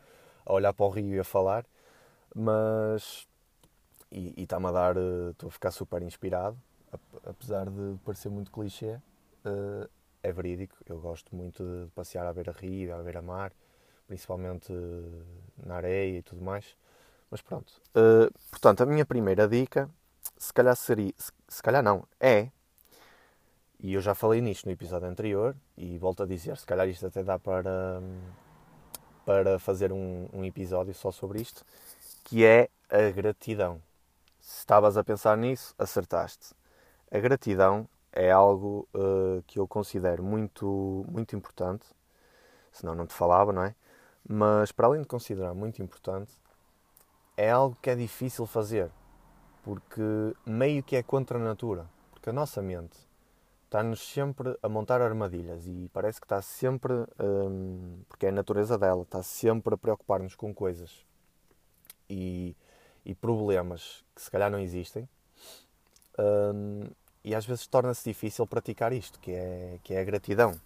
a 0.45 0.53
olhar 0.53 0.73
para 0.73 0.85
o 0.85 0.89
rio 0.89 1.15
e 1.15 1.19
a 1.19 1.23
falar, 1.23 1.65
mas. 2.35 3.27
E 4.11 4.43
está-me 4.43 4.67
a 4.67 4.71
dar. 4.71 4.97
Eh, 4.97 5.31
estou 5.31 5.49
a 5.49 5.51
ficar 5.51 5.71
super 5.71 6.01
inspirado, 6.01 6.57
apesar 7.25 7.69
de 7.69 7.97
parecer 8.03 8.29
muito 8.29 8.51
clichê, 8.51 8.99
eh, 9.45 9.89
é 10.23 10.31
verídico. 10.31 10.75
Eu 10.85 10.99
gosto 10.99 11.35
muito 11.35 11.63
de 11.63 11.91
passear 11.91 12.25
à 12.25 12.33
beira-rio, 12.33 12.95
à 12.95 13.03
beira-mar, 13.03 13.51
principalmente 14.07 14.73
na 15.65 15.75
areia 15.75 16.19
e 16.19 16.21
tudo 16.23 16.41
mais. 16.41 16.75
Mas 17.29 17.41
pronto. 17.41 17.71
Eh, 17.95 18.29
portanto, 18.49 18.81
a 18.81 18.85
minha 18.85 19.05
primeira 19.05 19.47
dica, 19.47 19.89
se 20.37 20.53
calhar 20.53 20.75
seria. 20.75 21.13
Se 21.47 21.61
calhar 21.61 21.83
não, 21.83 22.03
é 22.19 22.49
e 23.81 23.93
eu 23.93 24.01
já 24.01 24.13
falei 24.13 24.41
nisto 24.41 24.65
no 24.65 24.71
episódio 24.71 25.07
anterior 25.07 25.55
e 25.77 25.97
volto 25.97 26.23
a 26.23 26.25
dizer, 26.25 26.57
se 26.57 26.65
calhar 26.65 26.87
isto 26.89 27.07
até 27.07 27.23
dá 27.23 27.39
para, 27.39 28.01
para 29.25 29.57
fazer 29.57 29.93
um, 29.93 30.27
um 30.33 30.43
episódio 30.43 30.93
só 30.93 31.11
sobre 31.11 31.41
isto, 31.41 31.65
que 32.25 32.43
é 32.43 32.69
a 32.89 33.09
gratidão. 33.11 33.81
Se 34.41 34.59
estavas 34.59 34.97
a 34.97 35.03
pensar 35.03 35.37
nisso, 35.37 35.73
acertaste. 35.77 36.53
A 37.09 37.19
gratidão 37.19 37.87
é 38.11 38.29
algo 38.29 38.85
uh, 38.93 39.41
que 39.47 39.59
eu 39.59 39.67
considero 39.67 40.23
muito, 40.23 41.05
muito 41.07 41.35
importante, 41.35 41.85
senão 42.73 42.93
não 42.93 43.07
te 43.07 43.13
falava, 43.13 43.53
não 43.53 43.63
é? 43.63 43.73
Mas 44.27 44.73
para 44.73 44.87
além 44.87 45.01
de 45.01 45.07
considerar 45.07 45.53
muito 45.53 45.81
importante, 45.81 46.33
é 47.37 47.49
algo 47.49 47.77
que 47.81 47.89
é 47.89 47.95
difícil 47.95 48.45
fazer, 48.45 48.91
porque 49.63 50.01
meio 50.45 50.83
que 50.83 50.97
é 50.97 51.01
contra 51.01 51.39
a 51.39 51.41
natura, 51.41 51.89
porque 52.11 52.29
a 52.29 52.33
nossa 52.33 52.61
mente 52.61 53.08
está-nos 53.69 54.01
sempre 54.01 54.57
a 54.63 54.67
montar 54.67 54.99
armadilhas 54.99 55.67
e 55.67 55.89
parece 55.93 56.19
que 56.19 56.25
está 56.25 56.41
sempre, 56.41 56.91
hum, 57.19 57.99
porque 58.09 58.25
é 58.25 58.29
a 58.29 58.31
natureza 58.31 58.79
dela, 58.79 59.03
está 59.03 59.21
sempre 59.21 59.75
a 59.75 59.77
preocupar-nos 59.77 60.33
com 60.35 60.51
coisas 60.51 61.05
e, 62.09 62.55
e, 63.05 63.13
problemas 63.13 64.03
que 64.15 64.21
se 64.21 64.31
calhar 64.31 64.49
não 64.51 64.59
existem 64.59 65.07
Um, 66.19 66.89
e 67.23 67.33
às 67.33 67.45
vezes 67.45 67.65
torna-se 67.67 68.03
difícil 68.09 68.45
praticar 68.45 68.91
isto, 68.91 69.19
que 69.19 69.31
é, 69.31 69.79
que 69.83 69.93
é 69.93 70.01
a 70.01 70.03
gratidão. 70.03 70.59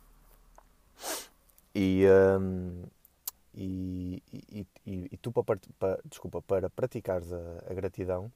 E, 1.76 2.06
um, 2.39 2.84
e, 3.54 4.24
e, 4.32 4.68
e, 4.86 5.10
e, 5.12 5.18
tu, 5.18 5.32
para, 5.32 5.60
para, 5.78 6.00
desculpa, 6.06 6.42
para 6.42 6.70
praticares 6.72 7.32
a, 7.32 7.38
a, 7.70 7.74
gratidão, 7.74 8.32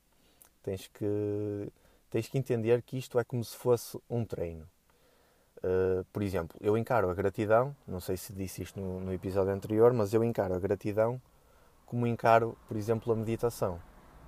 tens 0.61 0.87
que, 0.87 1.71
tens 2.09 2.27
que 2.27 2.37
entender 2.37 2.81
que 2.81 2.97
isto 2.97 3.19
é 3.19 3.23
como 3.23 3.43
se 3.43 3.55
fosse 3.55 3.99
um 4.09 4.23
treino. 4.25 4.67
Uh, 5.57 6.03
por 6.13 6.21
exemplo, 6.21 6.57
eu 6.61 6.77
encaro 6.77 7.09
a 7.09 7.13
gratidão, 7.13 7.75
não 7.87 7.99
sei 7.99 8.15
se 8.15 8.31
disse 8.31 8.61
isto 8.61 8.79
no, 8.79 8.99
no 8.99 9.13
episódio 9.13 9.51
anterior, 9.51 9.91
mas 9.91 10.13
eu 10.13 10.23
encaro 10.23 10.53
a 10.53 10.59
gratidão 10.59 11.19
como 11.87 12.05
encaro, 12.05 12.55
por 12.67 12.77
exemplo, 12.77 13.13
a 13.13 13.15
meditação. 13.15 13.81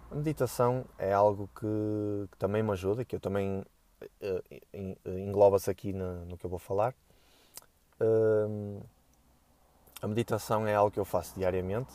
A 0.09 0.15
meditação 0.15 0.85
é 0.97 1.13
algo 1.13 1.47
que, 1.53 2.27
que 2.31 2.37
também 2.37 2.63
me 2.63 2.71
ajuda, 2.71 3.05
que 3.05 3.15
eu 3.15 3.19
também 3.19 3.59
uh, 3.59 4.99
engloba-se 5.05 5.69
aqui 5.69 5.93
no, 5.93 6.25
no, 6.25 6.37
que 6.37 6.45
eu 6.45 6.49
vou 6.49 6.57
falar. 6.57 6.95
Uh, 8.01 8.81
a 10.01 10.07
meditação 10.07 10.65
é 10.65 10.73
algo 10.73 10.89
que 10.89 10.99
eu 10.99 11.05
faço 11.05 11.35
diariamente, 11.35 11.93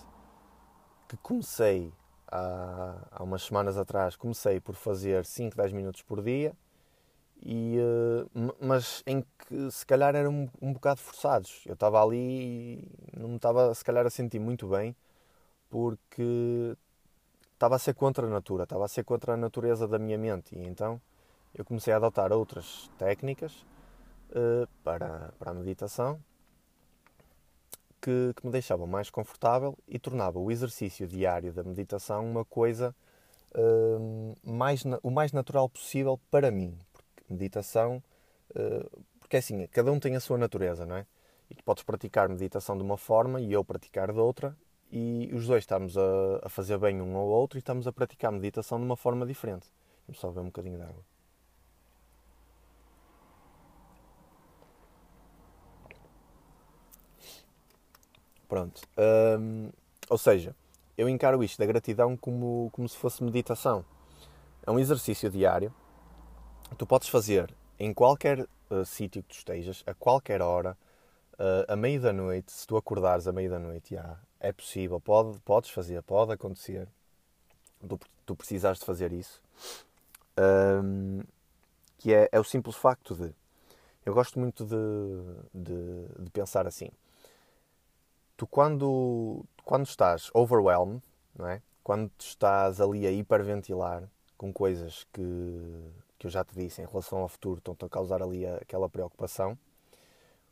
que 1.08 1.16
comecei 1.16 1.90
há, 2.28 2.96
há 3.10 3.22
umas 3.22 3.42
semanas 3.42 3.76
atrás, 3.76 4.16
comecei 4.16 4.60
por 4.60 4.74
fazer 4.74 5.24
5, 5.24 5.56
10 5.56 5.72
minutos 5.72 6.02
por 6.02 6.22
dia, 6.22 6.54
e, 7.42 7.78
uh, 7.78 8.54
mas 8.60 9.02
em 9.06 9.22
que 9.38 9.70
se 9.70 9.84
calhar 9.84 10.14
eram 10.14 10.32
um, 10.32 10.48
um 10.62 10.72
bocado 10.72 11.00
forçados. 11.00 11.62
Eu 11.66 11.74
estava 11.74 12.02
ali 12.02 12.16
e 13.12 13.18
não 13.18 13.28
me 13.30 13.36
estava 13.36 13.74
se 13.74 13.84
calhar 13.84 14.06
a 14.06 14.10
sentir 14.10 14.38
muito 14.38 14.66
bem, 14.66 14.96
porque 15.68 16.76
estava 17.52 17.76
a 17.76 17.78
ser 17.78 17.94
contra 17.94 18.26
a 18.26 18.30
natura, 18.30 18.64
estava 18.64 18.84
a 18.84 18.88
ser 18.88 19.04
contra 19.04 19.34
a 19.34 19.36
natureza 19.36 19.86
da 19.86 19.98
minha 19.98 20.18
mente, 20.18 20.56
e 20.56 20.66
então 20.66 21.00
eu 21.54 21.64
comecei 21.64 21.92
a 21.92 21.96
adotar 21.96 22.32
outras 22.32 22.90
técnicas 22.98 23.52
uh, 24.30 24.68
para, 24.82 25.32
para 25.38 25.50
a 25.50 25.54
meditação 25.54 26.20
que, 28.04 28.34
que, 28.36 28.44
me 28.44 28.52
deixavam 28.52 28.86
mais 28.86 29.08
confortável 29.08 29.78
e 29.88 29.98
tornava 29.98 30.38
o 30.38 30.52
exercício 30.52 31.06
diário 31.06 31.54
da 31.54 31.62
meditação 31.62 32.30
uma 32.30 32.44
coisa 32.44 32.94
uh, 33.54 34.34
mais, 34.44 34.84
o 35.02 35.10
mais 35.10 35.32
natural 35.32 35.70
possível 35.70 36.20
para 36.30 36.50
mim. 36.50 36.78
Porque 36.92 37.32
meditação, 37.32 38.02
uh, 38.50 39.02
porque 39.18 39.38
assim, 39.38 39.66
cada 39.68 39.90
um 39.90 39.98
tem 39.98 40.14
a 40.16 40.20
sua 40.20 40.36
natureza, 40.36 40.84
não 40.84 40.96
é? 40.96 41.06
E 41.48 41.54
tu 41.54 41.64
podes 41.64 41.82
praticar 41.82 42.28
meditação 42.28 42.76
de 42.76 42.82
uma 42.82 42.98
forma 42.98 43.40
e 43.40 43.50
eu 43.50 43.64
praticar 43.64 44.12
de 44.12 44.18
outra, 44.18 44.54
e 44.92 45.30
os 45.32 45.46
dois 45.46 45.62
estamos 45.62 45.96
a, 45.96 46.02
a 46.42 46.48
fazer 46.50 46.76
bem 46.76 47.00
um 47.00 47.16
ao 47.16 47.26
outro 47.26 47.58
e 47.58 47.60
estamos 47.60 47.86
a 47.86 47.92
praticar 47.92 48.30
meditação 48.30 48.78
de 48.78 48.84
uma 48.84 48.96
forma 48.96 49.24
diferente. 49.24 49.66
Vamos 50.06 50.20
só 50.20 50.30
ver 50.30 50.40
um 50.40 50.46
bocadinho 50.46 50.76
de 50.76 50.82
água. 50.82 51.13
Pronto. 58.54 58.82
Ou 60.08 60.16
seja, 60.16 60.54
eu 60.96 61.08
encaro 61.08 61.42
isto 61.42 61.58
da 61.58 61.66
gratidão 61.66 62.16
como, 62.16 62.70
como 62.72 62.88
se 62.88 62.96
fosse 62.96 63.20
meditação. 63.24 63.84
É 64.64 64.70
um 64.70 64.78
exercício 64.78 65.28
diário. 65.28 65.74
Tu 66.78 66.86
podes 66.86 67.08
fazer 67.08 67.52
em 67.80 67.92
qualquer 67.92 68.46
uh, 68.70 68.84
sítio 68.84 69.24
que 69.24 69.30
tu 69.30 69.38
estejas, 69.38 69.82
a 69.84 69.92
qualquer 69.92 70.40
hora, 70.40 70.78
uh, 71.32 71.66
a 71.66 71.74
meio 71.74 72.00
da 72.00 72.12
noite, 72.12 72.52
se 72.52 72.64
tu 72.64 72.76
acordares 72.76 73.26
a 73.26 73.32
meio 73.32 73.50
da 73.50 73.58
noite, 73.58 73.96
já, 73.96 74.20
é 74.38 74.52
possível, 74.52 75.00
pode, 75.00 75.40
podes 75.40 75.70
fazer, 75.70 76.00
pode 76.04 76.30
acontecer. 76.30 76.86
Tu, 77.88 77.98
tu 78.24 78.36
precisas 78.36 78.78
de 78.78 78.84
fazer 78.84 79.12
isso. 79.12 79.42
Um, 80.38 81.22
que 81.98 82.14
é, 82.14 82.28
é, 82.30 82.38
o 82.38 82.44
simples 82.44 82.76
facto 82.76 83.16
de. 83.16 83.34
Eu 84.06 84.14
gosto 84.14 84.38
muito 84.38 84.64
de, 84.64 84.76
de, 85.52 86.22
de 86.22 86.30
pensar 86.30 86.68
assim 86.68 86.88
tu 88.36 88.46
quando, 88.46 89.44
quando 89.64 89.86
estás 89.86 90.30
overwhelmed, 90.34 91.02
não 91.36 91.48
é? 91.48 91.62
quando 91.82 92.10
estás 92.18 92.80
ali 92.80 93.06
a 93.06 93.10
hiperventilar 93.10 94.04
com 94.38 94.52
coisas 94.52 95.06
que, 95.12 95.22
que 96.18 96.26
eu 96.26 96.30
já 96.30 96.42
te 96.42 96.54
disse 96.54 96.80
em 96.80 96.86
relação 96.86 97.18
ao 97.18 97.28
futuro, 97.28 97.58
estão-te 97.58 97.84
a 97.84 97.88
causar 97.88 98.22
ali 98.22 98.46
aquela 98.46 98.88
preocupação, 98.88 99.56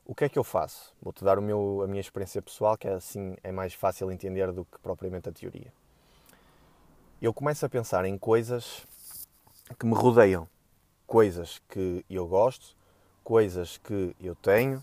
o 0.05 0.15
que 0.15 0.25
é 0.25 0.29
que 0.29 0.39
eu 0.39 0.45
faço? 0.45 0.93
Vou-te 1.01 1.25
dar 1.25 1.39
o 1.39 1.43
meu, 1.43 1.81
a 1.83 1.87
minha 1.87 2.01
experiência 2.01 2.43
pessoal, 2.43 2.77
que 2.77 2.89
é 2.89 2.93
assim 2.93 3.37
é 3.43 3.53
mais 3.53 3.73
fácil 3.73 4.11
entender 4.11 4.51
do 4.53 4.65
que 4.65 4.79
propriamente 4.81 5.29
a 5.29 5.33
teoria. 5.33 5.73
Eu 7.21 7.33
começo 7.33 7.65
a 7.65 7.69
pensar 7.69 8.05
em 8.05 8.19
coisas 8.19 8.85
que 9.79 9.87
me 9.87 9.95
rodeiam, 9.95 10.49
coisas 11.07 11.63
que 11.69 12.05
eu 12.11 12.27
gosto, 12.27 12.77
coisas 13.23 13.79
que 13.79 14.15
eu 14.21 14.35
tenho, 14.35 14.83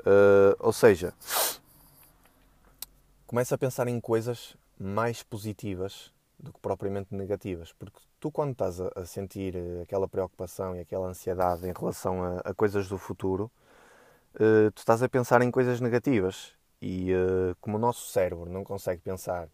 uh, 0.00 0.56
ou 0.58 0.72
seja, 0.72 1.12
começa 3.28 3.54
a 3.54 3.58
pensar 3.58 3.86
em 3.88 4.00
coisas 4.00 4.56
mais 4.80 5.22
positivas 5.22 6.10
do 6.40 6.50
que 6.50 6.58
propriamente 6.60 7.14
negativas. 7.14 7.74
Porque 7.74 8.00
tu, 8.18 8.30
quando 8.30 8.52
estás 8.52 8.80
a, 8.80 9.04
sentir 9.04 9.54
eh, 9.54 9.82
aquela 9.82 10.08
preocupação 10.08 10.74
e 10.74 10.80
aquela 10.80 11.08
ansiedade 11.08 11.68
em 11.68 11.72
relação 11.78 12.22
a, 12.22 12.38
a 12.38 12.54
coisas 12.54 12.88
do 12.88 12.96
futuro, 12.96 13.50
uh, 14.34 14.70
tu 14.70 14.78
estás 14.78 15.02
a 15.02 15.08
pensar 15.10 15.42
em 15.42 15.50
coisas 15.50 15.78
negativas. 15.78 16.54
E 16.80 17.12
uh, 17.12 17.54
como 17.60 17.76
o 17.76 17.80
nosso 17.80 18.08
cérebro 18.10 18.48
não 18.48 18.64
consegue 18.64 19.02
pensar 19.02 19.46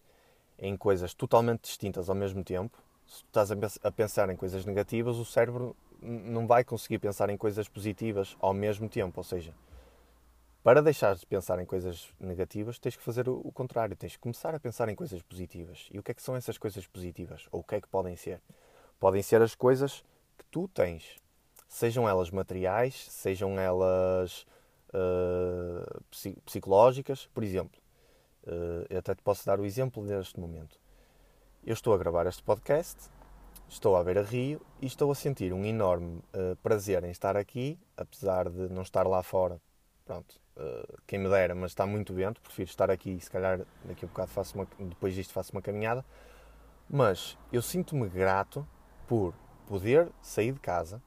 em 0.57 0.77
coisas 0.77 1.13
totalmente 1.13 1.63
distintas 1.63 2.09
ao 2.09 2.15
mesmo 2.15 2.45
tempo, 2.45 2.79
se 3.09 3.25
tu 3.25 3.27
estás 3.27 3.51
a 3.83 3.91
pensar 3.91 4.31
em 4.31 4.37
coisas 4.37 4.65
negativas, 4.65 5.17
o 5.17 5.25
cérebro 5.25 5.77
não 6.01 6.47
vai 6.47 6.63
conseguir 6.63 7.01
pensar 7.01 7.29
em 7.29 7.37
coisas 7.37 7.69
positivas 7.69 8.37
ao 8.39 8.55
mesmo 8.55 8.89
tempo. 8.89 9.15
Ou 9.19 9.25
seja, 9.25 9.53
para 10.65 10.81
deixar 10.81 11.15
de 11.15 11.27
pensar 11.27 11.61
em 11.61 11.67
coisas 11.67 12.09
negativas, 12.19 12.79
tens 12.79 12.97
que 12.97 13.03
fazer 13.03 13.29
o 13.29 13.53
contrário, 13.53 13.95
tens 13.95 14.17
que 14.17 14.23
começar 14.23 14.55
a 14.55 14.59
pensar 14.59 14.89
em 14.89 14.95
coisas 14.95 15.21
positivas. 15.21 15.91
E 15.93 15.99
o 15.99 16.03
que 16.03 16.11
é 16.11 16.15
que 16.15 16.23
são 16.23 16.35
essas 16.35 16.57
coisas 16.57 16.87
positivas? 16.87 17.47
Ou 17.53 17.61
o 17.61 17.63
que 17.63 17.75
é 17.75 17.81
que 17.83 17.87
podem 17.87 18.17
ser? 18.17 18.41
Podem 18.99 19.23
ser 19.23 19.43
as 19.43 19.55
coisas 19.55 20.03
que 20.39 20.45
tu 20.51 20.67
tens, 20.69 21.19
sejam 21.69 22.09
elas 22.09 22.31
materiais, 22.31 22.95
sejam 23.11 23.61
elas 23.61 24.47
uh, 24.89 26.33
psicológicas. 26.47 27.27
Por 27.35 27.45
exemplo, 27.45 27.79
uh, 28.47 28.87
eu 28.89 29.01
até 29.01 29.15
te 29.15 29.23
posso 29.23 29.45
dar 29.45 29.61
o 29.61 29.67
exemplo 29.67 30.03
neste 30.03 30.41
momento. 30.41 30.81
Eu 31.63 31.75
estou 31.75 31.93
a 31.93 31.99
gravar 31.99 32.27
este 32.27 32.43
podcast, 32.43 33.11
estou 33.69 33.97
a 33.97 34.03
ver 34.03 34.17
a 34.17 34.23
Rio 34.23 34.63
e 34.81 34.87
estou 34.87 35.13
a 35.13 35.15
sentir 35.15 35.53
um 35.53 35.63
enorme 35.63 36.23
uh, 36.33 36.57
prazer 36.63 37.05
em 37.05 37.11
estar 37.11 37.37
aqui, 37.37 37.79
apesar 37.99 38.49
de 38.49 38.71
não 38.71 38.81
estar 38.81 39.07
lá 39.07 39.23
fora. 39.23 39.61
Pronto, 40.07 40.43
uh, 40.57 40.99
quem 41.07 41.19
me 41.19 41.29
dera, 41.29 41.55
mas 41.55 41.73
está 41.73 41.87
muito 41.87 42.15
vento, 42.15 42.41
prefiro 42.41 42.69
estar 42.69 42.91
aqui 42.91 43.11
e 43.11 43.21
se 43.21 43.31
calhar 43.31 43.61
daqui 43.85 44.05
a 44.05 44.09
bocado 44.09 44.31
faço 44.31 44.55
uma, 44.55 44.67
depois 44.79 45.15
disto 45.15 45.33
faço 45.33 45.53
uma 45.53 45.63
caminhada. 45.63 46.05
Mas 46.89 47.39
eu 47.53 47.63
sinto-me 47.63 48.09
grato 48.09 48.67
por 49.07 49.35
poder 49.67 50.11
sair 50.21 50.53
de 50.53 50.61
casa, 50.61 51.01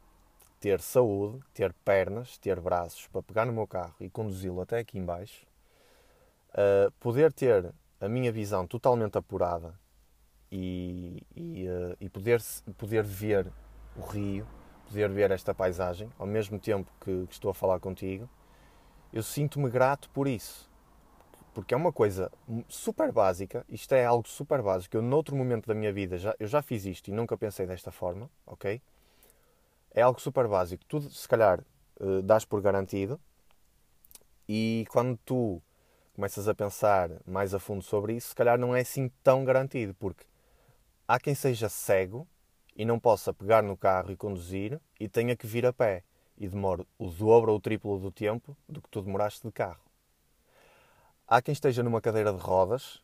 ter 0.60 0.81
saúde, 0.81 1.39
ter 1.53 1.73
pernas, 1.86 2.38
ter 2.38 2.60
braços 2.60 3.07
para 3.07 3.21
pegar 3.21 3.45
no 3.45 3.53
meu 3.53 3.67
carro 3.67 3.95
e 3.99 4.10
conduzi-lo 4.10 4.62
até 4.62 4.79
aqui 4.79 4.97
embaixo, 4.97 5.45
uh, 6.53 6.91
poder 6.99 7.31
ter 7.31 7.71
a 8.01 8.07
minha 8.07 8.31
visão 8.31 8.65
totalmente 8.65 9.17
apurada 9.17 9.73
e, 10.51 11.23
e, 11.36 11.67
uh, 11.67 11.97
e 11.99 12.10
poder, 12.10 12.41
poder 12.77 13.03
ver 13.03 13.51
o 13.95 14.01
rio, 14.01 14.47
poder 14.88 15.10
ver 15.10 15.31
esta 15.31 15.53
paisagem 15.53 16.10
ao 16.17 16.25
mesmo 16.25 16.60
tempo 16.60 16.91
que, 17.01 17.27
que 17.27 17.33
estou 17.33 17.51
a 17.51 17.53
falar 17.53 17.79
contigo 17.79 18.27
eu 19.12 19.24
sinto-me 19.24 19.70
grato 19.70 20.10
por 20.10 20.28
isso. 20.28 20.70
Porque 21.54 21.74
é 21.74 21.78
uma 21.78 21.91
coisa 21.91 22.32
super 22.67 23.12
básica, 23.12 23.65
isto 23.67 23.93
é 23.93 24.06
algo 24.06 24.28
super 24.28 24.62
básico. 24.62 24.96
Eu, 24.96 25.02
noutro 25.02 25.36
momento 25.36 25.65
da 25.65 25.74
minha 25.74 25.91
vida, 25.91 26.17
já, 26.17 26.36
eu 26.39 26.48
já 26.48 26.62
fiz 26.62 26.86
isto 26.86 27.08
e 27.10 27.12
nunca 27.12 27.36
pensei 27.36 27.65
desta 27.65 27.91
forma, 27.91 28.30
ok? 28.46 28.80
É 29.91 30.02
algo 30.02 30.22
super 30.22 30.48
básico. 30.48 30.86
Tu, 30.86 31.02
se 31.02 31.28
calhar, 31.28 31.60
uh, 32.00 32.22
dás 32.22 32.46
por 32.46 32.62
garantido 32.62 33.20
e 34.48 34.86
quando 34.89 35.17
tu 35.26 35.62
começas 36.13 36.48
a 36.48 36.54
pensar 36.54 37.10
mais 37.26 37.54
a 37.54 37.60
fundo 37.60 37.84
sobre 37.84 38.13
isso, 38.13 38.30
se 38.30 38.36
calhar 38.36 38.58
não 38.58 38.76
é 38.76 38.82
assim 38.82 39.12
tão 39.24 39.43
garantido, 39.43 39.93
porque 39.96 40.26
há 41.08 41.20
quem 41.20 41.34
seja 41.36 41.70
cego 41.70 42.28
e 42.76 42.86
não 42.86 43.00
possa 43.00 43.34
pegar 43.34 43.63
no 43.63 43.76
carro 43.76 44.12
e 44.12 44.15
conduzir 44.15 44.80
e 45.00 45.10
tenha 45.10 45.36
que 45.36 45.48
vir 45.48 45.65
a 45.65 45.74
pé 45.74 46.04
e 46.38 46.47
demoro 46.47 46.88
o 46.97 47.10
dobro 47.10 47.52
ou 47.52 47.58
o 47.58 47.62
triplo 47.62 48.00
do 48.00 48.12
tempo 48.12 48.56
do 48.67 48.82
que 48.82 48.89
tu 48.89 49.02
demoraste 49.02 49.45
de 49.45 49.52
carro. 49.52 49.82
Há 51.28 51.41
quem 51.41 51.52
esteja 51.52 51.84
numa 51.84 52.00
cadeira 52.00 52.32
de 52.32 52.39
rodas. 52.39 53.02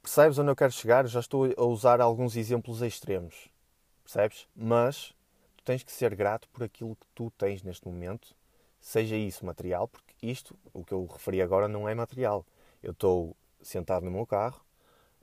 Percebes 0.00 0.38
onde 0.38 0.50
eu 0.50 0.56
quero 0.56 0.72
chegar? 0.72 1.06
Já 1.06 1.20
estou 1.20 1.52
a 1.54 1.64
usar 1.64 2.00
alguns 2.00 2.36
exemplos 2.36 2.80
extremos. 2.80 3.48
Percebes? 4.02 4.48
Mas 4.56 5.14
tu 5.56 5.64
tens 5.64 5.82
que 5.82 5.92
ser 5.92 6.14
grato 6.14 6.48
por 6.48 6.62
aquilo 6.62 6.96
que 6.96 7.06
tu 7.14 7.30
tens 7.36 7.62
neste 7.62 7.86
momento, 7.86 8.34
seja 8.80 9.16
isso 9.16 9.44
material, 9.44 9.86
porque 9.86 10.14
isto, 10.22 10.56
o 10.72 10.82
que 10.82 10.92
eu 10.92 11.04
referi 11.04 11.42
agora, 11.42 11.68
não 11.68 11.86
é 11.86 11.94
material. 11.94 12.46
Eu 12.82 12.92
estou 12.92 13.36
sentado 13.60 14.04
no 14.04 14.10
meu 14.10 14.26
carro, 14.26 14.60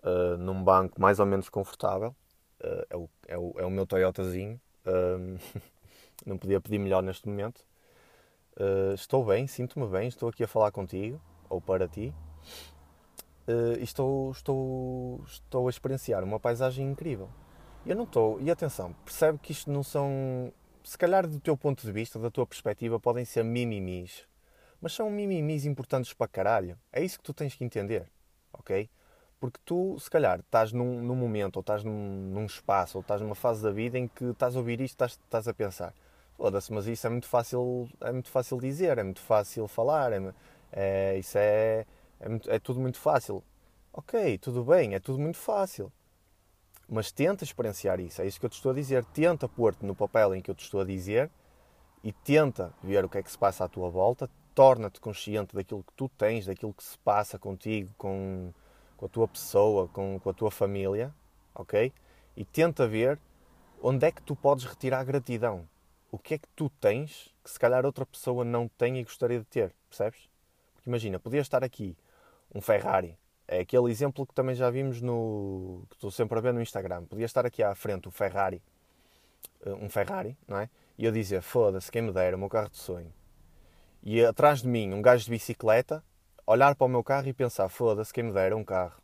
uh, 0.03 0.37
num 0.37 0.63
banco 0.63 1.01
mais 1.01 1.19
ou 1.19 1.25
menos 1.25 1.49
confortável, 1.49 2.15
uh, 2.61 2.85
é, 2.89 2.95
o, 2.95 3.09
é, 3.27 3.37
o, 3.37 3.53
é 3.57 3.65
o 3.65 3.71
meu 3.71 3.87
Toyotazinho. 3.87 4.61
Um, 4.85 5.37
não 6.25 6.37
podia 6.37 6.61
pedir 6.61 6.77
melhor 6.77 7.01
neste 7.01 7.27
momento. 7.27 7.65
Uh, 8.57 8.93
estou 8.93 9.25
bem, 9.25 9.47
sinto-me 9.47 9.87
bem, 9.87 10.07
estou 10.07 10.29
aqui 10.29 10.43
a 10.43 10.47
falar 10.47 10.71
contigo, 10.71 11.19
ou 11.49 11.59
para 11.59 11.87
ti. 11.87 12.13
Uh, 13.47 13.79
estou, 13.81 14.31
estou, 14.31 15.23
estou 15.27 15.67
a 15.67 15.69
experienciar 15.69 16.23
uma 16.23 16.39
paisagem 16.39 16.89
incrível. 16.89 17.29
Eu 17.85 17.95
não 17.95 18.05
estou. 18.05 18.39
E 18.41 18.49
atenção, 18.49 18.93
percebe 19.03 19.37
que 19.39 19.51
isto 19.51 19.71
não 19.71 19.83
são. 19.83 20.51
Se 20.83 20.97
calhar, 20.97 21.27
do 21.27 21.39
teu 21.39 21.57
ponto 21.57 21.85
de 21.85 21.91
vista, 21.91 22.17
da 22.17 22.31
tua 22.31 22.45
perspectiva, 22.45 22.99
podem 22.99 23.25
ser 23.25 23.43
mimimis. 23.43 24.25
Mas 24.81 24.93
são 24.93 25.09
mimimis 25.09 25.65
importantes 25.65 26.13
para 26.13 26.27
caralho. 26.27 26.77
É 26.91 27.03
isso 27.03 27.17
que 27.17 27.23
tu 27.23 27.33
tens 27.33 27.55
que 27.55 27.63
entender. 27.63 28.09
Ok? 28.53 28.89
Porque 29.39 29.59
tu, 29.65 29.97
se 29.99 30.09
calhar, 30.09 30.39
estás 30.39 30.71
num, 30.71 31.01
num 31.01 31.15
momento, 31.15 31.57
ou 31.57 31.61
estás 31.61 31.83
num, 31.83 32.29
num, 32.31 32.45
espaço, 32.45 32.97
ou 32.97 33.01
estás 33.01 33.21
numa 33.21 33.35
fase 33.35 33.61
da 33.61 33.71
vida 33.71 33.97
em 33.97 34.07
que 34.07 34.25
estás 34.25 34.55
a 34.55 34.59
ouvir 34.59 34.81
isto, 34.81 34.93
estás, 34.93 35.11
estás 35.11 35.47
a 35.47 35.53
pensar: 35.53 35.93
foda-se, 36.37 36.71
mas 36.71 36.87
isso 36.87 37.05
é 37.05 37.09
muito 37.09 37.27
fácil, 37.27 37.89
é 38.01 38.11
muito 38.11 38.29
fácil 38.29 38.59
dizer, 38.59 38.97
é 38.97 39.03
muito 39.03 39.21
fácil 39.21 39.67
falar, 39.67 40.13
é, 40.13 40.33
é 40.71 41.17
isso 41.19 41.37
é, 41.37 41.85
é, 42.19 42.29
muito, 42.29 42.49
é 42.49 42.59
tudo 42.59 42.79
muito 42.79 42.97
fácil. 42.97 43.43
Ok, 43.93 44.37
tudo 44.39 44.63
bem, 44.63 44.93
é 44.93 44.99
tudo 44.99 45.19
muito 45.19 45.37
fácil. 45.37 45.91
Mas 46.87 47.11
tenta 47.11 47.43
experienciar 47.43 47.99
isso, 47.99 48.21
é 48.21 48.27
isso 48.27 48.39
que 48.39 48.45
eu 48.45 48.49
te 48.49 48.55
estou 48.55 48.71
a 48.71 48.75
dizer. 48.75 49.03
Tenta 49.05 49.47
pôr-te 49.47 49.85
no 49.85 49.95
papel 49.95 50.35
em 50.35 50.41
que 50.41 50.51
eu 50.51 50.55
te 50.55 50.63
estou 50.63 50.81
a 50.81 50.85
dizer 50.85 51.31
e 52.03 52.11
tenta 52.11 52.71
ver 52.83 53.03
o 53.03 53.09
que 53.09 53.17
é 53.17 53.23
que 53.23 53.31
se 53.31 53.37
passa 53.37 53.65
à 53.65 53.67
tua 53.67 53.89
volta. 53.89 54.29
Torna-te 54.53 54.99
consciente 54.99 55.55
daquilo 55.55 55.83
que 55.83 55.93
tu 55.93 56.07
tens, 56.09 56.45
daquilo 56.45 56.73
que 56.73 56.83
se 56.83 56.97
passa 56.99 57.39
contigo, 57.39 57.89
com, 57.97 58.53
com 58.97 59.05
a 59.05 59.09
tua 59.09 59.27
pessoa, 59.27 59.87
com, 59.87 60.19
com 60.19 60.29
a 60.29 60.33
tua 60.33 60.51
família, 60.51 61.13
ok? 61.53 61.91
E 62.35 62.45
tenta 62.45 62.87
ver 62.87 63.19
onde 63.81 64.05
é 64.05 64.11
que 64.11 64.21
tu 64.21 64.35
podes 64.35 64.65
retirar 64.65 65.03
gratidão. 65.03 65.67
O 66.11 66.17
que 66.17 66.35
é 66.35 66.37
que 66.37 66.47
tu 66.55 66.69
tens 66.79 67.33
que 67.43 67.51
se 67.51 67.59
calhar 67.59 67.85
outra 67.85 68.05
pessoa 68.05 68.45
não 68.45 68.67
tem 68.67 68.99
e 68.99 69.03
gostaria 69.03 69.39
de 69.39 69.45
ter, 69.45 69.73
percebes? 69.89 70.29
Porque 70.73 70.89
imagina, 70.89 71.19
podia 71.19 71.41
estar 71.41 71.63
aqui 71.63 71.95
um 72.53 72.61
Ferrari 72.61 73.17
é 73.47 73.59
aquele 73.59 73.91
exemplo 73.91 74.25
que 74.25 74.33
também 74.33 74.55
já 74.55 74.69
vimos 74.69 75.01
no. 75.01 75.83
que 75.89 75.95
estou 75.95 76.09
sempre 76.09 76.37
a 76.37 76.41
ver 76.41 76.53
no 76.53 76.61
Instagram. 76.61 77.05
Podia 77.05 77.25
estar 77.25 77.45
aqui 77.45 77.61
à 77.61 77.75
frente 77.75 78.07
um 78.07 78.11
Ferrari, 78.11 78.61
eh, 79.63 79.73
um 79.73 79.89
Ferrari, 79.89 80.35
não 80.47 80.57
é? 80.57 80.69
E 80.97 81.05
eu 81.05 81.11
dizer, 81.11 81.41
foda-se, 81.41 81.91
quem 81.91 82.01
me 82.01 82.11
dera, 82.11 82.35
o 82.35 82.39
meu 82.39 82.49
carro 82.49 82.69
de 82.69 82.77
sonho. 82.77 83.13
E 84.01 84.23
atrás 84.23 84.61
de 84.61 84.67
mim, 84.67 84.93
um 84.93 85.01
gajo 85.01 85.25
de 85.25 85.31
bicicleta, 85.31 86.03
olhar 86.45 86.75
para 86.75 86.85
o 86.85 86.89
meu 86.89 87.03
carro 87.03 87.27
e 87.27 87.33
pensar, 87.33 87.69
foda-se, 87.69 88.13
quem 88.13 88.23
me 88.23 88.31
dera 88.31 88.55
um 88.55 88.63
carro. 88.63 89.01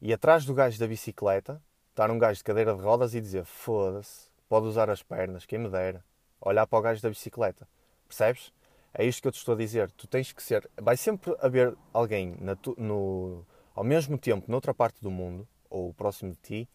E 0.00 0.12
atrás 0.12 0.44
do 0.44 0.54
gajo 0.54 0.78
da 0.78 0.86
bicicleta, 0.86 1.62
estar 1.90 2.10
um 2.10 2.18
gajo 2.18 2.38
de 2.38 2.44
cadeira 2.44 2.74
de 2.74 2.82
rodas 2.82 3.14
e 3.14 3.20
dizer, 3.20 3.44
foda-se, 3.44 4.30
pode 4.48 4.66
usar 4.66 4.90
as 4.90 5.02
pernas, 5.02 5.46
quem 5.46 5.58
me 5.58 5.68
dera. 5.68 6.04
Olhar 6.40 6.66
para 6.66 6.78
o 6.78 6.82
gajo 6.82 7.02
da 7.02 7.08
bicicleta. 7.08 7.66
Percebes? 8.06 8.52
É 8.92 9.04
isto 9.04 9.22
que 9.22 9.28
eu 9.28 9.32
te 9.32 9.38
estou 9.38 9.54
a 9.54 9.58
dizer. 9.58 9.90
Tu 9.92 10.06
tens 10.06 10.32
que 10.32 10.42
ser. 10.42 10.68
Vai 10.76 10.96
sempre 10.96 11.34
haver 11.40 11.76
alguém 11.92 12.36
tu, 12.62 12.74
no, 12.78 13.44
ao 13.74 13.84
mesmo 13.84 14.16
tempo 14.16 14.50
noutra 14.50 14.72
parte 14.72 15.02
do 15.02 15.10
mundo, 15.10 15.46
ou 15.68 15.92
próximo 15.94 16.32
de 16.32 16.38
ti, 16.38 16.68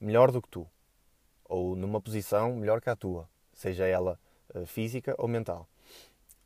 melhor 0.00 0.30
do 0.30 0.42
que 0.42 0.48
tu, 0.48 0.66
ou 1.44 1.76
numa 1.76 2.00
posição 2.00 2.54
melhor 2.56 2.80
que 2.80 2.90
a 2.90 2.96
tua, 2.96 3.28
seja 3.52 3.86
ela 3.86 4.18
uh, 4.54 4.66
física 4.66 5.14
ou 5.16 5.28
mental. 5.28 5.68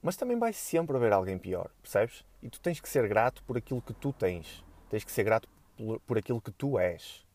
Mas 0.07 0.15
também 0.15 0.39
vai 0.39 0.53
sempre 0.53 0.97
haver 0.97 1.13
alguém 1.13 1.37
pior, 1.37 1.69
percebes? 1.83 2.25
E 2.41 2.49
tu 2.49 2.61
tens 2.61 2.79
que 2.79 2.89
ser 2.89 3.09
grato 3.09 3.43
por 3.43 3.57
aquilo 3.59 3.83
que 3.83 3.93
tu 3.93 4.13
tens, 4.13 4.65
tens 4.89 5.03
que 5.03 5.11
ser 5.11 5.25
grato 5.25 5.49
por, 5.77 5.99
por 5.99 6.17
aquilo 6.17 6.41
que 6.41 6.53
tu 6.53 6.79
és, 6.79 7.27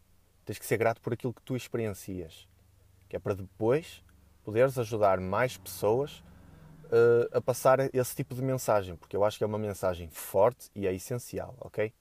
tens 0.46 0.58
que 0.58 0.66
ser 0.66 0.78
grato 0.78 1.02
por 1.02 1.12
aquilo 1.12 1.34
que 1.34 1.42
tu 1.42 1.54
experiencias, 1.54 2.48
que 3.10 3.18
é 3.18 3.20
para 3.20 3.36
depois 3.36 4.02
poderes 4.42 4.78
ajudar 4.78 5.20
mais 5.20 5.58
pessoas 5.58 6.24
uh, 6.86 7.28
a 7.34 7.42
passar 7.42 7.94
esse 7.94 8.16
tipo 8.16 8.34
de 8.34 8.42
mensagem, 8.42 8.96
porque 8.96 9.18
eu 9.18 9.26
acho 9.26 9.38
que 9.38 9.44
é 9.44 9.48
uma 9.48 9.60
mensagem 9.60 10.08
forte 10.08 10.70
e 10.74 10.88
é 10.88 10.94
essencial, 10.94 11.54
ok? 11.60 11.94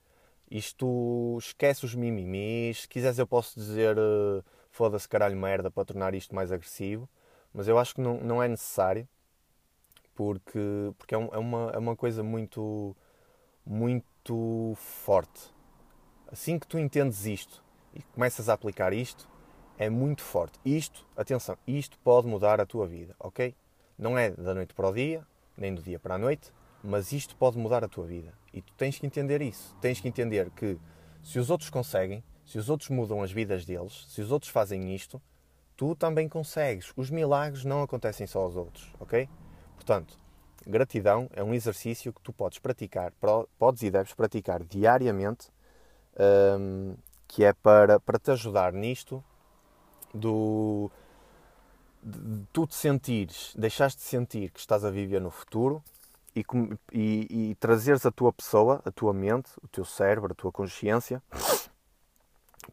Isto 0.49 1.37
esquece 1.41 1.85
os 1.85 1.97
mimimis. 1.97 2.83
Se 2.83 2.89
quiseres, 2.89 3.19
eu 3.19 3.27
posso 3.27 3.59
dizer 3.59 3.99
uh, 3.99 4.45
foda-se 4.71 5.09
caralho 5.09 5.37
merda 5.37 5.69
para 5.69 5.85
tornar 5.85 6.15
isto 6.15 6.33
mais 6.33 6.53
agressivo, 6.53 7.09
mas 7.53 7.67
eu 7.67 7.77
acho 7.77 7.93
que 7.93 8.01
não, 8.01 8.21
não 8.21 8.41
é 8.41 8.47
necessário 8.47 9.09
porque, 10.21 10.93
porque 10.99 11.15
é, 11.15 11.19
um, 11.19 11.29
é, 11.33 11.39
uma, 11.39 11.71
é 11.73 11.79
uma 11.79 11.97
coisa 11.97 12.23
muito, 12.23 12.95
muito 13.65 14.75
forte. 14.77 15.51
Assim 16.31 16.59
que 16.59 16.67
tu 16.67 16.79
entendes 16.79 17.25
isto 17.25 17.65
e 17.95 18.03
começas 18.03 18.51
a 18.51 18.53
aplicar 18.53 18.93
isto, 18.93 19.27
é 19.79 19.89
muito 19.89 20.21
forte. 20.21 20.61
Isto, 20.63 21.07
atenção, 21.17 21.57
isto 21.67 21.99
pode 22.01 22.27
mudar 22.27 22.61
a 22.61 22.67
tua 22.67 22.87
vida, 22.87 23.17
ok? 23.19 23.57
Não 23.99 24.19
é 24.19 24.31
da 24.33 24.53
noite 24.53 24.75
para 24.75 24.91
o 24.91 24.93
dia, 24.93 25.27
nem 25.57 25.75
do 25.75 25.81
dia 25.81 25.99
para 25.99 26.17
a 26.17 26.19
noite, 26.19 26.53
mas 26.85 27.13
isto 27.13 27.35
pode 27.35 27.57
mudar 27.57 27.83
a 27.83 27.89
tua 27.89 28.05
vida. 28.05 28.35
E 28.53 28.61
tu 28.61 28.75
tens 28.75 28.99
que 28.99 29.07
entender 29.07 29.41
isso. 29.41 29.75
Tens 29.81 30.03
que 30.03 30.09
entender 30.09 30.51
que 30.51 30.79
se 31.23 31.39
os 31.39 31.49
outros 31.49 31.71
conseguem, 31.71 32.23
se 32.45 32.59
os 32.59 32.69
outros 32.69 32.91
mudam 32.91 33.23
as 33.23 33.33
vidas 33.33 33.65
deles, 33.65 34.05
se 34.07 34.21
os 34.21 34.31
outros 34.31 34.53
fazem 34.53 34.95
isto, 34.95 35.19
tu 35.79 35.95
também 35.95 36.29
consegues. 36.29 36.93
Os 36.95 37.09
milagres 37.09 37.65
não 37.65 37.83
acontecem 37.83 38.27
só 38.27 38.41
aos 38.43 38.55
outros, 38.55 38.93
ok? 39.01 39.27
Portanto, 39.81 40.15
gratidão 40.67 41.31
é 41.33 41.43
um 41.43 41.55
exercício 41.55 42.13
que 42.13 42.21
tu 42.21 42.35
podes 42.35 42.59
praticar, 42.59 43.15
podes 43.59 43.83
e 43.83 43.91
deves 43.91 44.13
praticar 44.13 44.63
diariamente, 44.63 45.49
um, 46.59 46.95
que 47.27 47.43
é 47.43 47.55
para, 47.55 47.99
para 47.99 48.19
te 48.19 48.31
ajudar 48.31 48.75
nisto 48.75 49.25
do 50.13 50.91
de 52.03 52.47
tu 52.53 52.67
te 52.67 52.75
sentires, 52.75 53.55
deixaste 53.57 54.01
de 54.01 54.07
sentir 54.07 54.51
que 54.51 54.61
estás 54.61 54.85
a 54.85 54.91
viver 54.91 55.21
no 55.21 55.31
futuro 55.31 55.83
e, 56.37 56.45
e, 56.93 57.51
e 57.51 57.55
trazeres 57.55 58.05
a 58.05 58.11
tua 58.11 58.33
pessoa, 58.33 58.83
a 58.85 58.91
tua 58.91 59.13
mente, 59.13 59.51
o 59.63 59.69
teu 59.69 59.85
cérebro, 59.85 60.33
a 60.33 60.35
tua 60.35 60.53
consciência 60.53 61.23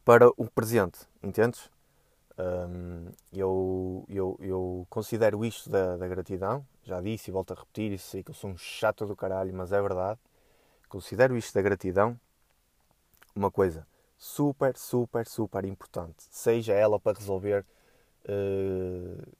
para 0.04 0.30
o 0.38 0.50
presente, 0.50 1.00
entendes? 1.24 1.70
Um, 2.38 3.10
eu, 3.34 4.06
eu, 4.08 4.38
eu 4.39 4.88
considero 4.89 5.43
isto 5.43 5.69
da, 5.69 5.97
da, 5.97 6.08
gratidão, 6.08 6.65
já 6.84 7.02
disse 7.02 7.32
e 7.32 7.34
volto 7.34 7.52
a 7.52 7.56
repetir, 7.56 7.91
isso 7.91 8.10
sei 8.10 8.21
que 8.21 8.30
eu 8.30 8.36
sou 8.36 8.52
um 8.52 8.58
chato 8.58 9.06
do 9.08 9.15
caralho, 9.15 9.54
mas 9.54 9.71
é 9.71 9.82
verdade. 9.82 10.19
Considero 10.88 11.36
isto 11.36 11.54
da 11.54 11.62
gratidão 11.62 12.19
uma 13.36 13.50
coisa 13.50 13.88
super, 14.17 14.78
super, 14.78 15.28
super 15.28 15.65
importante, 15.65 16.26
seja 16.30 16.73
ela 16.73 17.00
para 17.00 17.17
resolver 17.17 17.65
uh, 18.26 19.32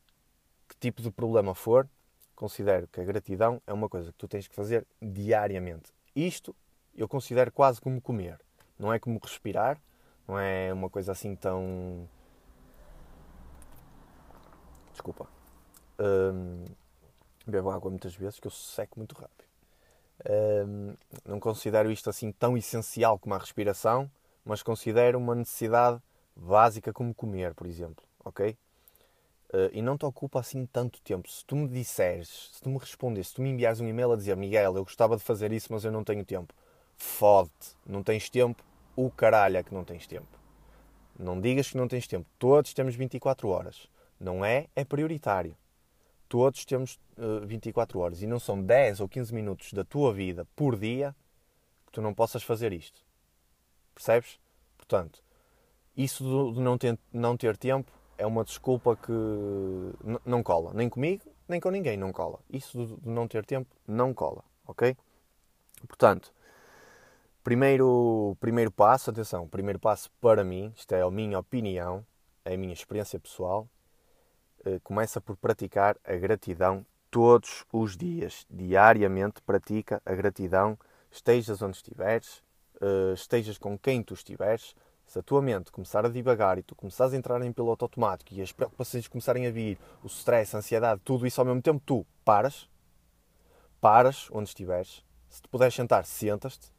que 0.68 0.76
tipo 0.80 1.02
de 1.02 1.12
problema 1.12 1.54
for, 1.56 1.88
considero 2.36 2.88
que 2.88 3.00
a 3.00 3.04
gratidão 3.04 3.62
é 3.66 3.74
uma 3.74 3.90
coisa 3.90 4.12
que 4.12 4.18
tu 4.18 4.28
tens 4.28 4.48
que 4.48 4.56
fazer 4.56 4.86
diariamente. 5.02 5.92
Isto 6.16 6.56
eu 6.96 7.08
considero 7.08 7.52
quase 7.52 7.80
como 7.80 8.02
comer. 8.02 8.40
Não 8.78 8.92
é 8.92 9.00
como 9.00 9.20
respirar, 9.22 9.80
não 10.28 10.38
é 10.38 10.74
uma 10.74 10.90
coisa 10.90 11.12
assim 11.12 11.36
tão. 11.36 12.10
Desculpa. 14.98 15.28
Um, 16.00 16.66
bebo 17.46 17.70
água 17.70 17.92
muitas 17.92 18.16
vezes 18.16 18.40
que 18.40 18.48
eu 18.48 18.52
seco 18.52 18.98
muito 18.98 19.14
rápido. 19.14 19.46
Um, 20.68 20.96
não 21.24 21.40
considero 21.40 21.92
isto 21.92 22.10
assim 22.10 22.32
tão 22.32 22.58
essencial 22.58 23.20
como 23.20 23.36
a 23.36 23.38
respiração, 23.38 24.10
mas 24.44 24.64
considero 24.64 25.20
uma 25.20 25.36
necessidade 25.36 26.02
básica 26.36 26.92
como 26.92 27.14
comer, 27.14 27.54
por 27.54 27.68
exemplo. 27.68 28.04
Ok? 28.26 28.58
Uh, 29.54 29.70
e 29.72 29.84
não 29.84 30.00
te 30.00 30.06
ocupa 30.06 30.40
assim 30.40 30.66
tanto 30.66 31.00
tempo. 31.02 31.30
Se 31.30 31.46
tu 31.46 31.56
me 31.56 31.68
disseres, 31.68 32.50
se 32.56 32.62
tu 32.62 32.70
me 32.72 32.80
respondes, 32.80 33.28
se 33.28 33.36
tu 33.36 33.44
me 33.44 33.52
enviares 33.52 33.80
um 33.80 33.88
e-mail 33.88 34.14
a 34.14 34.16
dizer 34.16 34.36
Miguel, 34.36 34.76
eu 34.76 34.84
gostava 34.84 35.16
de 35.16 35.22
fazer 35.22 35.52
isso, 35.54 35.72
mas 35.72 35.86
eu 35.86 35.92
não 35.92 36.04
tenho 36.04 36.26
tempo, 36.26 36.56
fode-te, 36.98 37.76
não 37.86 38.02
tens 38.02 38.32
tempo, 38.32 38.64
o 38.96 39.12
caralho 39.12 39.58
é 39.58 39.64
que 39.64 39.76
não 39.76 39.84
tens 39.84 40.08
tempo. 40.08 40.40
Não 41.20 41.40
digas 41.40 41.70
que 41.70 41.78
não 41.78 41.88
tens 41.88 42.08
tempo. 42.08 42.26
Todos 42.40 42.74
temos 42.74 42.96
24 42.96 43.48
horas. 43.48 43.88
Não 44.20 44.44
é? 44.44 44.68
É 44.76 44.84
prioritário. 44.84 45.56
Todos 46.28 46.66
temos 46.66 47.00
uh, 47.18 47.44
eh, 47.44 47.46
24 47.46 48.00
horas 48.00 48.22
e 48.22 48.28
não 48.28 48.40
são 48.40 48.62
10 48.62 49.00
ou 49.00 49.08
15 49.08 49.34
minutos 49.34 49.72
da 49.72 49.84
tua 49.84 50.14
vida 50.14 50.46
por 50.56 50.78
dia 50.78 51.16
que 51.86 51.92
tu 51.94 52.02
não 52.02 52.14
possas 52.14 52.44
fazer 52.44 52.74
isto. 52.74 53.00
Percebes? 53.94 54.40
Portanto, 54.78 55.24
isso 55.96 56.52
de 56.54 56.60
não 56.60 56.78
ter, 56.78 57.00
não 57.12 57.38
ter 57.38 57.56
tempo 57.58 57.92
é 58.18 58.26
uma 58.26 58.44
desculpa 58.44 58.96
que 58.96 59.12
não 60.26 60.44
cola. 60.44 60.74
Nem 60.74 60.90
comigo, 60.90 61.24
nem 61.48 61.60
com 61.60 61.70
ninguém 61.70 61.98
não 61.98 62.12
cola. 62.12 62.40
Isso 62.50 62.98
de 63.02 63.10
não 63.10 63.28
ter 63.28 63.46
tempo 63.46 63.70
não 63.88 64.14
cola, 64.14 64.44
ok? 64.66 64.96
Portanto, 65.88 66.34
primeiro, 67.44 68.36
primeiro 68.40 68.72
passo, 68.72 69.10
atenção, 69.10 69.48
primeiro 69.48 69.80
passo 69.80 70.12
para 70.20 70.44
mim, 70.44 70.74
isto 70.76 70.94
é 70.94 71.02
a 71.02 71.10
minha 71.10 71.40
opinião, 71.40 72.06
é 72.44 72.56
a 72.56 72.58
minha 72.58 72.74
experiência 72.74 73.20
pessoal, 73.20 73.68
começa 74.84 75.20
por 75.22 75.36
praticar 75.38 75.98
a 76.04 76.16
gratidão 76.16 76.86
todos 77.10 77.66
os 77.72 77.96
dias. 77.98 78.46
Diariamente 78.50 79.42
pratica 79.42 80.02
a 80.06 80.14
gratidão, 80.14 80.78
estejas 81.12 81.62
onde 81.62 81.78
estiveres, 81.78 82.44
eh, 82.82 83.14
estejas 83.14 83.58
com 83.58 83.78
quem 83.78 84.04
tu 84.04 84.14
estiveres, 84.14 84.76
Se 85.08 85.20
a 85.20 85.24
tua 85.24 85.42
mente 85.42 85.72
começar 85.72 86.06
a 86.06 86.10
divagar 86.10 86.58
e 86.58 86.62
tu 86.62 86.76
começares 86.76 87.14
a 87.14 87.18
entrar 87.18 87.42
em 87.42 87.54
piloto 87.54 87.86
automático 87.86 88.34
e 88.34 88.42
as 88.42 88.52
preocupações 88.52 89.08
começarem 89.08 89.48
a 89.48 89.52
vir, 89.52 89.80
o 90.04 90.08
stress, 90.08 90.54
a 90.54 90.60
ansiedade, 90.60 91.00
tudo 91.06 91.26
isso 91.26 91.40
ao 91.40 91.46
mesmo 91.46 91.62
tempo, 91.62 91.82
tu 91.86 92.06
paras, 92.26 92.70
paras 93.80 94.28
onde 94.34 94.50
estiveres. 94.50 95.02
Se 95.30 95.42
te 95.42 95.48
puderes 95.48 95.74
sentar, 95.74 96.06
sentas-te 96.06 96.74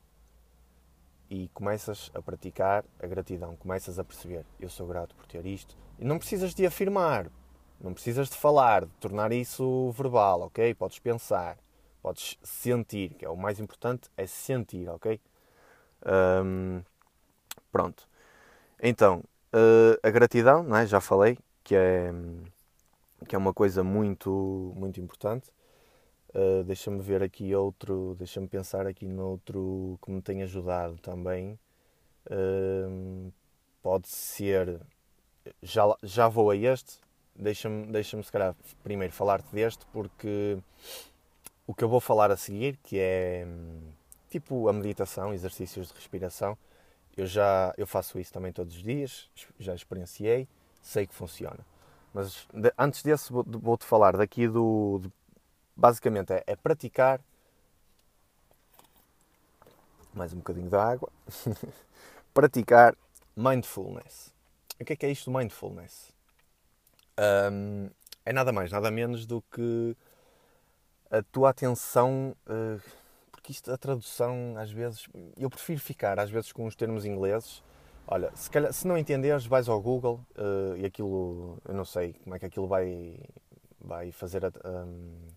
e 1.31 1.49
começas 1.55 2.11
a 2.15 2.21
praticar 2.21 2.85
a 3.03 3.07
gratidão. 3.07 3.57
Começas 3.57 3.99
a 3.99 4.05
perceber, 4.05 4.45
eu 4.61 4.69
sou 4.69 4.87
grato 4.87 5.15
por 5.15 5.27
ter 5.27 5.47
isto. 5.47 5.75
E 5.99 6.05
não 6.05 6.19
precisas 6.19 6.55
de 6.55 6.67
afirmar, 6.67 7.31
não 7.81 7.95
precisas 7.95 8.29
de 8.29 8.37
falar, 8.37 8.85
de 8.85 8.93
tornar 9.01 9.33
isso 9.33 9.91
verbal, 9.93 10.43
ok? 10.43 10.75
Podes 10.75 10.99
pensar, 10.99 11.57
podes 12.03 12.39
sentir, 12.43 13.15
que 13.15 13.25
é 13.25 13.29
o 13.29 13.37
mais 13.37 13.61
importante, 13.61 14.11
é 14.17 14.27
sentir, 14.27 14.89
ok? 14.89 15.21
Um, 16.45 16.83
pronto. 17.71 18.09
Então, 18.83 19.23
uh, 19.53 19.99
a 20.03 20.11
gratidão, 20.11 20.63
não 20.63 20.77
é? 20.77 20.87
já 20.87 21.01
falei, 21.01 21.39
que 21.63 21.75
é, 21.75 22.13
que 23.27 23.35
é 23.35 23.39
uma 23.39 23.55
coisa 23.55 23.85
muito, 23.85 24.73
muito 24.77 25.01
importante. 25.01 25.51
Uh, 26.31 26.63
deixa-me 26.65 27.01
ver 27.01 27.23
aqui 27.23 27.55
outro, 27.55 28.15
deixa-me 28.19 28.49
pensar 28.49 28.87
aqui 28.87 29.07
noutro 29.07 29.99
que 30.03 30.11
me 30.11 30.21
tem 30.21 30.43
ajudado 30.43 30.97
também. 30.99 31.59
Uh, 32.31 33.33
pode 33.83 34.09
ser, 34.09 34.81
já, 35.63 35.85
já 36.03 36.29
vou 36.29 36.51
a 36.51 36.57
este, 36.57 37.01
deixa-me 37.39 37.87
deixa 37.87 38.21
se 38.23 38.33
calhar 38.33 38.55
primeiro 38.83 39.13
falar-te 39.13 39.49
deste 39.55 39.87
porque 39.87 40.59
o 41.67 41.75
que 41.75 41.85
eu 41.85 41.89
vou 41.89 42.01
falar 42.01 42.31
a 42.31 42.37
seguir, 42.37 42.79
que 42.83 42.99
é 42.99 43.47
tipo 44.29 44.69
a 44.69 44.73
meditação, 44.73 45.33
exercícios 45.33 45.89
de 45.89 45.95
respiração, 45.95 46.57
eu 47.17 47.27
já 47.27 47.73
eu 47.77 47.87
faço 47.87 48.19
isso 48.19 48.33
também 48.33 48.53
todos 48.53 48.75
os 48.75 48.83
dias, 48.83 49.31
já 49.59 49.75
experienciei, 49.75 50.49
sei 50.83 51.07
que 51.07 51.15
funciona. 51.15 51.61
Mas 52.13 52.47
de, 52.53 52.73
antes 52.79 53.03
desse 53.03 53.33
vou-te 53.33 53.85
falar 53.85 54.17
daqui 54.17 54.49
do 54.49 55.01
de, 55.03 55.13
basicamente 55.77 56.33
é, 56.33 56.43
é 56.47 56.57
praticar 56.57 57.21
mais 60.13 60.33
um 60.33 60.39
bocadinho 60.39 60.69
de 60.69 60.77
água 60.77 61.11
praticar 62.35 62.97
mindfulness. 63.37 64.33
O 64.81 64.85
que 64.85 64.93
é 64.93 64.97
que 64.97 65.07
é 65.07 65.11
isto 65.11 65.31
mindfulness? 65.31 66.18
Um, 67.53 67.91
é 68.25 68.33
nada 68.33 68.53
mais, 68.53 68.71
nada 68.71 68.91
menos 68.91 69.27
do 69.27 69.43
que 69.43 69.97
a 71.11 71.23
tua 71.23 71.51
atenção. 71.51 72.37
Uh, 72.47 72.81
porque 73.31 73.53
isto, 73.53 73.73
a 73.73 73.79
tradução, 73.79 74.55
às 74.57 74.71
vezes. 74.71 75.07
Eu 75.37 75.51
prefiro 75.51 75.81
ficar, 75.81 76.19
às 76.19 76.31
vezes, 76.31 76.53
com 76.53 76.67
os 76.67 76.77
termos 76.77 77.05
ingleses. 77.05 77.63
Olha, 78.07 78.31
se, 78.35 78.51
calhar, 78.51 78.73
se 78.73 78.87
não 78.87 78.97
entenderes, 78.97 79.47
vais 79.47 79.69
ao 79.69 79.81
Google 79.81 80.21
uh, 80.37 80.77
e 80.77 80.85
aquilo. 80.85 81.59
Eu 81.67 81.75
não 81.75 81.85
sei 81.85 82.15
como 82.25 82.35
é 82.35 82.39
que 82.39 82.47
aquilo 82.47 82.67
vai, 82.67 83.19
vai 83.81 84.13
fazer 84.13 84.45
a. 84.45 84.53
Um, 84.65 85.29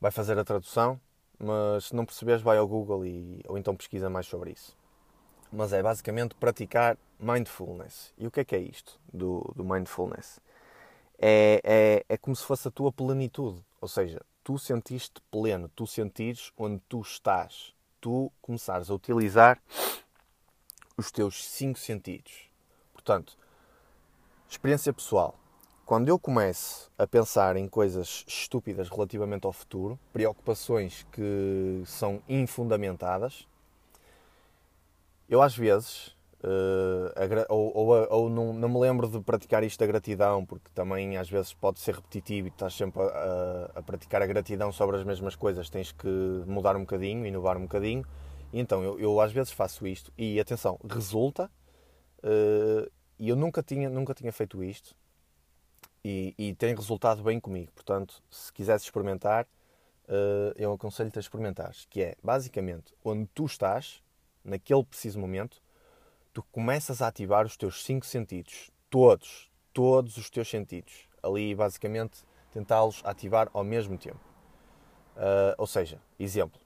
vai 0.00 0.10
fazer 0.10 0.38
a 0.38 0.44
tradução, 0.44 1.00
mas 1.38 1.86
se 1.86 1.96
não 1.96 2.04
perceberes, 2.04 2.42
vai 2.42 2.56
ao 2.56 2.68
Google 2.68 3.04
e, 3.04 3.42
ou 3.48 3.58
então 3.58 3.74
pesquisa 3.74 4.08
mais 4.08 4.26
sobre 4.26 4.52
isso. 4.52 4.76
Mas 5.50 5.72
é 5.72 5.82
basicamente 5.82 6.34
praticar 6.34 6.96
mindfulness. 7.18 8.12
E 8.16 8.26
o 8.26 8.30
que 8.30 8.40
é 8.40 8.44
que 8.44 8.54
é 8.54 8.58
isto 8.58 8.98
do, 9.12 9.52
do 9.56 9.64
mindfulness? 9.64 10.40
É, 11.18 11.60
é, 11.64 12.04
é 12.08 12.16
como 12.16 12.36
se 12.36 12.44
fosse 12.44 12.68
a 12.68 12.70
tua 12.70 12.92
plenitude. 12.92 13.64
Ou 13.80 13.88
seja, 13.88 14.20
tu 14.44 14.58
sentiste 14.58 15.20
pleno, 15.30 15.68
tu 15.68 15.86
sentires 15.86 16.52
onde 16.56 16.80
tu 16.88 17.00
estás. 17.00 17.74
Tu 18.00 18.30
começares 18.40 18.90
a 18.90 18.94
utilizar 18.94 19.60
os 20.96 21.10
teus 21.10 21.44
cinco 21.44 21.78
sentidos. 21.78 22.48
Portanto, 22.92 23.36
experiência 24.48 24.92
pessoal. 24.92 25.38
Quando 25.84 26.08
eu 26.08 26.18
começo 26.18 26.92
a 26.98 27.06
pensar 27.06 27.56
em 27.56 27.66
coisas 27.66 28.24
estúpidas 28.28 28.90
relativamente 28.90 29.46
ao 29.46 29.52
futuro, 29.52 29.98
preocupações 30.12 31.06
que 31.10 31.82
são 31.86 32.22
infundamentadas, 32.28 33.48
eu 35.28 35.40
às 35.40 35.56
vezes 35.56 36.14
Uh, 36.40 37.10
ou, 37.48 37.76
ou, 37.76 38.06
ou 38.10 38.30
não, 38.30 38.52
não, 38.52 38.68
me 38.68 38.78
lembro 38.78 39.08
de 39.08 39.20
praticar 39.20 39.64
isto 39.64 39.80
da 39.80 39.86
gratidão, 39.86 40.46
porque 40.46 40.70
também 40.72 41.16
às 41.16 41.28
vezes 41.28 41.52
pode 41.52 41.80
ser 41.80 41.96
repetitivo 41.96 42.46
e 42.46 42.50
estás 42.50 42.74
sempre 42.74 43.02
a, 43.02 43.06
a, 43.06 43.78
a, 43.80 43.82
praticar 43.82 44.22
a 44.22 44.26
gratidão 44.26 44.70
sobre 44.70 44.96
as 44.96 45.02
mesmas 45.04 45.34
coisas, 45.34 45.68
tens 45.68 45.90
que 45.90 46.06
mudar 46.46 46.76
um 46.76 46.80
bocadinho, 46.80 47.26
inovar 47.26 47.56
um 47.56 47.62
bocadinho. 47.62 48.04
E 48.52 48.60
então 48.60 48.84
eu, 48.84 49.00
eu 49.00 49.20
às 49.20 49.32
vezes 49.32 49.52
faço 49.52 49.84
isto 49.86 50.12
e 50.16 50.38
atenção, 50.38 50.78
resulta. 50.88 51.50
Uh, 52.22 52.88
e 53.18 53.28
eu 53.28 53.36
nunca 53.36 53.60
tinha, 53.60 53.90
nunca 53.90 54.14
tinha 54.14 54.32
feito 54.32 54.62
isto 54.62 54.94
e, 56.04 56.34
e 56.38 56.54
tem 56.54 56.72
resultado 56.72 57.20
bem 57.20 57.40
comigo. 57.40 57.72
Portanto, 57.74 58.22
se 58.30 58.52
quiseres 58.52 58.82
experimentar, 58.82 59.44
uh, 60.04 60.54
eu 60.56 60.72
aconselho-te 60.72 61.18
a 61.18 61.20
experimentares, 61.20 61.84
que 61.90 62.00
é 62.00 62.14
basicamente 62.22 62.94
onde 63.04 63.28
tu 63.34 63.44
estás, 63.44 64.00
naquele 64.44 64.84
preciso 64.84 65.18
momento 65.18 65.60
tu 66.38 66.44
começas 66.52 67.02
a 67.02 67.08
ativar 67.08 67.44
os 67.44 67.56
teus 67.56 67.82
cinco 67.82 68.06
sentidos, 68.06 68.70
todos, 68.88 69.50
todos 69.72 70.16
os 70.16 70.30
teus 70.30 70.48
sentidos. 70.48 71.08
Ali, 71.20 71.52
basicamente, 71.52 72.24
tentá-los 72.52 73.02
ativar 73.04 73.50
ao 73.52 73.64
mesmo 73.64 73.98
tempo. 73.98 74.20
Uh, 75.16 75.58
ou 75.58 75.66
seja, 75.66 76.00
exemplo, 76.16 76.60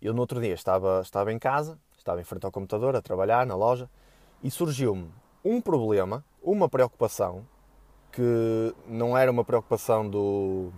eu 0.00 0.14
no 0.14 0.20
outro 0.20 0.40
dia 0.40 0.54
estava, 0.54 1.02
estava 1.02 1.30
em 1.34 1.38
casa, 1.38 1.78
estava 1.98 2.18
em 2.18 2.24
frente 2.24 2.46
ao 2.46 2.50
computador 2.50 2.96
a 2.96 3.02
trabalhar 3.02 3.44
na 3.44 3.54
loja 3.54 3.90
e 4.42 4.50
surgiu-me 4.50 5.12
um 5.44 5.60
problema, 5.60 6.24
uma 6.42 6.66
preocupação 6.66 7.46
que 8.10 8.74
não 8.88 9.18
era 9.18 9.30
uma 9.30 9.44
preocupação 9.44 10.08
do. 10.08 10.72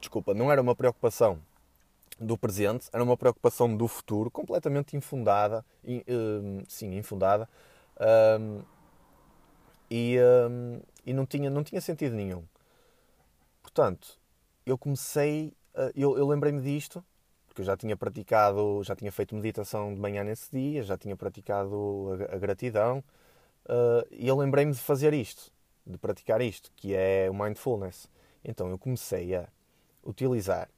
Desculpa, 0.00 0.32
não 0.32 0.50
era 0.50 0.62
uma 0.62 0.74
preocupação 0.74 1.38
do 2.18 2.36
presente, 2.36 2.88
era 2.92 3.02
uma 3.02 3.16
preocupação 3.16 3.76
do 3.76 3.86
futuro, 3.86 4.30
completamente 4.30 4.96
infundada, 4.96 5.64
in, 5.84 5.98
uh, 5.98 6.64
sim, 6.68 6.96
infundada, 6.96 7.48
uh, 7.96 8.64
e, 9.90 10.16
uh, 10.18 10.82
e 11.04 11.12
não, 11.12 11.26
tinha, 11.26 11.50
não 11.50 11.62
tinha 11.62 11.80
sentido 11.80 12.14
nenhum. 12.14 12.42
Portanto, 13.62 14.18
eu 14.64 14.78
comecei, 14.78 15.52
eu, 15.94 16.16
eu 16.16 16.26
lembrei-me 16.26 16.62
disto, 16.62 17.04
porque 17.46 17.60
eu 17.60 17.64
já 17.66 17.76
tinha 17.76 17.96
praticado, 17.96 18.82
já 18.82 18.96
tinha 18.96 19.12
feito 19.12 19.34
meditação 19.34 19.92
de 19.94 20.00
manhã 20.00 20.24
nesse 20.24 20.50
dia, 20.50 20.82
já 20.82 20.96
tinha 20.96 21.14
praticado 21.14 22.26
a, 22.30 22.36
a 22.36 22.38
gratidão, 22.38 23.04
ah, 23.68 24.06
e 24.10 24.26
eu 24.26 24.36
lembrei-me 24.36 24.72
de 24.72 24.78
fazer 24.78 25.12
isto, 25.12 25.52
de 25.86 25.98
praticar 25.98 26.40
isto, 26.40 26.70
que 26.76 26.94
é 26.94 27.28
o 27.30 27.34
mindfulness. 27.34 28.08
Então 28.44 28.68
eu 28.68 28.78
comecei 28.78 29.34
a 29.34 29.48
utilizar 30.04 30.68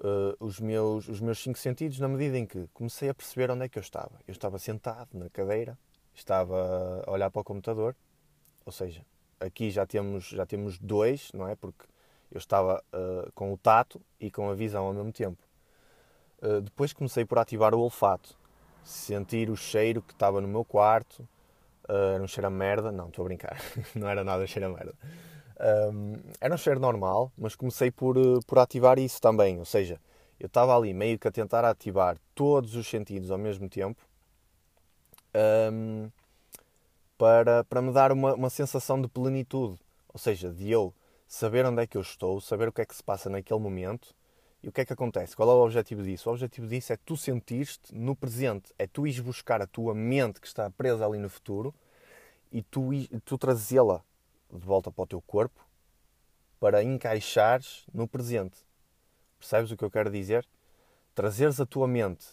uh, 0.00 0.36
os, 0.38 0.60
meus, 0.60 1.08
os 1.08 1.20
meus 1.20 1.38
cinco 1.42 1.58
sentidos 1.58 1.98
na 1.98 2.08
medida 2.08 2.38
em 2.38 2.46
que 2.46 2.68
comecei 2.72 3.08
a 3.08 3.14
perceber 3.14 3.50
onde 3.50 3.64
é 3.64 3.68
que 3.68 3.78
eu 3.78 3.82
estava. 3.82 4.12
Eu 4.26 4.32
estava 4.32 4.58
sentado 4.58 5.08
na 5.14 5.28
cadeira, 5.30 5.78
estava 6.14 7.04
a 7.06 7.10
olhar 7.10 7.30
para 7.30 7.40
o 7.40 7.44
computador, 7.44 7.94
ou 8.64 8.72
seja, 8.72 9.04
aqui 9.38 9.70
já 9.70 9.86
temos, 9.86 10.24
já 10.28 10.46
temos 10.46 10.78
dois, 10.78 11.30
não 11.32 11.48
é? 11.48 11.54
Porque 11.54 11.84
eu 12.30 12.38
estava 12.38 12.82
uh, 12.92 13.30
com 13.32 13.52
o 13.52 13.56
tato 13.56 14.00
e 14.20 14.30
com 14.30 14.50
a 14.50 14.54
visão 14.54 14.86
ao 14.86 14.92
mesmo 14.92 15.12
tempo. 15.12 15.42
Uh, 16.42 16.60
depois 16.60 16.92
comecei 16.92 17.24
por 17.24 17.38
ativar 17.38 17.74
o 17.74 17.80
olfato, 17.80 18.36
sentir 18.84 19.50
o 19.50 19.56
cheiro 19.56 20.02
que 20.02 20.12
estava 20.12 20.40
no 20.40 20.48
meu 20.48 20.64
quarto. 20.64 21.26
Uh, 21.88 22.14
era 22.14 22.22
um 22.22 22.26
cheiro 22.26 22.48
a 22.48 22.50
merda, 22.50 22.90
não, 22.90 23.08
estou 23.08 23.24
a 23.24 23.28
brincar, 23.28 23.56
não 23.94 24.08
era 24.08 24.24
nada 24.24 24.46
cheiro 24.46 24.66
a 24.66 24.70
merda. 24.70 24.94
Um, 25.58 26.16
era 26.40 26.54
um 26.54 26.58
cheiro 26.58 26.78
normal, 26.78 27.32
mas 27.36 27.56
comecei 27.56 27.90
por, 27.90 28.16
eh, 28.18 28.40
por 28.46 28.58
ativar 28.58 28.98
isso 28.98 29.20
também. 29.20 29.58
Ou 29.58 29.64
seja, 29.64 29.98
eu 30.38 30.46
estava 30.46 30.76
ali 30.76 30.92
meio 30.92 31.18
que 31.18 31.26
a 31.26 31.32
tentar 31.32 31.64
ativar 31.64 32.18
todos 32.34 32.74
os 32.74 32.86
sentidos 32.86 33.30
ao 33.30 33.38
mesmo 33.38 33.68
tempo 33.68 34.00
um, 35.72 36.10
para, 37.16 37.64
para 37.64 37.80
me 37.80 37.92
dar 37.92 38.12
uma, 38.12 38.34
uma 38.34 38.50
sensação 38.50 39.00
de 39.00 39.08
plenitude. 39.08 39.78
Ou 40.12 40.18
seja, 40.18 40.50
de 40.50 40.70
eu 40.70 40.92
saber 41.26 41.64
onde 41.64 41.82
é 41.82 41.86
que 41.86 41.96
eu 41.96 42.02
estou, 42.02 42.40
saber 42.40 42.68
o 42.68 42.72
que 42.72 42.82
é 42.82 42.84
que 42.86 42.94
se 42.94 43.02
passa 43.02 43.28
naquele 43.30 43.60
momento 43.60 44.14
e 44.62 44.68
o 44.68 44.72
que 44.72 44.82
é 44.82 44.84
que 44.84 44.92
acontece. 44.92 45.34
Qual 45.34 45.48
é 45.48 45.52
o 45.52 45.64
objetivo 45.64 46.02
disso? 46.02 46.28
O 46.28 46.32
objetivo 46.32 46.66
disso 46.66 46.92
é 46.92 46.96
tu 46.96 47.16
sentir-te 47.16 47.94
no 47.94 48.14
presente, 48.14 48.72
é 48.78 48.86
tu 48.86 49.06
ires 49.06 49.20
buscar 49.20 49.62
a 49.62 49.66
tua 49.66 49.94
mente 49.94 50.40
que 50.40 50.46
está 50.46 50.70
presa 50.70 51.06
ali 51.06 51.18
no 51.18 51.28
futuro 51.28 51.74
e 52.52 52.62
tu, 52.62 52.90
tu 53.24 53.38
trazê-la 53.38 54.02
de 54.52 54.64
volta 54.64 54.90
para 54.90 55.02
o 55.02 55.06
teu 55.06 55.20
corpo 55.20 55.64
para 56.58 56.82
encaixares 56.82 57.84
no 57.92 58.08
presente. 58.08 58.56
Percebes 59.38 59.70
o 59.70 59.76
que 59.76 59.84
eu 59.84 59.90
quero 59.90 60.10
dizer? 60.10 60.46
Trazeres 61.14 61.60
a 61.60 61.66
tua 61.66 61.86
mente 61.86 62.26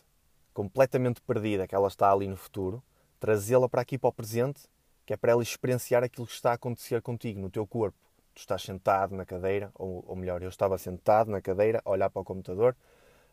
completamente 0.54 1.22
perdida, 1.22 1.68
que 1.68 1.76
ela 1.76 1.88
está 1.88 2.12
ali 2.12 2.28
no 2.28 2.38
futuro, 2.38 2.82
trazê-la 3.20 3.68
para 3.68 3.82
aqui 3.82 3.98
para 3.98 4.10
o 4.10 4.14
presente, 4.14 4.62
que 5.06 5.14
é 5.14 5.18
para 5.18 5.32
ela 5.32 5.44
experienciar 5.44 6.04
aquilo 6.04 6.28
que 6.28 6.34
está 6.34 6.52
a 6.52 6.54
acontecer 6.54 7.02
contigo, 7.02 7.40
no 7.40 7.50
teu 7.50 7.68
corpo. 7.68 7.98
Tu 8.34 8.40
estás 8.40 8.62
sentado 8.62 9.16
na 9.16 9.26
cadeira, 9.26 9.72
ou, 9.76 10.04
ou 10.08 10.16
melhor, 10.16 10.42
eu 10.42 10.50
estava 10.50 10.78
sentado 10.78 11.30
na 11.30 11.42
cadeira, 11.42 11.82
a 11.84 11.90
olhar 11.90 12.10
para 12.10 12.22
o 12.22 12.26
computador, 12.26 12.76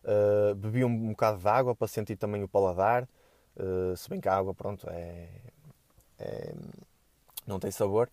uh, 0.04 0.54
bebi 0.54 0.84
um, 0.84 1.10
bocado 1.10 1.38
de 1.38 1.48
água 1.48 1.74
para 1.74 1.86
sentir 1.86 2.16
também 2.16 2.42
o 2.42 2.48
paladar, 2.48 3.06
Uh, 3.56 3.96
se 3.96 4.08
bem 4.08 4.20
que 4.20 4.28
a 4.28 4.34
água, 4.34 4.54
pronto, 4.54 4.88
é, 4.88 5.28
é 6.18 6.54
não 7.46 7.58
tem 7.58 7.70
sabor. 7.70 8.08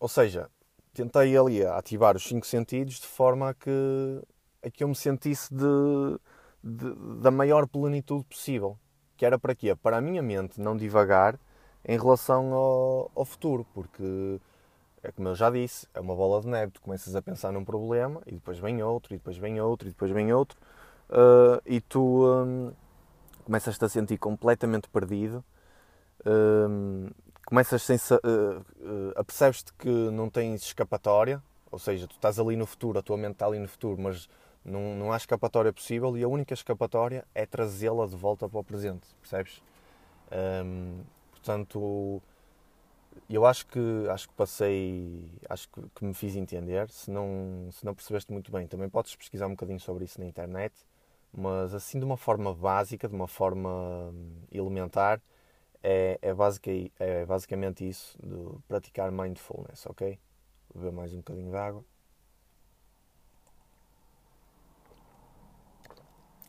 Ou 0.00 0.08
seja, 0.08 0.48
tentei 0.92 1.36
ali 1.36 1.64
ativar 1.64 2.16
os 2.16 2.24
cinco 2.24 2.46
sentidos 2.46 3.00
de 3.00 3.06
forma 3.06 3.50
a 3.50 3.54
que, 3.54 4.22
a 4.62 4.70
que 4.70 4.82
eu 4.82 4.88
me 4.88 4.94
sentisse 4.94 5.52
de, 5.54 6.20
de, 6.62 7.20
da 7.20 7.30
maior 7.30 7.66
plenitude 7.66 8.24
possível. 8.24 8.78
Que 9.16 9.26
era 9.26 9.38
para 9.38 9.54
quê? 9.54 9.74
Para 9.74 9.98
a 9.98 10.00
minha 10.00 10.22
mente 10.22 10.60
não 10.60 10.76
divagar 10.76 11.38
em 11.84 11.98
relação 11.98 12.52
ao, 12.52 13.10
ao 13.14 13.24
futuro, 13.24 13.66
porque 13.74 14.40
é 15.02 15.12
como 15.12 15.28
eu 15.28 15.34
já 15.34 15.50
disse, 15.50 15.86
é 15.94 16.00
uma 16.00 16.14
bola 16.14 16.40
de 16.40 16.48
neve. 16.48 16.72
Tu 16.72 16.80
começas 16.80 17.14
a 17.14 17.22
pensar 17.22 17.52
num 17.52 17.64
problema 17.64 18.20
e 18.26 18.32
depois 18.32 18.58
vem 18.58 18.82
outro, 18.82 19.14
e 19.14 19.18
depois 19.18 19.36
vem 19.36 19.60
outro, 19.60 19.88
e 19.88 19.90
depois 19.90 20.10
vem 20.10 20.32
outro, 20.32 20.58
uh, 21.10 21.60
e 21.64 21.80
tu 21.80 22.26
um, 22.26 22.72
começas-te 23.44 23.84
a 23.84 23.88
sentir 23.88 24.18
completamente 24.18 24.88
perdido. 24.88 25.44
Um, 26.26 27.08
começas 27.48 27.82
sem 27.82 27.96
uh, 27.96 28.18
uh, 28.20 29.12
apercebes-te 29.16 29.72
que 29.72 29.88
não 29.88 30.28
tens 30.28 30.62
escapatória, 30.64 31.42
ou 31.70 31.78
seja, 31.78 32.06
tu 32.06 32.14
estás 32.14 32.38
ali 32.38 32.54
no 32.56 32.66
futuro, 32.66 32.98
a 32.98 33.02
tua 33.02 33.16
mente 33.16 33.32
está 33.32 33.46
ali 33.46 33.58
no 33.58 33.66
futuro, 33.66 33.98
mas 33.98 34.28
não, 34.62 34.94
não 34.94 35.12
há 35.12 35.16
escapatória 35.16 35.72
possível 35.72 36.14
e 36.18 36.22
a 36.22 36.28
única 36.28 36.52
escapatória 36.52 37.24
é 37.34 37.46
trazê-la 37.46 38.06
de 38.06 38.14
volta 38.14 38.46
para 38.46 38.60
o 38.60 38.62
presente, 38.62 39.08
percebes? 39.22 39.62
Um, 40.30 41.00
portanto, 41.30 42.20
eu 43.30 43.46
acho 43.46 43.66
que 43.66 43.80
acho 44.10 44.28
que 44.28 44.34
passei, 44.34 45.32
acho 45.48 45.70
que, 45.70 45.80
que, 45.94 46.04
me 46.04 46.12
fiz 46.12 46.36
entender. 46.36 46.90
Se 46.90 47.10
não, 47.10 47.70
se 47.72 47.82
não 47.82 47.94
percebeste 47.94 48.30
muito 48.30 48.52
bem, 48.52 48.66
também 48.66 48.90
podes 48.90 49.16
pesquisar 49.16 49.46
um 49.46 49.52
bocadinho 49.52 49.80
sobre 49.80 50.04
isso 50.04 50.20
na 50.20 50.26
internet, 50.26 50.74
mas 51.32 51.72
assim 51.72 51.98
de 51.98 52.04
uma 52.04 52.18
forma 52.18 52.52
básica, 52.52 53.08
de 53.08 53.14
uma 53.14 53.26
forma 53.26 53.70
hum, 54.12 54.42
elementar, 54.52 55.18
é, 55.82 56.18
é, 56.22 56.30
é 56.98 57.26
basicamente 57.26 57.88
isso 57.88 58.18
de 58.22 58.58
praticar 58.66 59.10
mindfulness, 59.10 59.86
ok? 59.86 60.18
Vou 60.72 60.82
beber 60.82 60.96
mais 60.96 61.12
um 61.12 61.18
bocadinho 61.18 61.50
de 61.50 61.56
água. 61.56 61.84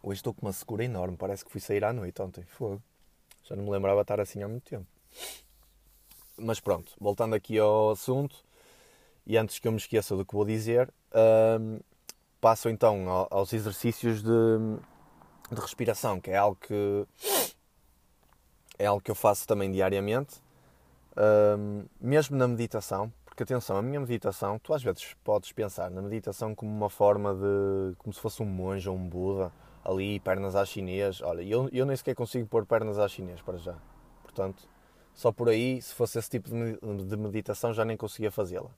Hoje 0.01 0.19
estou 0.19 0.33
com 0.33 0.45
uma 0.45 0.53
secura 0.53 0.83
enorme, 0.83 1.17
parece 1.17 1.43
que 1.43 1.51
fui 1.51 1.59
sair 1.59 1.83
à 1.83 1.91
noite 1.91 2.21
ontem. 2.21 2.43
Fogo. 2.45 2.81
Já 3.43 3.55
não 3.55 3.63
me 3.63 3.69
lembrava 3.69 4.01
estar 4.01 4.19
assim 4.19 4.41
há 4.41 4.47
muito 4.47 4.63
tempo. 4.63 4.87
Mas 6.37 6.59
pronto, 6.59 6.93
voltando 6.99 7.35
aqui 7.35 7.59
ao 7.59 7.91
assunto, 7.91 8.43
e 9.25 9.37
antes 9.37 9.59
que 9.59 9.67
eu 9.67 9.71
me 9.71 9.77
esqueça 9.77 10.15
do 10.15 10.25
que 10.25 10.33
vou 10.33 10.45
dizer, 10.45 10.91
um, 11.59 11.79
passo 12.39 12.69
então 12.69 13.27
aos 13.29 13.51
exercícios 13.51 14.23
de, 14.23 14.29
de 15.51 15.59
respiração, 15.59 16.21
que 16.21 16.31
é 16.31 16.37
algo 16.37 16.55
que 16.55 17.05
é 18.79 18.85
algo 18.87 19.01
que 19.01 19.11
eu 19.11 19.15
faço 19.15 19.45
também 19.45 19.69
diariamente, 19.71 20.41
um, 21.57 21.85
mesmo 21.99 22.37
na 22.37 22.47
meditação, 22.47 23.11
porque 23.25 23.43
atenção, 23.43 23.77
a 23.77 23.81
minha 23.81 23.99
meditação, 23.99 24.57
tu 24.57 24.73
às 24.73 24.81
vezes 24.81 25.13
podes 25.23 25.51
pensar 25.51 25.91
na 25.91 26.01
meditação 26.01 26.55
como 26.55 26.71
uma 26.71 26.89
forma 26.89 27.33
de. 27.33 27.95
como 27.97 28.13
se 28.13 28.19
fosse 28.19 28.41
um 28.41 28.45
monge 28.45 28.89
ou 28.89 28.95
um 28.95 29.07
Buda, 29.07 29.51
ali, 29.83 30.19
pernas 30.19 30.55
à 30.55 30.65
chinês. 30.65 31.21
Olha, 31.21 31.41
eu, 31.41 31.69
eu 31.71 31.85
nem 31.85 31.95
sequer 31.95 32.15
consigo 32.15 32.47
pôr 32.47 32.65
pernas 32.65 32.97
à 32.97 33.07
chinês 33.07 33.41
para 33.41 33.57
já. 33.57 33.75
Portanto, 34.23 34.67
só 35.13 35.31
por 35.31 35.49
aí, 35.49 35.81
se 35.81 35.93
fosse 35.93 36.17
esse 36.19 36.29
tipo 36.29 36.49
de 36.49 37.17
meditação, 37.17 37.73
já 37.73 37.83
nem 37.85 37.97
conseguia 37.97 38.31
fazê-la. 38.31 38.71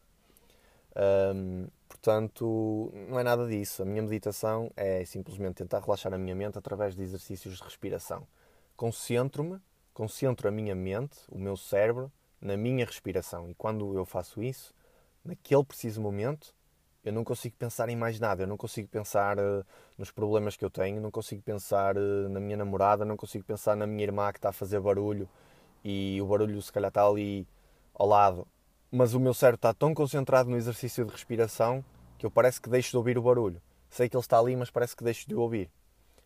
Um, 1.36 1.68
portanto, 1.88 2.92
não 3.10 3.20
é 3.20 3.24
nada 3.24 3.48
disso. 3.48 3.82
A 3.82 3.86
minha 3.86 4.02
meditação 4.02 4.72
é 4.76 5.04
simplesmente 5.06 5.56
tentar 5.56 5.80
relaxar 5.80 6.14
a 6.14 6.18
minha 6.18 6.36
mente 6.36 6.58
através 6.58 6.96
de 6.96 7.04
exercícios 7.04 7.58
de 7.58 7.64
respiração. 7.64 8.28
Concentro-me, 8.76 9.60
concentro 9.94 10.48
a 10.48 10.52
minha 10.52 10.76
mente, 10.76 11.18
o 11.30 11.38
meu 11.38 11.56
cérebro, 11.58 12.12
na 12.40 12.58
minha 12.58 12.86
respiração. 12.86 13.50
E 13.50 13.54
quando 13.54 13.96
eu 13.96 14.06
faço 14.06 14.42
isso, 14.42 14.74
naquele 15.24 15.64
preciso 15.64 16.02
momento, 16.02 16.54
eu 17.04 17.12
não 17.12 17.24
consigo 17.24 17.56
pensar 17.58 17.90
em 17.90 17.96
mais 17.96 18.20
nada. 18.20 18.44
Eu 18.44 18.48
não 18.48 18.58
consigo 18.58 18.88
pensar 18.88 19.38
uh, 19.40 19.66
nos 19.98 20.12
problemas 20.12 20.56
que 20.56 20.64
eu 20.64 20.70
tenho, 20.70 21.02
não 21.02 21.12
consigo 21.12 21.42
pensar 21.42 21.98
uh, 21.98 22.30
na 22.30 22.40
minha 22.40 22.58
namorada, 22.58 23.04
não 23.04 23.18
consigo 23.18 23.44
pensar 23.44 23.76
na 23.76 23.88
minha 23.88 24.04
irmã 24.04 24.32
que 24.32 24.38
está 24.38 24.50
a 24.50 24.54
fazer 24.54 24.80
barulho 24.80 25.28
e 25.84 26.20
o 26.22 26.28
barulho 26.28 26.62
se 26.62 26.72
calhar 26.72 26.90
está 26.90 27.06
ali 27.06 27.48
ao 27.94 28.08
lado. 28.08 28.48
Mas 28.92 29.14
o 29.14 29.20
meu 29.20 29.34
cérebro 29.34 29.56
está 29.56 29.74
tão 29.74 29.94
concentrado 29.94 30.50
no 30.50 30.58
exercício 30.58 31.06
de 31.06 31.12
respiração 31.12 31.84
que 32.18 32.26
eu 32.26 32.32
parece 32.32 32.62
que 32.62 32.70
deixo 32.70 32.92
de 32.92 32.98
ouvir 32.98 33.18
o 33.18 33.22
barulho. 33.22 33.62
Sei 33.90 34.08
que 34.08 34.16
ele 34.16 34.22
está 34.22 34.38
ali, 34.38 34.56
mas 34.56 34.70
parece 34.70 34.96
que 34.96 35.04
deixo 35.04 35.28
de 35.28 35.34
ouvir. 35.34 35.72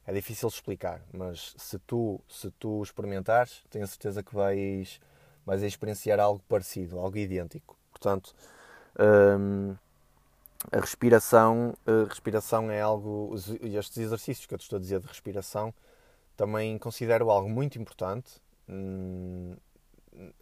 É 0.08 0.14
difícil 0.14 0.48
explicar, 0.48 1.02
mas 1.12 1.56
se 1.58 1.80
tu, 1.80 2.22
se 2.30 2.52
tu 2.52 2.84
experimentares, 2.84 3.64
tenho 3.72 3.88
certeza 3.88 4.22
que 4.22 4.36
vais, 4.36 5.00
vais 5.46 5.64
experienciar 5.64 6.20
algo 6.20 6.42
parecido, 6.48 7.00
algo 7.00 7.18
idêntico. 7.18 7.76
Portanto, 7.92 8.36
hum, 9.00 9.76
a 10.72 10.80
respiração, 10.80 11.74
a 11.88 12.08
respiração 12.08 12.70
é 12.70 12.82
algo, 12.82 13.34
estes 13.62 13.98
exercícios 13.98 14.46
que 14.46 14.54
eu 14.54 14.58
te 14.60 14.64
estou 14.64 14.78
a 14.78 14.80
dizer 14.80 15.00
de 15.00 15.08
respiração, 15.08 15.74
também 16.38 16.78
considero 16.78 17.32
algo 17.32 17.50
muito 17.50 17.80
importante, 17.80 18.42
hum, 18.70 19.56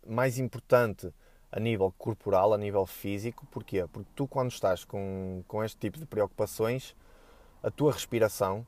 mais 0.05 0.37
importante 0.39 1.13
a 1.51 1.59
nível 1.59 1.93
corporal, 1.97 2.53
a 2.53 2.57
nível 2.57 2.85
físico. 2.85 3.45
Porquê? 3.51 3.85
Porque 3.91 4.09
tu, 4.15 4.27
quando 4.27 4.51
estás 4.51 4.83
com, 4.83 5.43
com 5.47 5.63
este 5.63 5.77
tipo 5.77 5.99
de 5.99 6.05
preocupações, 6.05 6.95
a 7.63 7.71
tua 7.71 7.93
respiração, 7.93 8.65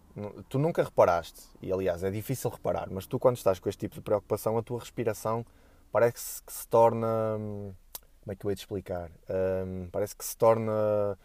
tu 0.47 0.57
nunca 0.57 0.81
reparaste, 0.81 1.41
e 1.61 1.71
aliás 1.71 2.01
é 2.01 2.09
difícil 2.09 2.49
reparar, 2.49 2.89
mas 2.89 3.05
tu, 3.05 3.19
quando 3.19 3.35
estás 3.35 3.59
com 3.59 3.67
este 3.67 3.81
tipo 3.81 3.95
de 3.95 4.01
preocupação, 4.01 4.57
a 4.57 4.63
tua 4.63 4.79
respiração 4.79 5.45
parece 5.91 6.41
que 6.41 6.53
se 6.53 6.67
torna. 6.67 7.35
Hum, 7.37 7.73
como 8.21 8.33
é 8.33 8.35
que 8.35 8.45
eu 8.45 8.49
ia 8.49 8.55
te 8.55 8.59
explicar? 8.59 9.11
Um, 9.29 9.87
parece 9.91 10.15
que 10.15 10.25
se 10.25 10.35
torna 10.35 11.17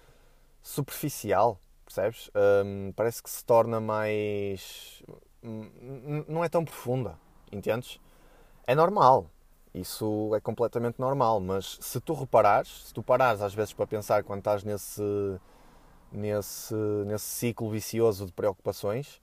superficial, 0.60 1.58
percebes? 1.84 2.30
Um, 2.64 2.92
parece 2.94 3.22
que 3.22 3.30
se 3.30 3.44
torna 3.44 3.80
mais. 3.80 5.02
Não 6.28 6.44
é 6.44 6.48
tão 6.48 6.64
profunda, 6.64 7.18
entendes? 7.50 7.98
É 8.66 8.74
normal, 8.74 9.30
isso 9.72 10.34
é 10.34 10.40
completamente 10.40 10.98
normal, 10.98 11.40
mas 11.40 11.78
se 11.80 12.00
tu 12.00 12.12
reparares, 12.12 12.88
se 12.88 12.92
tu 12.94 13.02
parares 13.02 13.40
às 13.40 13.54
vezes 13.54 13.72
para 13.72 13.86
pensar 13.86 14.22
quando 14.24 14.40
estás 14.40 14.62
nesse, 14.62 15.02
nesse, 16.12 16.74
nesse 17.06 17.24
ciclo 17.24 17.70
vicioso 17.70 18.26
de 18.26 18.32
preocupações, 18.32 19.20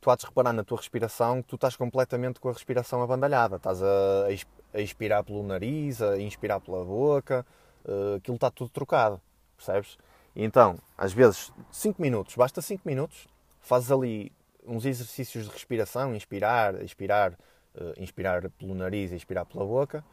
tu 0.00 0.10
há 0.10 0.16
de 0.16 0.26
reparar 0.26 0.52
na 0.52 0.64
tua 0.64 0.78
respiração 0.78 1.42
que 1.42 1.48
tu 1.48 1.54
estás 1.54 1.76
completamente 1.76 2.40
com 2.40 2.48
a 2.48 2.52
respiração 2.52 3.02
abandalhada. 3.02 3.56
Estás 3.56 3.82
a, 3.82 4.26
a 4.74 4.80
expirar 4.80 5.22
pelo 5.24 5.42
nariz, 5.42 6.02
a 6.02 6.18
inspirar 6.18 6.60
pela 6.60 6.84
boca, 6.84 7.46
uh, 7.84 8.16
aquilo 8.16 8.34
está 8.34 8.50
tudo 8.50 8.70
trocado, 8.70 9.20
percebes? 9.56 9.96
Então, 10.34 10.76
às 10.96 11.12
vezes, 11.12 11.52
5 11.70 12.00
minutos, 12.00 12.34
basta 12.34 12.60
5 12.60 12.82
minutos, 12.84 13.28
fazes 13.60 13.92
ali 13.92 14.32
uns 14.66 14.84
exercícios 14.84 15.44
de 15.44 15.50
respiração, 15.50 16.14
inspirar, 16.14 16.82
expirar, 16.82 17.32
uh, 17.74 17.92
inspirar 17.96 18.48
pelo 18.50 18.74
nariz 18.74 19.12
expirar 19.12 19.46
pela 19.46 19.64
boca, 19.64 20.04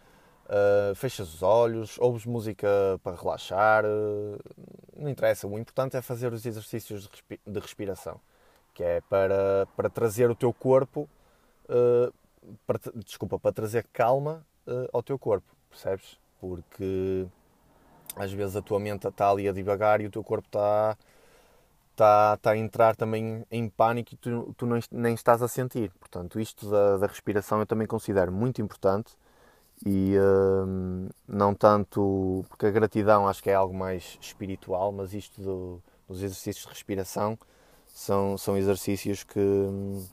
uh, 0.50 0.95
fechas 0.95 1.34
os 1.34 1.43
olhos, 1.43 1.97
ouves 2.00 2.26
música 2.26 2.68
para 3.04 3.16
relaxar, 3.16 3.86
uh, 3.86 4.39
não 4.97 5.10
interessa, 5.10 5.47
o 5.47 5.58
importante 5.58 5.95
é 5.95 6.02
fazer 6.02 6.34
os 6.34 6.45
exercícios 6.45 7.04
de, 7.04 7.10
respi 7.10 7.39
de 7.45 7.60
respiração, 7.60 8.20
que 8.74 8.84
é 8.84 9.02
para, 9.02 9.68
para 9.78 9.89
trazer 9.89 10.30
o 10.30 10.36
teu 10.36 10.52
corpo, 10.52 11.08
para, 12.66 12.80
desculpa, 12.95 13.38
para 13.38 13.52
trazer 13.52 13.86
calma 13.93 14.43
ao 14.91 15.04
teu 15.04 15.20
corpo, 15.20 15.47
percebes? 15.70 16.20
Porque 16.41 17.28
às 18.16 18.32
vezes 18.34 18.56
a 18.56 18.62
tua 18.62 18.80
mente 18.80 19.08
está 19.08 19.30
ali 19.30 19.47
a 19.47 19.54
divagar 19.54 20.02
e 20.02 20.08
o 20.08 20.12
teu 20.12 20.24
corpo 20.24 20.47
está, 20.47 20.97
está, 21.91 22.34
está 22.36 22.52
a 22.52 22.58
entrar 22.58 22.95
também 22.95 23.45
em 23.52 23.70
pânico 23.70 24.14
e 24.14 24.18
tu, 24.18 24.54
tu 24.58 24.66
não, 24.66 24.80
nem 24.91 25.14
estás 25.14 25.41
a 25.41 25.47
sentir. 25.47 25.91
Portanto, 26.00 26.39
isto 26.39 26.70
da, 26.70 26.97
da 26.97 27.08
respiração 27.08 27.60
eu 27.60 27.66
também 27.66 27.88
considero 27.88 28.32
muito 28.32 28.62
importante 28.62 29.16
e 29.86 30.15
hum, 30.19 31.07
não 31.27 31.53
tanto 31.53 32.43
porque 32.49 32.65
a 32.65 32.71
gratidão 32.71 33.27
acho 33.27 33.41
que 33.41 33.49
é 33.49 33.53
algo 33.53 33.73
mais 33.73 34.17
espiritual, 34.21 34.91
mas 34.91 35.13
isto 35.13 35.41
do, 35.41 35.82
dos 36.07 36.21
exercícios 36.21 36.63
de 36.65 36.69
respiração 36.69 37.38
são, 37.88 38.38
são 38.38 38.57
exercícios 38.57 39.23
que 39.23 39.39
hum, 39.39 40.05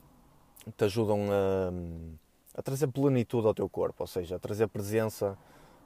te 0.76 0.84
ajudam 0.84 1.28
a, 1.30 2.58
a 2.58 2.62
trazer 2.62 2.88
plenitude 2.88 3.46
ao 3.46 3.54
teu 3.54 3.68
corpo, 3.68 4.02
ou 4.02 4.06
seja, 4.06 4.36
a 4.36 4.38
trazer 4.38 4.68
presença 4.68 5.36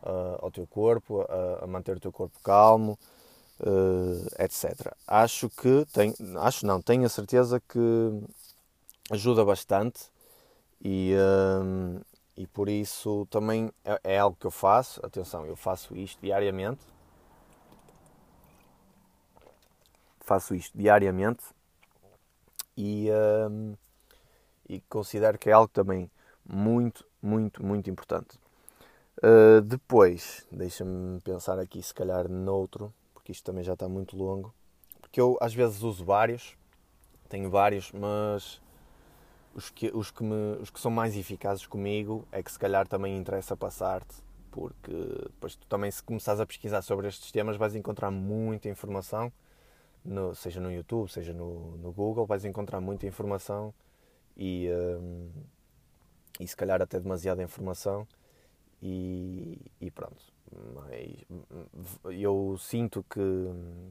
uh, 0.02 0.44
ao 0.44 0.50
teu 0.50 0.66
corpo, 0.66 1.22
a, 1.22 1.64
a, 1.64 1.66
manter 1.66 1.96
o 1.96 2.00
teu 2.00 2.12
corpo 2.12 2.38
calmo, 2.42 2.98
uh, 3.60 4.42
etc. 4.42 4.94
Acho 5.06 5.48
que, 5.48 5.86
tem, 5.92 6.14
acho 6.38 6.66
não, 6.66 6.80
tenho 6.80 7.04
a 7.04 7.08
certeza 7.08 7.60
que 7.60 7.78
ajuda 9.10 9.44
bastante 9.44 10.00
e, 10.82 11.14
uh, 11.14 12.00
e 12.40 12.46
por 12.46 12.70
isso 12.70 13.26
também 13.26 13.70
é, 13.84 14.00
é 14.02 14.18
algo 14.18 14.34
que 14.34 14.46
eu 14.46 14.50
faço. 14.50 14.98
Atenção, 15.04 15.44
eu 15.44 15.54
faço 15.54 15.94
isto 15.94 16.18
diariamente. 16.22 16.80
Faço 20.20 20.54
isto 20.54 20.78
diariamente 20.78 21.44
e, 22.74 23.08
e 24.66 24.80
considero 24.88 25.36
que 25.36 25.50
é 25.50 25.52
algo 25.52 25.68
também 25.68 26.10
muito, 26.48 27.04
muito, 27.20 27.62
muito 27.62 27.90
importante. 27.90 28.38
Uh, 29.18 29.60
depois, 29.60 30.46
deixa-me 30.50 31.20
pensar 31.20 31.58
aqui, 31.58 31.82
se 31.82 31.92
calhar, 31.92 32.26
noutro, 32.26 32.94
porque 33.12 33.32
isto 33.32 33.44
também 33.44 33.62
já 33.62 33.74
está 33.74 33.86
muito 33.86 34.16
longo. 34.16 34.54
Porque 35.02 35.20
eu 35.20 35.36
às 35.42 35.52
vezes 35.52 35.82
uso 35.82 36.06
vários, 36.06 36.56
tenho 37.28 37.50
vários, 37.50 37.92
mas 37.92 38.62
os 39.60 39.68
que, 39.68 39.90
os 39.94 40.10
que, 40.10 40.24
me, 40.24 40.56
os 40.58 40.70
que 40.70 40.80
são 40.80 40.90
mais 40.90 41.14
eficazes 41.14 41.66
comigo 41.66 42.26
é 42.32 42.42
que 42.42 42.50
se 42.50 42.58
calhar 42.58 42.88
também 42.88 43.14
interessa 43.14 43.54
passar-te, 43.54 44.16
porque 44.50 44.90
depois 44.90 45.54
tu 45.54 45.66
também, 45.66 45.90
se 45.90 46.02
começares 46.02 46.40
a 46.40 46.46
pesquisar 46.46 46.80
sobre 46.80 47.06
estes 47.08 47.30
temas, 47.30 47.58
vais 47.58 47.74
encontrar 47.74 48.10
muita 48.10 48.70
informação, 48.70 49.30
no, 50.02 50.34
seja 50.34 50.60
no 50.60 50.72
YouTube, 50.72 51.10
seja 51.10 51.34
no, 51.34 51.76
no 51.76 51.92
Google, 51.92 52.24
vais 52.24 52.46
encontrar 52.46 52.80
muita 52.80 53.06
informação 53.06 53.74
e, 54.34 54.70
um, 54.72 55.30
e 56.40 56.48
se 56.48 56.56
calhar 56.56 56.80
até 56.80 56.98
demasiada 56.98 57.42
informação 57.42 58.08
e, 58.82 59.60
e 59.78 59.90
pronto. 59.90 60.24
Mas 60.74 62.18
eu 62.18 62.56
sinto 62.58 63.04
que, 63.10 63.20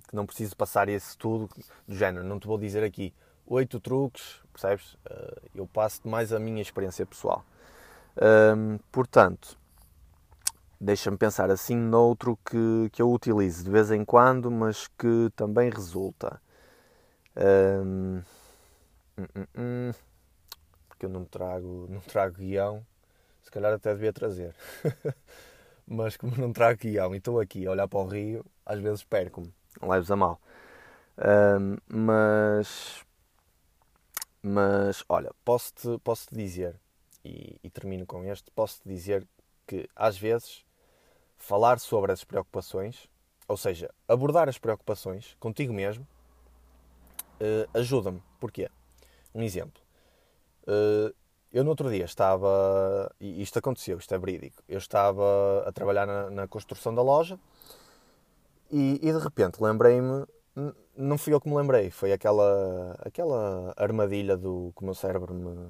que, 0.07 0.15
não 0.15 0.25
preciso 0.25 0.57
passar 0.57 0.89
esse 0.89 1.15
tudo 1.15 1.47
do 1.87 1.95
género. 1.95 2.25
Não 2.25 2.39
te 2.39 2.47
vou 2.47 2.57
dizer 2.57 2.83
aqui 2.83 3.13
oito 3.49 3.79
truques, 3.79 4.41
percebes? 4.53 4.97
Eh, 5.09 5.41
eu 5.55 5.67
passo 5.67 6.07
mais 6.07 6.31
a 6.31 6.39
minha 6.39 6.61
experiência 6.61 7.05
pessoal. 7.05 7.43
Portanto, 8.91 9.57
deixa-me 10.79 11.17
pensar 11.17 11.49
assim 11.49 11.75
noutro 11.75 12.37
que, 12.45 12.89
que 12.91 13.01
eu 13.01 13.11
utilizo 13.11 13.63
de 13.63 13.69
vez 13.69 13.91
em 13.91 14.03
quando, 14.03 14.51
mas 14.51 14.87
que 14.87 15.29
também 15.35 15.69
resulta. 15.69 16.41
Um, 17.37 18.21
hum, 19.17 19.25
hum, 19.35 19.45
hum, 19.57 19.91
porque 20.89 21.05
eu 21.05 21.09
não 21.09 21.23
trago, 21.23 21.87
não 21.89 22.01
trago 22.01 22.35
guião 22.35 22.85
se 23.49 23.51
calhar 23.51 23.73
até 23.73 23.93
devia 23.93 24.13
trazer. 24.13 24.53
Mas 25.87 26.15
como 26.15 26.37
não 26.37 26.53
trago 26.53 26.79
guião 26.79 27.15
e 27.15 27.17
estou 27.17 27.39
aqui 27.39 27.65
a 27.65 27.71
olhar 27.71 27.87
para 27.87 27.99
o 27.99 28.07
rio, 28.07 28.45
às 28.63 28.79
vezes 28.79 29.03
perco-me. 29.03 29.51
Leves 29.81 30.11
a 30.11 30.15
mal. 30.15 30.39
Mas. 31.87 33.03
Mas, 34.41 35.03
olha, 35.09 35.31
posso-te 35.43 35.99
posso 35.99 36.27
-te 36.27 36.35
dizer, 36.35 36.79
e, 37.23 37.59
e 37.63 37.69
termino 37.69 38.05
com 38.05 38.23
este, 38.23 38.49
posso-te 38.51 38.87
dizer 38.87 39.27
que 39.67 39.89
às 39.95 40.17
vezes 40.17 40.63
falar 41.37 41.79
sobre 41.79 42.11
as 42.11 42.23
preocupações, 42.23 43.07
ou 43.47 43.57
seja, 43.57 43.89
abordar 44.07 44.47
as 44.47 44.57
preocupações 44.57 45.35
contigo 45.39 45.73
mesmo, 45.73 46.07
uh, 47.41 47.77
ajuda-me. 47.77 48.21
Porquê? 48.39 48.69
Um 49.33 49.41
exemplo. 49.43 49.81
Uh, 50.63 51.13
eu 51.51 51.63
no 51.63 51.71
outro 51.71 51.89
dia 51.89 52.05
estava, 52.05 53.11
e 53.19 53.41
isto 53.41 53.57
aconteceu, 53.57 53.97
isto 53.97 54.13
é 54.13 54.19
verídico, 54.19 54.61
eu 54.67 54.77
estava 54.77 55.63
a 55.65 55.71
trabalhar 55.71 56.05
na, 56.05 56.29
na 56.29 56.47
construção 56.47 56.93
da 56.93 57.01
loja 57.01 57.39
e, 58.71 58.99
e 59.01 59.11
de 59.11 59.17
repente 59.17 59.61
lembrei-me, 59.61 60.27
não 60.99 61.17
fui 61.17 61.33
eu 61.33 61.39
que 61.39 61.47
me 61.47 61.55
lembrei, 61.55 61.89
foi 61.89 62.11
aquela, 62.11 62.93
aquela 62.99 63.73
armadilha 63.77 64.35
do 64.35 64.73
que 64.75 64.81
o 64.81 64.85
meu 64.85 64.93
cérebro 64.93 65.33
me, 65.33 65.69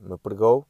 me 0.00 0.16
pregou 0.16 0.66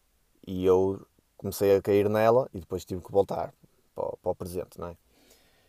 e 0.46 0.64
eu 0.64 1.06
comecei 1.36 1.76
a 1.76 1.80
cair 1.80 2.08
nela 2.08 2.48
e 2.52 2.58
depois 2.58 2.84
tive 2.84 3.00
que 3.02 3.12
voltar 3.12 3.54
para, 3.94 4.04
o, 4.04 4.16
para 4.16 4.32
o 4.32 4.34
presente, 4.34 4.80
não 4.80 4.88
é? 4.88 4.96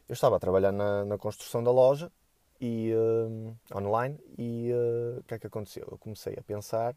Eu 0.10 0.14
estava 0.14 0.38
a 0.38 0.40
trabalhar 0.40 0.72
na, 0.72 1.06
na 1.06 1.18
construção 1.20 1.64
da 1.64 1.72
loja 1.72 2.12
e 2.60 2.92
uh, 2.94 3.78
online 3.78 4.20
e 4.38 4.72
uh, 4.74 5.20
o 5.20 5.24
que 5.24 5.36
é 5.36 5.40
que 5.40 5.48
aconteceu? 5.48 5.88
Eu 5.92 5.98
comecei 6.00 6.34
a 6.36 6.42
pensar 6.42 6.96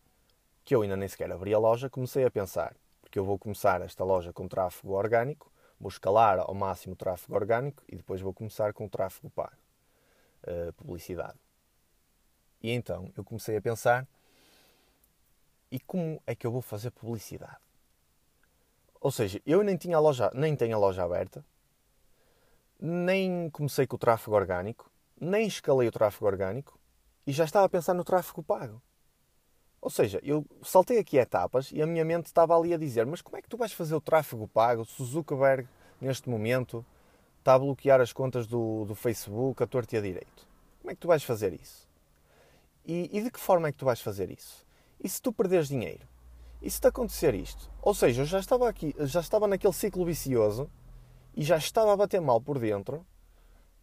que 0.64 0.74
eu 0.74 0.80
ainda 0.80 0.96
nem 0.96 1.08
sequer 1.08 1.30
abri 1.30 1.52
a 1.52 1.58
loja, 1.58 1.90
comecei 1.90 2.24
a 2.24 2.30
pensar, 2.30 2.74
porque 3.02 3.18
eu 3.18 3.24
vou 3.24 3.38
começar 3.38 3.82
esta 3.82 4.02
loja 4.02 4.32
com 4.32 4.48
tráfego 4.48 4.94
orgânico, 4.94 5.52
vou 5.78 5.90
escalar 5.90 6.40
ao 6.40 6.54
máximo 6.54 6.94
o 6.94 6.96
tráfego 6.96 7.34
orgânico 7.34 7.84
e 7.86 7.96
depois 7.96 8.22
vou 8.22 8.32
começar 8.32 8.72
com 8.72 8.86
o 8.86 8.88
tráfego 8.88 9.28
pago, 9.28 9.52
uh, 10.46 10.72
publicidade. 10.74 11.38
E 12.62 12.70
então 12.70 13.12
eu 13.16 13.24
comecei 13.24 13.56
a 13.56 13.60
pensar, 13.60 14.06
e 15.70 15.78
como 15.80 16.20
é 16.26 16.34
que 16.34 16.46
eu 16.46 16.52
vou 16.52 16.62
fazer 16.62 16.90
publicidade? 16.90 17.58
Ou 19.00 19.10
seja, 19.10 19.40
eu 19.44 19.62
nem 19.62 19.76
tinha 19.76 19.98
loja, 19.98 20.30
nem 20.34 20.56
tenho 20.56 20.76
a 20.76 20.78
loja 20.78 21.04
aberta, 21.04 21.44
nem 22.80 23.50
comecei 23.50 23.86
com 23.86 23.96
o 23.96 23.98
tráfego 23.98 24.34
orgânico, 24.36 24.90
nem 25.20 25.46
escalei 25.46 25.88
o 25.88 25.92
tráfego 25.92 26.26
orgânico 26.26 26.78
e 27.26 27.32
já 27.32 27.44
estava 27.44 27.66
a 27.66 27.68
pensar 27.68 27.94
no 27.94 28.04
tráfego 28.04 28.42
pago. 28.42 28.80
Ou 29.80 29.90
seja, 29.90 30.18
eu 30.22 30.46
saltei 30.62 30.98
aqui 30.98 31.18
etapas 31.18 31.70
e 31.70 31.82
a 31.82 31.86
minha 31.86 32.04
mente 32.04 32.26
estava 32.26 32.56
ali 32.56 32.72
a 32.72 32.78
dizer: 32.78 33.04
Mas 33.04 33.20
como 33.20 33.36
é 33.36 33.42
que 33.42 33.48
tu 33.48 33.58
vais 33.58 33.72
fazer 33.72 33.94
o 33.94 34.00
tráfego 34.00 34.48
pago? 34.48 34.84
Zuckerberg, 34.84 35.68
neste 36.00 36.28
momento, 36.28 36.84
está 37.44 37.54
a 37.54 37.58
bloquear 37.58 38.00
as 38.00 38.10
contas 38.10 38.46
do, 38.46 38.86
do 38.86 38.94
Facebook 38.94 39.62
a 39.62 39.66
torto 39.66 39.94
e 39.94 39.98
a 39.98 40.00
direito. 40.00 40.48
Como 40.80 40.90
é 40.90 40.94
que 40.94 41.00
tu 41.00 41.08
vais 41.08 41.22
fazer 41.22 41.52
isso? 41.52 41.86
E, 42.86 43.10
e 43.12 43.22
de 43.22 43.30
que 43.30 43.38
forma 43.38 43.68
é 43.68 43.72
que 43.72 43.76
tu 43.76 43.84
vais 43.84 44.00
fazer 44.00 44.30
isso? 44.30 44.64
E 44.98 45.06
se 45.06 45.20
tu 45.20 45.30
perderes 45.30 45.68
dinheiro? 45.68 46.08
E 46.62 46.70
se 46.70 46.80
te 46.80 46.86
acontecer 46.86 47.34
isto? 47.34 47.70
Ou 47.82 47.92
seja, 47.92 48.22
eu 48.22 48.26
já 48.26 48.38
estava 48.40 48.66
aqui, 48.66 48.94
já 49.00 49.20
estava 49.20 49.46
naquele 49.46 49.74
ciclo 49.74 50.06
vicioso 50.06 50.70
e 51.36 51.42
já 51.42 51.58
estava 51.58 51.92
a 51.92 51.96
bater 51.96 52.18
mal 52.18 52.40
por 52.40 52.58
dentro 52.58 53.04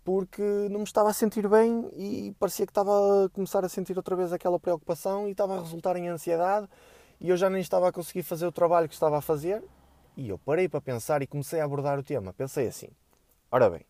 porque 0.03 0.41
não 0.72 0.80
me 0.80 0.86
estava 0.86 1.12
a 1.12 1.14
sentir 1.14 1.47
bem 1.47 1.88
e 1.95 2.36
parecia 2.39 2.66
que 2.66 2.72
estava 2.72 3.26
a 3.26 3.30
começar 3.30 3.64
a 3.64 3.70
sentir 3.70 3.95
outra 3.95 4.16
vez 4.16 4.34
aquela 4.34 4.59
preocupação 4.59 5.28
e 5.28 5.32
estava 5.32 5.57
a 5.57 5.59
resultar 5.59 5.95
em 5.97 6.07
ansiedade 6.07 6.68
e 7.20 7.30
eu 7.30 7.38
já 7.38 7.47
nem 7.47 7.62
estava 7.62 7.89
a 7.89 7.91
conseguir 7.91 8.24
fazer 8.24 8.47
o 8.47 8.51
trabalho 8.51 8.88
que 8.88 8.95
estava 8.95 9.20
a 9.20 9.22
fazer 9.22 9.64
e 10.18 10.30
eu 10.30 10.39
parei 10.39 10.68
para 10.68 10.82
pensar 10.82 11.22
e 11.22 11.28
comecei 11.28 11.59
a 11.59 11.66
abordar 11.66 11.99
o 11.99 12.03
tema. 12.03 12.34
Pensei 12.34 12.68
assim: 12.68 12.89
ora 13.52 13.70
bem, 13.70 13.86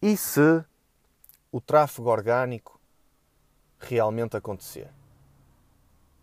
e 0.00 0.16
se 0.16 0.64
o 1.50 1.60
tráfego 1.60 2.08
orgânico 2.08 2.80
realmente 3.78 4.36
acontecer? 4.36 4.90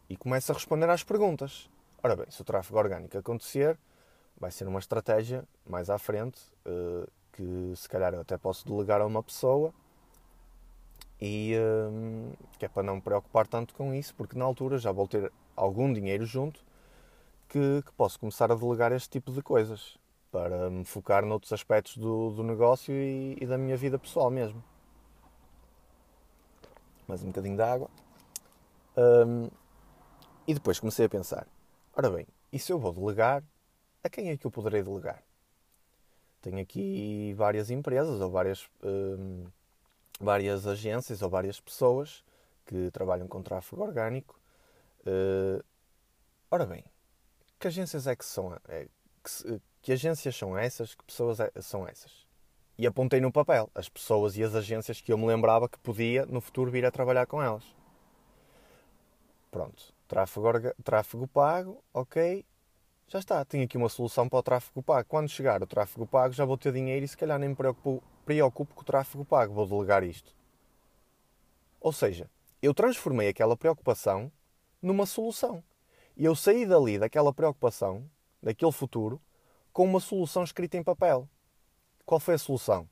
E 0.10 0.18
começo 0.18 0.52
a 0.52 0.56
responder 0.56 0.90
às 0.90 1.04
perguntas. 1.04 1.70
Ora 2.02 2.16
bem, 2.16 2.26
se 2.32 2.42
o 2.42 2.44
tráfego 2.44 2.80
orgânico 2.80 3.18
acontecer, 3.18 3.78
vai 4.40 4.50
ser 4.50 4.68
uma 4.68 4.80
estratégia 4.80 5.44
mais 5.68 5.90
à 5.90 6.00
frente 6.00 6.42
uh, 6.66 7.08
que 7.34 7.74
se 7.76 7.88
calhar 7.88 8.14
eu 8.14 8.22
até 8.22 8.38
posso 8.38 8.66
delegar 8.68 9.02
a 9.02 9.06
uma 9.06 9.22
pessoa 9.22 9.74
e 11.22 11.54
hum, 11.92 12.32
que 12.58 12.66
é 12.66 12.68
para 12.68 12.82
não 12.82 12.96
me 12.96 13.02
preocupar 13.02 13.46
tanto 13.46 13.74
com 13.76 13.94
isso, 13.94 14.16
porque 14.16 14.38
na 14.38 14.46
altura 14.46 14.78
já 14.78 14.92
vou 14.92 15.08
ter 15.08 15.32
algum 15.56 15.92
dinheiro 15.92 16.26
junto 16.26 16.64
que, 17.50 17.84
que 17.86 17.92
posso 17.94 18.20
começar 18.20 18.52
a 18.52 18.56
delegar 18.56 18.92
este 18.94 19.10
tipo 19.10 19.32
de 19.32 19.42
coisas 19.42 19.99
para 20.32 20.70
me 20.70 20.86
focar 20.86 21.26
noutros 21.26 21.52
aspectos 21.52 21.98
do, 21.98 22.32
do 22.32 22.44
negócio 22.44 22.94
e, 22.94 23.38
e, 23.40 23.46
da 23.46 23.58
minha 23.58 23.76
vida 23.76 23.98
pessoal 23.98 24.30
mesmo. 24.30 24.64
Mais 27.08 27.24
um 27.24 27.28
bocadinho 27.28 27.56
de 27.56 27.62
água. 27.62 27.90
Hum, 28.98 29.50
e 30.48 30.54
depois 30.54 30.80
comecei 30.80 31.06
a 31.06 31.10
pensar: 31.10 31.48
ora 31.96 32.10
bem, 32.10 32.28
e 32.52 32.60
se 32.60 32.72
eu 32.72 32.80
vou 32.80 32.94
delegar, 32.94 33.44
a 34.04 34.10
quem 34.10 34.30
é 34.30 34.38
que 34.38 34.46
eu 34.46 34.52
poderei 34.52 34.84
delegar? 34.84 35.24
Tenho 36.42 36.60
aqui 36.60 37.34
várias 37.36 37.70
empresas 37.70 38.22
ou 38.22 38.30
várias, 38.30 38.70
hum, 38.84 39.46
várias 40.20 40.68
agências 40.68 41.22
ou 41.22 41.30
várias 41.30 41.60
pessoas 41.60 42.24
que 42.66 42.92
trabalham 42.92 43.28
com 43.28 43.42
tráfego 43.42 43.82
orgânico. 43.82 44.40
Uh, 45.02 45.64
ora 46.52 46.66
bem, 46.66 46.86
que 47.60 47.68
agências 47.68 48.06
é 48.06 48.16
que 48.16 48.24
são? 48.24 48.54
É, 48.68 48.88
que, 49.24 49.62
que, 49.82 49.92
agências 49.92 50.36
são 50.36 50.58
essas? 50.58 50.96
Que 50.96 51.04
pessoas 51.04 51.40
é, 51.40 51.52
são 51.62 51.88
essas? 51.88 52.28
E 52.78 52.88
apontei 52.88 53.20
no 53.20 53.32
papel 53.32 53.70
as 53.76 53.90
pessoas 53.90 54.38
e 54.38 54.44
as 54.44 54.56
agências 54.56 55.02
que 55.02 55.12
eu 55.12 55.18
me 55.18 55.26
lembrava 55.26 55.68
que 55.68 55.80
podia 55.80 56.26
no 56.26 56.42
futuro 56.42 56.72
vir 56.72 56.86
a 56.86 56.92
trabalhar 56.92 57.26
com 57.26 57.42
elas. 57.42 57.64
Pronto, 59.52 59.94
tráfego, 60.08 60.74
tráfego 60.84 61.28
pago, 61.28 61.84
ok 61.94 62.46
já 63.10 63.18
está, 63.18 63.44
tenho 63.44 63.64
aqui 63.64 63.76
uma 63.76 63.90
solução 63.90 64.30
para 64.30 64.38
o 64.38 64.44
tráfego 64.44 64.84
pago. 64.84 65.10
Quando 65.10 65.28
chegar 65.30 65.64
o 65.64 65.66
tráfego 65.66 66.06
pago, 66.06 66.32
já 66.32 66.46
vou 66.46 66.56
ter 66.56 66.72
dinheiro 66.72 67.04
e 67.04 67.08
se 67.08 67.18
calhar 67.18 67.40
nem 67.40 67.50
me 67.50 67.56
preocupo, 67.56 68.04
preocupo 68.24 68.76
com 68.76 68.82
o 68.82 68.86
tráfego 68.86 69.26
pago, 69.26 69.52
vou 69.52 69.66
delegar 69.66 70.04
isto. 70.04 70.32
Ou 71.82 71.92
seja, 71.92 72.30
eu 72.62 72.72
transformei 72.72 73.30
aquela 73.30 73.58
preocupação 73.58 74.32
numa 74.80 75.08
solução. 75.08 75.64
E 76.16 76.24
eu 76.24 76.36
saí 76.36 76.68
dali, 76.68 77.00
daquela 77.00 77.34
preocupação, 77.34 78.08
daquele 78.44 78.72
futuro, 78.72 79.20
com 79.80 79.86
uma 79.86 80.02
solução 80.02 80.44
escrita 80.44 80.76
em 80.76 80.84
papel. 80.84 81.26
Qual 82.06 82.20
foi 82.20 82.34
a 82.34 82.38
solução? 82.38 82.86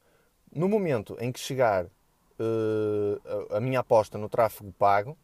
No 0.50 0.70
momento 0.70 1.18
em 1.20 1.34
que 1.34 1.40
chegar 1.42 1.84
uh, 1.84 3.54
a 3.54 3.60
minha 3.60 3.82
aposta 3.82 4.18
no 4.18 4.30
tráfego 4.30 4.72
pago, 4.72 5.18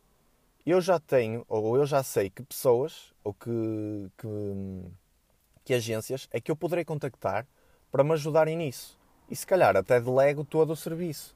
eu 0.66 0.82
já 0.82 1.00
tenho, 1.00 1.46
ou 1.48 1.78
eu 1.78 1.86
já 1.86 2.04
sei 2.04 2.30
que 2.30 2.44
pessoas, 2.44 3.14
ou 3.24 3.34
que, 3.34 4.12
que, 4.18 4.28
que 5.64 5.74
agências 5.74 6.28
é 6.34 6.42
que 6.42 6.52
eu 6.52 6.56
poderei 6.58 6.84
contactar 6.84 7.48
para 7.90 8.04
me 8.04 8.12
ajudarem 8.12 8.58
nisso. 8.58 9.00
E 9.30 9.34
se 9.34 9.48
calhar 9.48 9.78
até 9.78 10.02
delego 10.02 10.44
todo 10.44 10.74
o 10.74 10.76
serviço. 10.76 11.34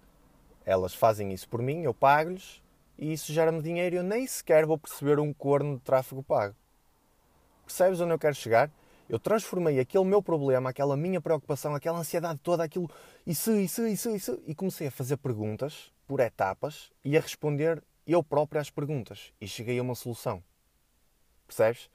Elas 0.65 0.93
fazem 0.93 1.32
isso 1.32 1.47
por 1.47 1.61
mim, 1.61 1.84
eu 1.84 1.93
pago-lhes 1.93 2.61
e 2.97 3.13
isso 3.13 3.32
gera-me 3.32 3.61
dinheiro 3.61 3.95
e 3.95 3.99
eu 3.99 4.03
nem 4.03 4.28
sequer 4.28 4.65
vou 4.65 4.78
perceber 4.78 5.21
um 5.21 5.32
corno 5.34 5.78
de 5.78 5.84
tráfego 5.84 6.21
pago. 6.21 6.53
Percebes 7.65 8.01
onde 8.01 8.11
eu 8.11 8.19
quero 8.19 8.36
chegar? 8.36 8.69
Eu 9.10 9.20
transformei 9.20 9.80
aquele 9.80 10.03
meu 10.03 10.22
problema, 10.22 10.70
aquela 10.70 10.97
minha 10.97 11.22
preocupação, 11.22 11.74
aquela 11.74 11.99
ansiedade 11.99 12.39
toda, 12.43 12.64
aquilo, 12.64 12.89
isso, 13.26 13.51
isso, 13.53 13.88
isso, 13.88 14.16
isso, 14.16 14.43
e 14.45 14.53
comecei 14.53 14.88
a 14.88 14.91
fazer 14.91 15.18
perguntas 15.18 15.91
por 16.05 16.20
etapas 16.20 16.91
e 17.03 17.18
a 17.18 17.22
responder 17.22 17.84
eu 18.05 18.24
próprio 18.24 18.60
às 18.60 18.70
perguntas. 18.70 19.34
E 19.39 19.47
cheguei 19.47 19.80
a 19.80 19.82
uma 19.82 19.95
solução. 19.95 20.43
Percebes? 21.45 21.89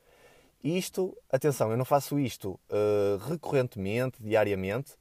Isto, 0.63 1.17
atenção, 1.31 1.71
eu 1.71 1.77
não 1.77 1.85
faço 1.85 2.19
isto 2.19 2.59
uh, 2.71 3.17
recorrentemente, 3.29 4.23
diariamente. 4.23 4.97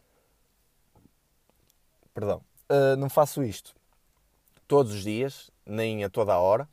Perdão. 2.13 2.43
Uh, 2.69 2.95
não 2.97 3.09
faço 3.09 3.43
isto 3.43 3.75
todos 4.67 4.93
os 4.93 5.03
dias, 5.03 5.51
nem 5.65 6.03
a 6.05 6.09
toda 6.09 6.33
a 6.33 6.39
hora. 6.39 6.67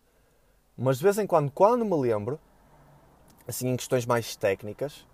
Mas 0.76 0.98
de 0.98 1.02
vez 1.02 1.18
em 1.18 1.26
quando, 1.26 1.50
quando 1.50 1.84
me 1.84 1.96
lembro, 1.96 2.38
assim 3.46 3.68
em 3.68 3.76
questões 3.76 4.06
mais 4.06 4.36
técnicas, 4.36 5.04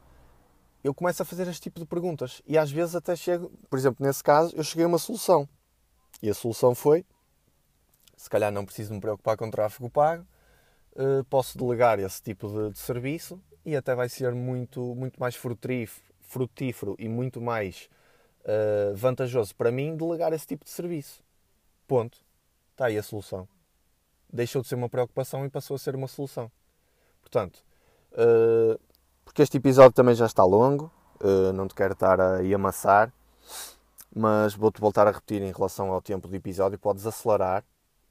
eu 0.85 0.95
começo 0.95 1.23
a 1.23 1.25
fazer 1.25 1.49
este 1.49 1.63
tipo 1.63 1.81
de 1.81 1.87
perguntas. 1.87 2.43
E 2.47 2.57
às 2.57 2.71
vezes 2.71 2.95
até 2.95 3.17
chego, 3.17 3.51
por 3.69 3.79
exemplo, 3.79 4.07
nesse 4.07 4.23
caso, 4.23 4.55
eu 4.55 4.63
cheguei 4.63 4.85
a 4.85 4.89
uma 4.89 4.99
solução. 4.99 5.49
E 6.23 6.31
a 6.31 6.35
solução 6.35 6.75
foi: 6.75 7.05
se 8.17 8.31
calhar 8.31 8.53
não 8.53 8.65
preciso 8.65 8.95
me 8.95 9.01
preocupar 9.01 9.37
com 9.37 9.49
o 9.49 9.51
tráfego 9.51 9.91
pago, 9.91 10.27
eh, 10.97 11.25
posso 11.29 11.59
delegar 11.59 11.99
esse 11.99 12.23
tipo 12.23 12.49
de, 12.49 12.73
de 12.73 12.79
serviço 12.79 13.41
e 13.65 13.75
até 13.75 13.95
vai 13.95 14.09
ser 14.09 14.33
muito, 14.33 14.95
muito 14.95 15.19
mais 15.19 15.35
frutífero 15.35 16.95
e 16.99 17.09
muito 17.09 17.41
mais 17.41 17.89
uh, 18.43 18.95
vantajoso 18.95 19.55
para 19.57 19.73
mim 19.73 19.97
delegar 19.97 20.33
esse 20.33 20.47
tipo 20.47 20.65
de 20.65 20.71
serviço. 20.71 21.23
Ponto. 21.89 22.19
Está 22.73 22.87
aí 22.87 22.99
a 22.99 23.03
solução. 23.03 23.49
Deixou 24.33 24.63
de 24.63 24.69
ser 24.69 24.75
uma 24.75 24.89
preocupação 24.89 25.45
e 25.47 25.49
passou 25.49 25.75
a 25.77 25.79
ser 25.79 25.97
uma 25.97 26.07
solução. 26.07 26.51
Portanto, 27.23 27.65
uh, 28.13 28.79
porque 29.35 29.43
este 29.43 29.57
episódio 29.57 29.91
também 29.91 30.15
já 30.15 30.27
está 30.27 30.45
longo, 30.45 30.93
uh, 31.21 31.53
não 31.53 31.67
te 31.67 31.75
quero 31.75 31.95
estar 31.95 32.21
a 32.21 32.39
amassar, 32.55 33.13
mas 34.15 34.55
vou-te 34.55 34.81
voltar 34.81 35.09
a 35.09 35.11
repetir 35.11 35.43
em 35.43 35.51
relação 35.51 35.91
ao 35.91 36.01
tempo 36.01 36.29
do 36.29 36.37
episódio. 36.37 36.79
Podes 36.79 37.05
acelerar 37.05 37.65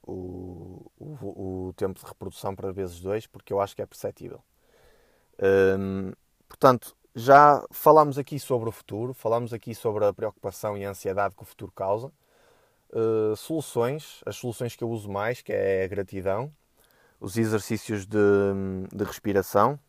o, 0.06 0.86
o, 1.00 1.68
o 1.70 1.74
tempo 1.78 1.98
de 1.98 2.06
reprodução 2.06 2.54
para 2.54 2.74
vezes 2.74 3.00
2, 3.00 3.28
porque 3.28 3.54
eu 3.54 3.62
acho 3.62 3.74
que 3.74 3.82
é 3.82 3.86
perceptível. 3.86 4.44
Um, 5.80 6.12
portanto, 6.50 6.94
já 7.16 7.64
falámos 7.72 8.18
aqui 8.18 8.38
sobre 8.38 8.68
o 8.68 8.72
futuro, 8.74 9.14
falámos 9.14 9.54
aqui 9.54 9.74
sobre 9.74 10.04
a 10.04 10.12
preocupação 10.12 10.78
e 10.78 10.84
a 10.84 10.90
ansiedade 10.90 11.36
que 11.36 11.44
o 11.44 11.46
futuro 11.46 11.72
causa. 11.72 12.12
Uh, 12.90 13.34
soluções, 13.38 14.20
as 14.26 14.36
soluções 14.36 14.76
que 14.76 14.84
eu 14.84 14.90
uso 14.90 15.10
mais, 15.10 15.42
que 15.42 15.54
é 15.54 15.86
a 15.86 15.88
gratidão, 15.88 16.52
os 17.18 17.38
exercícios 17.38 18.06
de, 18.06 18.20
de 18.94 19.06
respiração, 19.06 19.80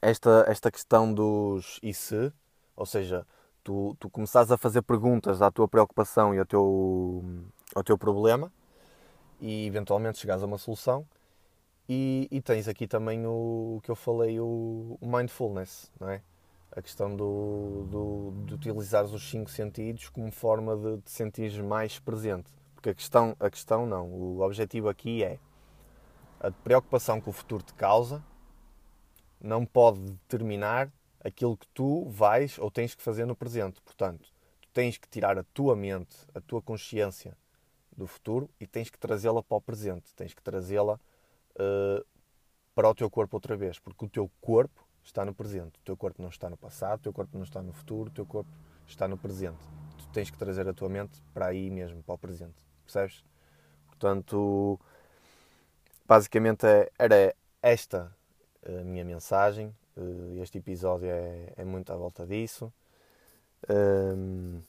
esta, 0.00 0.44
esta 0.48 0.70
questão 0.70 1.12
dos 1.12 1.78
e 1.82 1.92
se, 1.92 2.32
ou 2.76 2.86
seja, 2.86 3.26
tu, 3.62 3.96
tu 3.98 4.08
começares 4.08 4.50
a 4.50 4.56
fazer 4.56 4.82
perguntas 4.82 5.42
à 5.42 5.50
tua 5.50 5.68
preocupação 5.68 6.34
e 6.34 6.38
ao 6.38 6.46
teu, 6.46 7.24
ao 7.74 7.82
teu 7.82 7.98
problema 7.98 8.52
e 9.40 9.66
eventualmente 9.66 10.18
chegares 10.18 10.42
a 10.42 10.46
uma 10.46 10.58
solução. 10.58 11.06
E, 11.88 12.28
e 12.30 12.40
tens 12.42 12.68
aqui 12.68 12.86
também 12.86 13.26
o, 13.26 13.76
o, 13.76 13.80
que 13.82 13.90
eu 13.90 13.96
falei, 13.96 14.38
o, 14.38 14.98
o 15.00 15.06
mindfulness, 15.06 15.90
não 15.98 16.10
é? 16.10 16.20
A 16.70 16.82
questão 16.82 17.16
do, 17.16 17.86
do, 17.90 18.32
de 18.44 18.54
utilizares 18.54 19.10
os 19.12 19.28
cinco 19.28 19.50
sentidos 19.50 20.10
como 20.10 20.30
forma 20.30 20.76
de 20.76 21.00
te 21.00 21.10
sentires 21.10 21.58
mais 21.58 21.98
presente. 21.98 22.52
Porque 22.74 22.90
a 22.90 22.94
questão, 22.94 23.34
a 23.40 23.48
questão 23.48 23.86
não, 23.86 24.06
o 24.06 24.40
objetivo 24.40 24.88
aqui 24.88 25.24
é 25.24 25.38
a 26.40 26.50
preocupação 26.50 27.20
que 27.20 27.28
o 27.30 27.32
futuro 27.32 27.62
te 27.62 27.72
causa 27.72 28.22
não 29.40 29.64
pode 29.64 30.00
determinar 30.00 30.90
aquilo 31.22 31.56
que 31.56 31.66
tu 31.68 32.08
vais 32.08 32.58
ou 32.58 32.70
tens 32.70 32.94
que 32.94 33.02
fazer 33.02 33.26
no 33.26 33.36
presente. 33.36 33.80
Portanto, 33.82 34.28
tu 34.60 34.68
tens 34.72 34.96
que 34.96 35.08
tirar 35.08 35.38
a 35.38 35.44
tua 35.54 35.76
mente, 35.76 36.16
a 36.34 36.40
tua 36.40 36.62
consciência 36.62 37.36
do 37.96 38.06
futuro 38.06 38.48
e 38.60 38.66
tens 38.66 38.90
que 38.90 38.98
trazê-la 38.98 39.42
para 39.42 39.56
o 39.56 39.60
presente, 39.60 40.14
tens 40.14 40.32
que 40.32 40.42
trazê-la 40.42 40.94
uh, 40.94 42.06
para 42.74 42.88
o 42.88 42.94
teu 42.94 43.10
corpo 43.10 43.36
outra 43.36 43.56
vez, 43.56 43.78
porque 43.78 44.04
o 44.04 44.08
teu 44.08 44.30
corpo 44.40 44.86
está 45.02 45.24
no 45.24 45.34
presente, 45.34 45.78
o 45.80 45.82
teu 45.82 45.96
corpo 45.96 46.22
não 46.22 46.28
está 46.28 46.48
no 46.48 46.56
passado, 46.56 47.00
o 47.00 47.02
teu 47.02 47.12
corpo 47.12 47.36
não 47.36 47.44
está 47.44 47.60
no 47.60 47.72
futuro, 47.72 48.08
o 48.08 48.12
teu 48.12 48.24
corpo 48.24 48.50
está 48.86 49.08
no 49.08 49.18
presente. 49.18 49.58
Tu 49.98 50.06
tens 50.12 50.30
que 50.30 50.38
trazer 50.38 50.68
a 50.68 50.72
tua 50.72 50.88
mente 50.88 51.20
para 51.34 51.46
aí 51.46 51.70
mesmo, 51.70 52.02
para 52.02 52.14
o 52.14 52.18
presente, 52.18 52.54
percebes? 52.84 53.24
Portanto, 53.86 54.78
basicamente 56.06 56.64
é, 56.66 56.88
era 56.96 57.34
esta 57.60 58.16
a 58.68 58.84
minha 58.84 59.04
mensagem. 59.04 59.74
Eh, 59.96 60.40
este 60.42 60.58
episódio 60.58 61.08
é, 61.08 61.52
é 61.56 61.64
muito 61.64 61.92
à 61.92 61.96
volta 61.96 62.26
disso. 62.26 62.72
Um, 63.68 64.60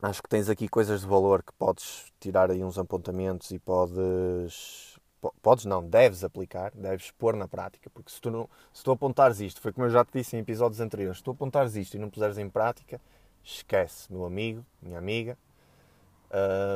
acho 0.00 0.22
que 0.22 0.28
tens 0.28 0.48
aqui 0.48 0.68
coisas 0.68 1.02
de 1.02 1.06
valor 1.06 1.42
que 1.42 1.52
podes 1.54 2.12
tirar 2.18 2.50
aí 2.50 2.64
uns 2.64 2.78
apontamentos 2.78 3.50
e 3.50 3.58
podes. 3.58 4.98
Podes 5.40 5.64
não, 5.64 5.82
deves 5.82 6.22
aplicar, 6.22 6.70
deves 6.74 7.10
pôr 7.12 7.34
na 7.34 7.48
prática, 7.48 7.88
porque 7.88 8.12
se 8.12 8.20
tu, 8.20 8.30
não, 8.30 8.46
se 8.74 8.84
tu 8.84 8.90
apontares 8.90 9.40
isto, 9.40 9.58
foi 9.58 9.72
como 9.72 9.86
eu 9.86 9.90
já 9.90 10.04
te 10.04 10.18
disse 10.18 10.36
em 10.36 10.40
episódios 10.40 10.80
anteriores, 10.80 11.16
se 11.16 11.24
tu 11.24 11.30
apontares 11.30 11.74
isto 11.76 11.94
e 11.94 11.98
não 11.98 12.10
puseres 12.10 12.36
em 12.36 12.50
prática, 12.50 13.00
esquece, 13.42 14.12
meu 14.12 14.26
amigo, 14.26 14.62
minha 14.82 14.98
amiga, 14.98 15.38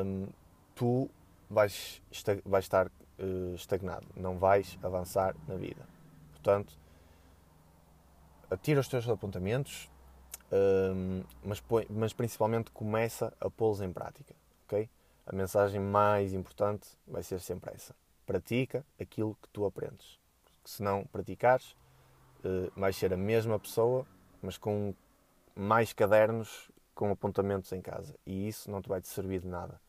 hum, 0.03 0.29
tu 0.75 1.11
vais, 1.51 2.01
vais 2.47 2.65
estar 2.65 2.87
uh, 2.87 3.55
estagnado, 3.55 4.07
não 4.17 4.39
vais 4.39 4.79
avançar 4.83 5.37
na 5.47 5.57
vida. 5.57 5.97
Portanto, 6.43 6.78
atira 8.51 8.80
os 8.80 8.89
teus 8.89 9.09
apontamentos, 9.09 9.91
um, 10.53 11.22
mas, 11.45 11.62
mas 11.91 12.12
principalmente 12.12 12.70
começa 12.70 13.32
a 13.41 13.51
pô-los 13.51 13.80
em 13.80 13.93
prática. 13.93 14.34
ok? 14.64 14.89
A 15.26 15.34
mensagem 15.34 15.80
mais 15.80 16.32
importante 16.32 16.89
vai 17.07 17.22
ser 17.22 17.41
sempre 17.41 17.72
essa. 17.74 17.95
Pratica 18.24 18.84
aquilo 18.99 19.36
que 19.43 19.49
tu 19.49 19.66
aprendes. 19.66 20.18
Porque 20.45 20.70
se 20.70 20.82
não 20.82 21.05
praticares, 21.05 21.72
uh, 22.45 22.72
vais 22.74 22.97
ser 22.97 23.12
a 23.12 23.16
mesma 23.16 23.59
pessoa, 23.59 24.07
mas 24.43 24.57
com 24.57 24.95
mais 25.55 25.93
cadernos 25.93 26.70
com 26.95 27.11
apontamentos 27.11 27.72
em 27.72 27.80
casa. 27.80 28.14
E 28.26 28.49
isso 28.49 28.70
não 28.70 28.80
te 28.80 28.89
vai 28.89 29.01
te 29.01 29.09
servir 29.09 29.41
de 29.41 29.47
nada. 29.47 29.80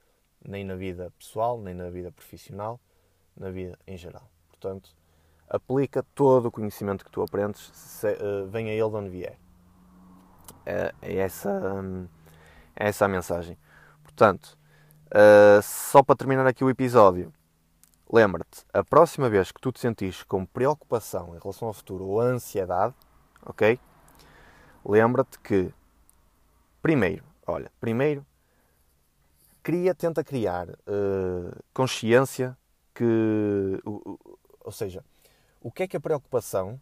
Nem 0.45 0.63
na 0.63 0.75
vida 0.75 1.11
pessoal, 1.17 1.59
nem 1.59 1.73
na 1.73 1.89
vida 1.89 2.11
profissional, 2.11 2.79
na 3.35 3.49
vida 3.49 3.79
em 3.87 3.97
geral. 3.97 4.29
Portanto, 4.49 4.95
aplica 5.49 6.03
todo 6.13 6.47
o 6.47 6.51
conhecimento 6.51 7.03
que 7.03 7.11
tu 7.11 7.21
aprendes, 7.21 7.71
se, 7.73 8.07
uh, 8.07 8.47
venha 8.47 8.71
ele 8.71 8.89
de 8.89 8.95
onde 8.95 9.09
vier. 9.09 9.37
É, 10.65 10.93
é 11.01 11.15
essa, 11.17 11.49
um, 11.49 12.07
é 12.75 12.87
essa 12.89 13.05
a 13.05 13.07
mensagem. 13.07 13.57
Portanto, 14.03 14.57
uh, 15.07 15.61
só 15.63 16.03
para 16.03 16.15
terminar 16.15 16.45
aqui 16.45 16.63
o 16.63 16.69
episódio, 16.69 17.33
lembra-te, 18.11 18.63
a 18.71 18.83
próxima 18.83 19.29
vez 19.29 19.51
que 19.51 19.59
tu 19.59 19.71
te 19.71 19.79
sentires 19.79 20.23
com 20.23 20.45
preocupação 20.45 21.35
em 21.35 21.39
relação 21.39 21.67
ao 21.67 21.73
futuro 21.73 22.05
ou 22.05 22.21
ansiedade, 22.21 22.93
ok? 23.43 23.79
Lembra-te 24.85 25.39
que, 25.39 25.73
primeiro, 26.81 27.23
olha, 27.47 27.71
primeiro, 27.79 28.25
cria, 29.63 29.95
tenta 29.95 30.23
criar 30.23 30.69
uh, 30.69 31.63
consciência 31.73 32.57
que, 32.93 33.81
ou 33.83 34.71
seja, 34.71 35.03
o 35.61 35.71
que 35.71 35.83
é 35.83 35.87
que 35.87 35.97
a 35.97 35.99
preocupação 35.99 36.79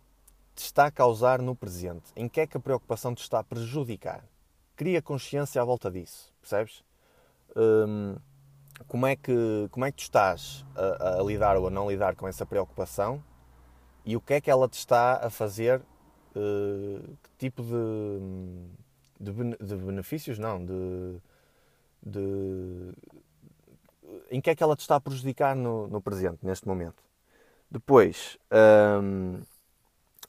te 0.56 0.64
está 0.64 0.86
a 0.86 0.92
causar 0.92 1.42
no 1.42 1.56
presente? 1.56 2.12
Em 2.16 2.28
que 2.28 2.42
é 2.42 2.48
que 2.48 2.58
a 2.58 2.60
preocupação 2.60 3.14
te 3.14 3.22
está 3.22 3.40
a 3.40 3.44
prejudicar? 3.44 4.24
Cria 4.76 5.02
consciência 5.02 5.62
à 5.62 5.66
volta 5.66 5.90
disso, 5.90 6.32
percebes? 6.40 6.84
Hum, 7.56 8.16
como, 8.88 9.08
é 9.08 9.16
que, 9.16 9.68
como 9.72 9.86
é 9.86 9.92
que 9.92 9.98
tu 9.98 10.04
estás 10.04 10.64
a, 10.76 11.20
a, 11.20 11.24
lidar 11.24 11.58
ou 11.58 11.68
a 11.68 11.70
não 11.72 11.90
lidar 11.90 12.16
com 12.16 12.28
essa 12.28 12.46
preocupação 12.46 13.24
e 14.06 14.16
o 14.16 14.22
que 14.22 14.36
é 14.36 14.42
que 14.42 14.52
ela 14.52 14.68
te 14.68 14.78
está 14.78 15.26
a 15.26 15.30
fazer? 15.30 15.82
Uh, 16.36 17.18
que 17.24 17.30
tipo 17.40 17.64
de, 17.64 17.74
de, 19.20 19.58
de 19.58 19.76
benefícios? 19.76 20.38
Não, 20.38 20.64
de, 20.64 21.20
de, 22.06 22.94
em 24.30 24.40
que 24.40 24.52
é 24.52 24.56
que 24.56 24.62
ela 24.62 24.76
te 24.76 24.82
está 24.82 24.98
a 24.98 25.02
prejudicar 25.02 25.56
no, 25.56 25.88
no 25.88 26.00
presente, 26.00 26.46
neste 26.46 26.68
momento? 26.68 27.07
Depois, 27.70 28.38
hum, 29.04 29.42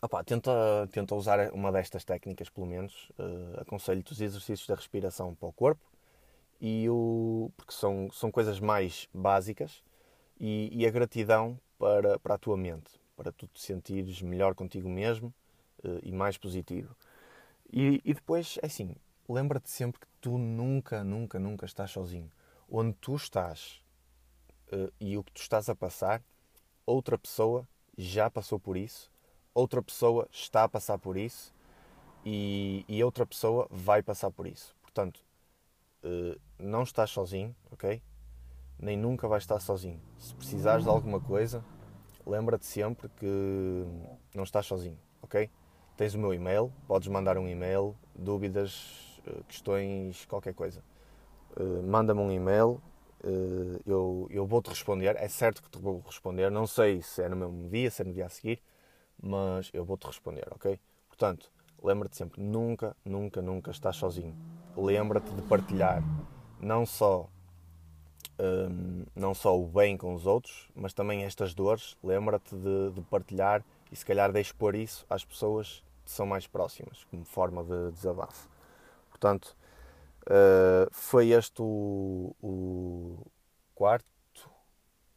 opa, 0.03 0.25
tenta, 0.25 0.51
tenta 0.91 1.15
usar 1.15 1.53
uma 1.53 1.71
destas 1.71 2.05
técnicas, 2.05 2.49
pelo 2.49 2.67
menos. 2.67 3.11
Uh, 3.11 3.61
Aconselho-te 3.61 4.13
os 4.13 4.21
exercícios 4.21 4.67
da 4.67 4.75
respiração 4.75 5.35
para 5.35 5.49
o 5.49 5.53
corpo, 5.53 5.85
e 6.61 6.89
o, 6.91 7.51
porque 7.57 7.73
são, 7.73 8.11
são 8.13 8.31
coisas 8.31 8.59
mais 8.59 9.09
básicas, 9.15 9.85
e, 10.41 10.69
e 10.73 10.87
a 10.87 10.91
gratidão 10.91 11.59
para, 11.79 12.19
para 12.19 12.35
a 12.35 12.39
tua 12.39 12.57
mente, 12.57 12.91
para 13.17 13.31
tu 13.31 13.47
te 13.47 13.61
sentires 13.61 14.21
melhor 14.23 14.55
contigo 14.55 14.89
mesmo 14.89 15.33
uh, 15.85 16.01
e 16.03 16.13
mais 16.13 16.37
positivo. 16.37 16.97
E, 17.73 18.01
e 18.05 18.15
depois, 18.15 18.59
é 18.63 18.67
assim, 18.67 18.97
lembra-te 19.29 19.71
sempre 19.71 20.01
que 20.01 20.07
tu 20.21 20.39
nunca, 20.39 21.05
nunca, 21.05 21.39
nunca 21.39 21.67
estás 21.67 21.91
sozinho. 21.93 22.31
Onde 22.69 22.95
tu 23.01 23.15
estás, 23.15 23.81
uh, 24.73 24.93
e 25.01 25.17
o 25.17 25.23
que 25.23 25.33
tu 25.33 25.41
estás 25.41 25.69
a 25.69 25.75
passar, 25.75 26.21
outra 26.89 27.19
pessoa 27.19 27.69
já 27.97 28.31
passou 28.31 28.59
por 28.59 28.77
isso, 28.77 29.11
outra 29.53 29.83
pessoa 29.83 30.27
está 30.33 30.65
a 30.65 30.69
passar 30.69 30.99
por 30.99 31.19
isso 31.19 31.55
e, 32.25 32.85
e 32.89 33.05
outra 33.05 33.27
pessoa 33.27 33.69
vai 33.71 34.03
passar 34.03 34.31
por 34.31 34.47
isso. 34.47 34.75
Portanto, 34.81 35.21
uh, 36.03 36.41
não 36.59 36.83
estás 36.83 37.11
sozinho, 37.11 37.55
ok? 37.71 38.03
Nem 38.79 38.97
nunca 38.97 39.29
vais 39.29 39.43
estar 39.43 39.61
sozinho. 39.61 40.01
Se 40.19 40.35
precisares 40.35 40.85
de 40.85 40.91
alguma 40.91 41.21
coisa, 41.21 41.63
lembra-te 42.25 42.65
sempre 42.65 43.09
que 43.11 43.85
não 44.35 44.45
estás 44.45 44.65
sozinho, 44.65 44.99
ok? 45.21 45.51
Tens 45.95 46.15
o 46.15 46.19
meu 46.19 46.33
e-mail, 46.33 46.73
podes 46.87 47.09
mandar 47.09 47.37
um 47.37 47.47
e-mail, 47.47 47.95
dúvidas, 48.15 49.21
uh, 49.27 49.45
questões, 49.45 50.25
qualquer 50.25 50.55
coisa. 50.55 50.83
Uh, 51.55 51.83
Manda-me 51.83 52.21
um 52.21 52.33
e-mail, 52.33 52.81
eu, 53.87 54.27
eu 54.31 54.47
vou-te 54.47 54.69
responder. 54.69 55.17
É 55.17 55.29
certo 55.29 55.63
que 55.63 55.71
te 55.71 55.79
vou 55.79 56.01
responder, 56.05 56.51
não 56.51 56.67
sei 56.67 57.03
se 57.03 57.23
é 57.23 57.29
no 57.29 57.37
mesmo 57.37 57.69
dia, 57.69 57.91
se 57.91 58.03
é 58.03 58.05
no 58.05 58.13
dia 58.13 58.27
a 58.27 58.29
seguir, 58.29 58.63
mas 59.21 59.71
eu 59.73 59.85
vou-te 59.85 60.07
responder, 60.07 60.47
ok? 60.51 60.79
Portanto, 61.09 61.51
lembra-te 61.83 62.17
sempre, 62.17 62.41
nunca, 62.41 62.97
nunca, 63.05 63.43
nunca 63.43 63.71
estás 63.71 63.97
sozinho. 63.97 64.37
Lembra-te 64.77 65.33
de 65.33 65.43
partilhar 65.43 66.03
não 66.61 66.87
só 66.87 67.29
um, 68.39 69.05
não 69.15 69.35
só 69.35 69.59
o 69.59 69.67
bem 69.67 69.97
com 69.97 70.15
os 70.15 70.27
outros, 70.27 70.69
mas 70.75 70.93
também 70.93 71.25
estas 71.25 71.55
dores. 71.55 71.97
Lembra-te 72.03 72.55
de, 72.55 72.91
de, 72.93 73.01
partilhar 73.03 73.65
e 73.91 73.97
se 73.97 74.05
calhar 74.05 74.33
de 74.33 74.41
expor 74.41 74.75
isso 74.75 75.05
às 75.11 75.25
pessoas 75.25 75.83
que 76.05 76.11
são 76.11 76.25
mais 76.25 76.47
próximas, 76.47 77.05
como 77.11 77.25
forma 77.25 77.65
de 77.65 77.93
desabafo. 77.93 78.49
Portanto, 79.11 79.57
uh, 80.29 80.89
foi 80.93 81.31
este 81.31 81.61
o, 81.61 82.35
o 82.43 83.27
quarto, 83.75 84.07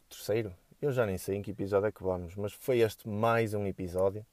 terceiro, 0.08 0.54
eu 0.80 0.90
já 0.90 1.06
nem 1.06 1.16
sei 1.16 1.36
em 1.36 1.42
que 1.42 1.50
episódio 1.52 1.86
é 1.86 1.92
que 1.92 2.02
vamos, 2.02 2.34
mas 2.34 2.52
foi 2.52 2.80
este 2.80 3.08
mais 3.08 3.54
um 3.54 3.66
episódio, 3.66 4.26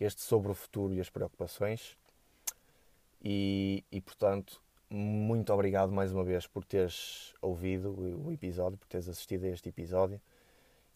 este 0.00 0.22
sobre 0.22 0.50
o 0.50 0.54
futuro 0.54 0.94
e 0.94 1.00
as 1.00 1.10
preocupações. 1.10 1.96
E, 3.24 3.84
e 3.92 4.00
portanto, 4.00 4.60
muito 4.90 5.52
obrigado 5.52 5.92
mais 5.92 6.12
uma 6.12 6.24
vez 6.24 6.46
por 6.46 6.64
teres 6.64 7.34
ouvido 7.40 7.94
o 8.24 8.32
episódio, 8.32 8.78
por 8.78 8.88
teres 8.88 9.08
assistido 9.08 9.44
a 9.44 9.48
este 9.48 9.68
episódio. 9.68 10.20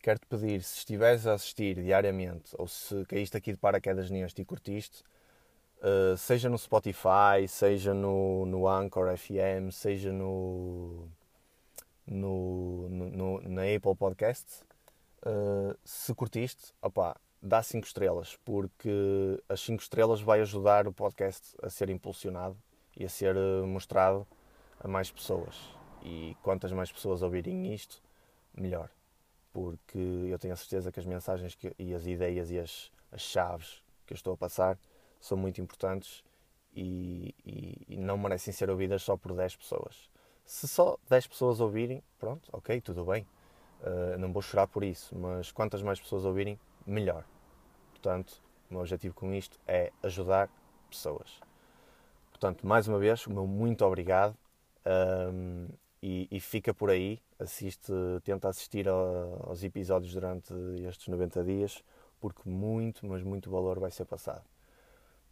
Quero-te 0.01 0.27
pedir, 0.27 0.63
se 0.63 0.79
estiveres 0.79 1.27
a 1.27 1.35
assistir 1.35 1.83
diariamente 1.83 2.51
ou 2.59 2.67
se 2.67 3.05
caíste 3.07 3.37
aqui 3.37 3.53
de 3.53 3.59
paraquedas 3.59 4.11
neste 4.11 4.43
e 4.43 4.45
curtiste, 4.45 5.03
uh, 5.87 6.17
seja 6.17 6.49
no 6.49 6.59
Spotify, 6.59 7.47
seja 7.49 7.95
no, 7.95 8.45
no 8.47 8.67
Anchor 8.67 9.17
FM, 9.17 9.71
seja 9.71 10.13
no, 10.13 11.09
no, 12.07 12.89
no 12.89 13.41
na 13.43 13.63
Apple 13.63 13.95
Podcast, 13.95 14.63
uh, 15.25 15.77
se 15.85 16.13
curtiste, 16.15 16.73
opa, 16.83 17.17
dá 17.41 17.63
5 17.63 17.87
estrelas, 17.87 18.37
porque 18.45 18.91
as 19.49 19.61
5 19.61 19.83
estrelas 19.83 20.21
vai 20.21 20.41
ajudar 20.41 20.89
o 20.89 20.93
podcast 20.93 21.55
a 21.63 21.71
ser 21.71 21.89
impulsionado 21.91 22.57
e 22.97 23.05
a 23.05 23.09
ser 23.09 23.37
eh, 23.37 23.63
mostrado 23.67 24.27
a 24.81 24.89
mais 24.89 25.11
pessoas. 25.11 25.55
E 26.03 26.35
quantas 26.43 26.73
mais 26.73 26.91
pessoas 26.91 27.21
ouvirem 27.23 27.75
isto, 27.75 28.03
melhor. 28.55 28.89
Porque 29.53 29.99
eu 29.99 30.39
tenho 30.39 30.55
a 30.55 30.57
certeza 30.57 30.91
que 30.91 30.99
as 30.99 31.05
mensagens 31.05 31.55
que, 31.55 31.75
e 31.79 31.95
as 31.95 32.07
ideias 32.07 32.51
e 32.51 32.59
as, 32.59 32.91
as 33.13 33.21
chaves 33.21 33.83
que 34.07 34.15
eu 34.15 34.17
estou 34.17 34.33
a 34.33 34.37
passar 34.37 34.79
são 35.27 35.37
muito 35.37 35.61
importantes 35.61 36.25
e, 36.75 37.35
e, 37.45 37.87
e, 37.89 37.97
não 37.97 38.19
merecem 38.19 38.53
ser 38.53 38.71
ouvidas 38.71 39.03
só 39.03 39.17
por 39.17 39.35
10 39.35 39.57
pessoas. 39.57 40.11
Se 40.45 40.69
só 40.69 40.97
10 41.09 41.27
pessoas 41.27 41.61
ouvirem, 41.61 42.03
pronto, 42.19 42.49
ok, 42.53 42.81
tudo 42.81 43.05
bem. 43.05 43.27
Uh, 43.81 44.19
não 44.19 44.33
vou 44.33 44.43
chorar 44.43 44.67
por 44.67 44.85
isso, 44.85 45.17
mas 45.17 45.51
quantas 45.51 45.83
mais 45.83 45.99
pessoas 45.99 46.25
ouvirem, 46.25 46.59
melhor. 46.87 47.25
Portanto, 47.91 48.43
o 48.71 48.75
meu 48.75 48.81
objetivo 48.81 49.15
com 49.15 49.33
isto 49.33 49.59
é 49.67 49.93
ajudar 50.03 50.49
pessoas. 50.89 51.41
Portanto, 52.31 52.67
mais 52.67 52.87
uma 52.87 52.99
vez, 52.99 53.27
o 53.27 53.33
meu 53.33 53.47
muito 53.47 53.85
obrigado 53.85 54.37
um, 55.33 55.69
e, 56.03 56.29
e, 56.31 56.41
fica 56.41 56.73
por 56.75 56.91
aí. 56.91 57.21
Assiste, 57.39 57.93
tenta 58.23 58.49
assistir 58.49 58.89
a, 58.89 58.93
aos 58.93 59.63
episódios 59.65 60.13
durante 60.13 60.53
estes 60.87 61.09
90 61.09 61.45
dias, 61.45 61.83
porque 62.21 62.49
muito, 62.49 63.07
mas 63.07 63.23
muito 63.23 63.51
valor 63.51 63.79
vai 63.79 63.91
ser 63.91 64.05
passado. 64.05 64.45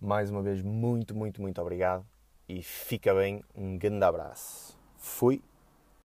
Mais 0.01 0.31
uma 0.31 0.43
vez, 0.43 0.63
muito, 0.63 1.15
muito, 1.15 1.41
muito 1.41 1.61
obrigado 1.61 2.05
e 2.49 2.63
fica 2.63 3.15
bem. 3.15 3.43
Um 3.55 3.79
grande 3.79 4.05
abraço. 4.05 4.79
Fui. 4.99 5.41